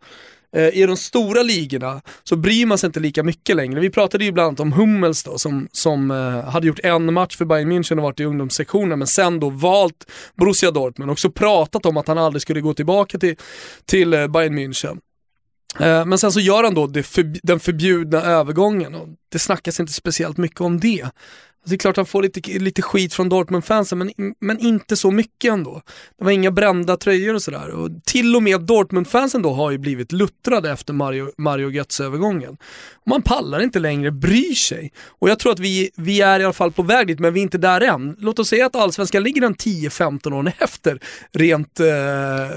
[0.55, 3.79] Eh, i de stora ligorna så bryr man sig inte lika mycket längre.
[3.79, 7.37] Vi pratade ju bland annat om Hummels då, som, som eh, hade gjort en match
[7.37, 11.31] för Bayern München och varit i ungdomssektionen, men sen då valt Borussia Dortmund och också
[11.31, 13.35] pratat om att han aldrig skulle gå tillbaka till,
[13.85, 14.99] till eh, Bayern München.
[15.79, 19.93] Eh, men sen så gör han då för, den förbjudna övergången och det snackas inte
[19.93, 21.05] speciellt mycket om det.
[21.65, 25.53] Det är klart han får lite, lite skit från Dortmund-fansen, men, men inte så mycket
[25.53, 25.81] ändå.
[26.17, 27.69] Det var inga brända tröjor och sådär.
[27.69, 32.57] Och till och med Dortmund-fansen då har ju blivit luttrade efter Mario, Mario Götze-övergången.
[33.05, 34.91] Man pallar inte längre, bryr sig.
[35.19, 37.39] Och jag tror att vi, vi är i alla fall på väg dit, men vi
[37.39, 38.15] är inte där än.
[38.19, 40.99] Låt oss säga att allsvenskan ligger en 10-15 år efter,
[41.31, 41.85] rent eh,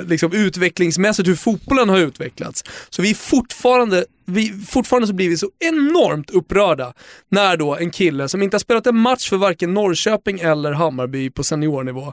[0.07, 2.65] liksom utvecklingsmässigt, hur fotbollen har utvecklats.
[2.91, 6.93] Så vi är fortfarande vi, fortfarande så blir vi så enormt upprörda
[7.31, 11.31] när då en kille som inte har spelat en match för varken Norrköping eller Hammarby
[11.31, 12.13] på seniornivå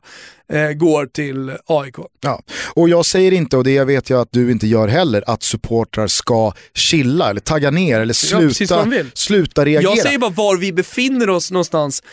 [0.53, 1.95] eh, går till AIK.
[2.21, 2.43] Ja,
[2.73, 6.07] och jag säger inte, och det vet jag att du inte gör heller, att supportrar
[6.07, 9.91] ska chilla eller tagga ner eller sluta, sluta reagera.
[9.91, 12.03] Jag säger bara var vi befinner oss någonstans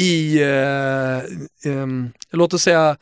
[0.00, 1.16] i, eh,
[1.72, 1.86] eh,
[2.32, 2.96] låt oss säga,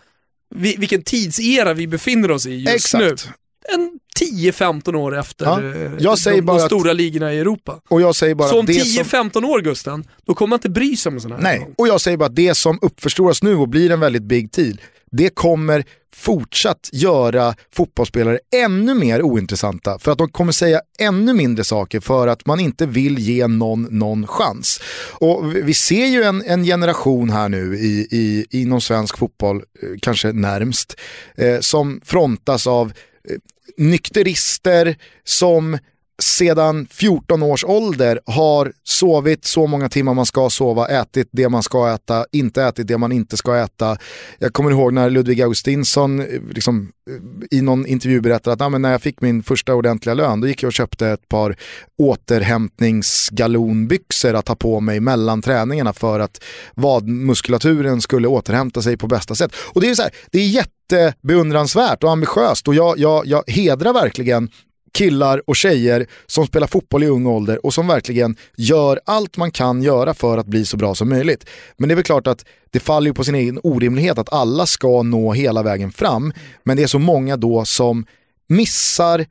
[0.54, 3.04] vilken tidsera vi befinner oss i just Exakt.
[3.26, 3.32] nu.
[3.74, 5.90] En 10-15 år efter Ja, eh,
[6.24, 7.80] de, de att- stora ligorna i Europa.
[7.88, 10.56] Och jag säger bara Så om att det som- 10-15 år Gusten, då kommer man
[10.56, 11.74] inte bry sig om en sån här Nej, gång.
[11.78, 14.80] och jag säger bara att det som uppförstoras nu och blir en väldigt big deal,
[15.10, 15.84] det kommer
[16.16, 22.26] fortsatt göra fotbollsspelare ännu mer ointressanta för att de kommer säga ännu mindre saker för
[22.28, 24.80] att man inte vill ge någon någon chans.
[25.12, 29.56] Och vi- vi ser ju en, en generation här nu i, i, inom svensk fotboll,
[29.56, 31.00] eh, kanske närmst,
[31.36, 32.92] eh, som frontas av
[33.30, 33.36] eh,
[33.78, 34.94] nykterister
[35.24, 35.78] som
[36.22, 41.62] sedan 14 års ålder har sovit så många timmar man ska sova, ätit det man
[41.62, 43.96] ska äta, inte ätit det man inte ska äta.
[44.38, 47.16] Jag kommer ihåg när Ludvig Augustinsson eh, liksom, eh,
[47.58, 50.48] i någon intervju berättade att ah, men när jag fick min första ordentliga lön då
[50.48, 51.56] gick jag och köpte ett par
[51.98, 56.42] återhämtningsgalonbyxor att ha på mig mellan träningarna för att
[56.74, 59.52] vadmuskulaturen skulle återhämta sig på bästa sätt.
[59.56, 63.92] Och det är, så här, det är jättebeundransvärt och ambitiöst och jag, jag, jag hedrar
[63.92, 64.50] verkligen
[64.94, 69.50] killar och tjejer som spelar fotboll i ung ålder och som verkligen gör allt man
[69.50, 71.46] kan göra för att bli så bra som möjligt.
[71.76, 74.66] Men det är väl klart att det faller ju på sin egen orimlighet att alla
[74.66, 76.32] ska nå hela vägen fram.
[76.62, 78.06] Men det är så många då som
[78.48, 79.26] missar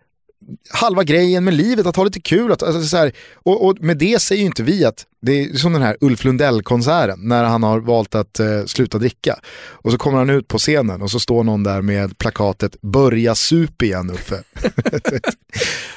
[0.69, 2.51] halva grejen med livet, att ha lite kul.
[2.51, 5.53] Att, alltså, så här, och, och med det säger ju inte vi att, det är
[5.53, 9.39] som den här Ulf Lundell-konserten när han har valt att eh, sluta dricka.
[9.55, 13.35] Och så kommer han ut på scenen och så står någon där med plakatet “Börja
[13.35, 14.43] sup igen Uffe”.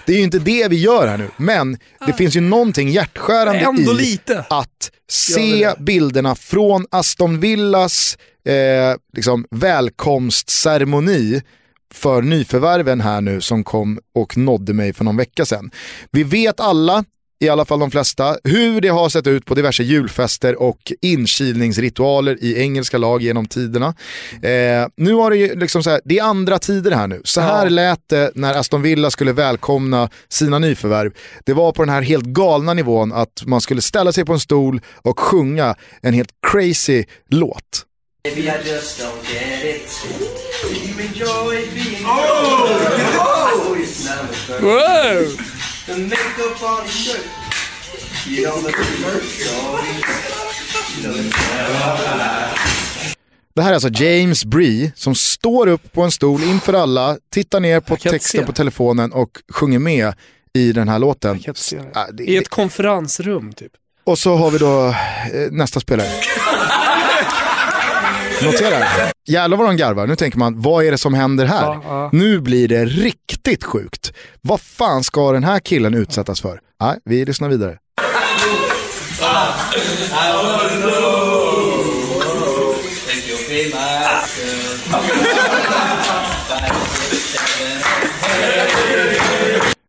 [0.06, 3.82] det är ju inte det vi gör här nu, men det finns ju någonting hjärtskärande
[3.82, 4.44] i lite.
[4.50, 11.42] att se bilderna från Aston Villas eh, liksom, välkomstceremoni
[11.94, 15.70] för nyförvärven här nu som kom och nådde mig för någon vecka sedan.
[16.10, 17.04] Vi vet alla,
[17.40, 22.38] i alla fall de flesta, hur det har sett ut på diverse julfester och inkilningsritualer
[22.40, 23.94] i engelska lag genom tiderna.
[24.42, 27.20] Eh, nu har det ju liksom så här, det är andra tider här nu.
[27.24, 27.68] Så här Ja.
[27.70, 31.12] lät det när Aston Villa skulle välkomna sina nyförvärv.
[31.44, 34.40] Det var på den här helt galna nivån att man skulle ställa sig på en
[34.40, 37.82] stol och sjunga en helt crazy låt.
[38.26, 39.86] Maybe I just don't get it.
[40.64, 43.14] You enjoy being Oh!
[43.20, 43.76] oh!
[43.78, 45.36] it's never Wow!
[45.86, 47.26] The makeup on his shirt.
[48.26, 48.74] You don't look
[53.54, 57.60] Det här är alltså James Bree som står upp på en stol inför alla, tittar
[57.60, 58.46] ner på texten se.
[58.46, 60.14] på telefonen och sjunger med
[60.52, 61.42] i den här låten.
[62.12, 63.72] Det- I ett konferensrum typ.
[64.04, 64.94] Och så har vi då eh,
[65.50, 66.08] nästa spelare.
[68.42, 68.84] Notera.
[69.28, 70.06] Jävlar vad de garvar.
[70.06, 71.62] Nu tänker man, vad är det som händer här?
[71.62, 72.10] Ja, ja.
[72.12, 74.12] Nu blir det riktigt sjukt.
[74.40, 76.60] Vad fan ska den här killen utsättas för?
[76.80, 77.78] Nej, vi lyssnar vidare.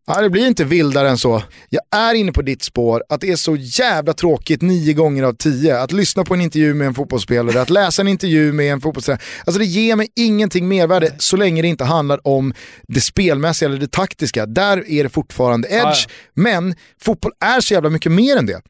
[0.08, 1.42] Ja, det blir inte vildare än så.
[1.68, 5.32] Jag är inne på ditt spår att det är så jävla tråkigt nio gånger av
[5.32, 8.80] tio att lyssna på en intervju med en fotbollsspelare, att läsa en intervju med en
[8.80, 9.20] fotbollsspelare.
[9.46, 12.54] Alltså det ger mig ingenting mervärde så länge det inte handlar om
[12.88, 14.46] det spelmässiga eller det taktiska.
[14.46, 16.10] Där är det fortfarande edge, ja.
[16.34, 18.60] men fotboll är så jävla mycket mer än det.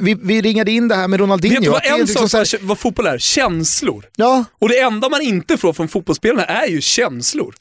[0.00, 1.54] Vi, vi ringade in det här med Ronaldinho.
[1.56, 3.18] Vet du vad en liksom sak här- vad fotboll är?
[3.18, 4.04] Känslor.
[4.16, 7.54] Ja, Och det enda man inte får från fotbollsspelarna är ju känslor.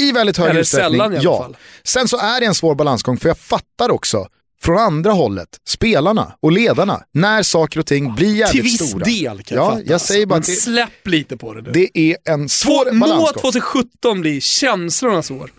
[0.00, 1.38] I väldigt hög Eller utsträckning, sällan i alla ja.
[1.42, 1.56] fall.
[1.84, 4.26] Sen så är det en svår balansgång för jag fattar också
[4.62, 9.04] från andra hållet, spelarna och ledarna, när saker och ting blir jävligt Till viss stora.
[9.04, 9.82] del kan jag ja, fatta.
[9.86, 11.70] jag säger bara Men att det, släpp lite på det nu.
[11.72, 13.40] det är en svår Må balansgång.
[13.42, 15.50] 2017 bli känslornas år.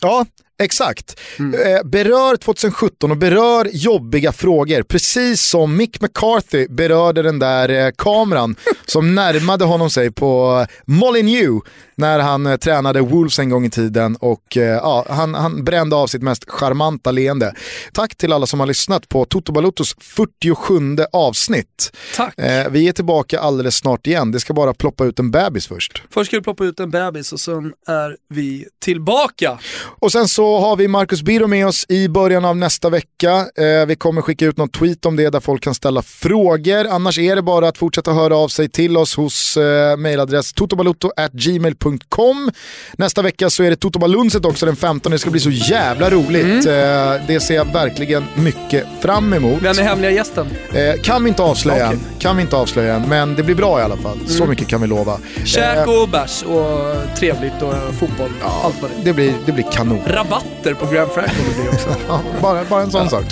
[0.00, 0.26] Ja,
[0.62, 1.20] exakt.
[1.38, 1.60] Mm.
[1.76, 7.90] Eh, berör 2017 och berör jobbiga frågor, precis som Mick McCarthy berörde den där eh,
[7.98, 8.56] kameran
[8.86, 11.64] som närmade honom sig på Molineux
[12.00, 15.96] när han eh, tränade Wolves en gång i tiden och eh, ja, han, han brände
[15.96, 17.54] av sitt mest charmanta leende.
[17.92, 21.92] Tack till alla som har lyssnat på Toto Balutos 47 avsnitt.
[22.16, 22.38] Tack.
[22.38, 26.02] Eh, vi är tillbaka alldeles snart igen, det ska bara ploppa ut en bebis först.
[26.10, 29.58] Först ska vi ploppa ut en bebis och sen är vi tillbaka.
[29.82, 33.30] Och sen så har vi Marcus Biro med oss i början av nästa vecka.
[33.56, 36.86] Eh, vi kommer skicka ut någon tweet om det där folk kan ställa frågor.
[36.86, 40.52] Annars är det bara att fortsätta höra av sig till oss hos eh, mailadress
[41.98, 42.50] totobalutto.gmail.com.
[42.96, 45.12] Nästa vecka så är det Totobalunset också den 15.
[45.12, 46.66] Det ska bli så jävla roligt.
[46.66, 46.72] Eh,
[47.26, 49.62] det ser jag verkligen mycket fram emot.
[49.62, 50.46] Vem är hemliga gästen?
[50.74, 51.98] Eh, kan vi inte avslöja Okej.
[51.98, 52.18] än.
[52.18, 54.18] Kan vi inte avslöja än, men det blir bra i alla fall.
[54.26, 55.18] Så mycket kan vi lova.
[55.44, 58.30] Käk och bärs och trevligt och fotboll.
[58.64, 59.04] Allt vad det är.
[59.04, 60.00] det, blir, det blir kanon.
[60.06, 61.88] Rabatter på Grand Frank kommer det bli också.
[62.08, 63.24] Ja, bara, bara en sån sak.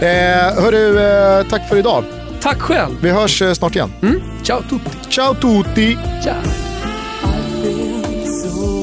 [0.00, 0.06] Eh,
[0.62, 2.04] hörru, eh, tack för idag.
[2.40, 2.96] Tack själv.
[3.02, 3.92] Vi hörs eh, snart igen.
[4.02, 4.20] Mm.
[4.42, 5.10] Ciao tutti.
[5.10, 5.98] Ciao tutti!
[6.24, 6.67] Ciao.
[8.48, 8.77] I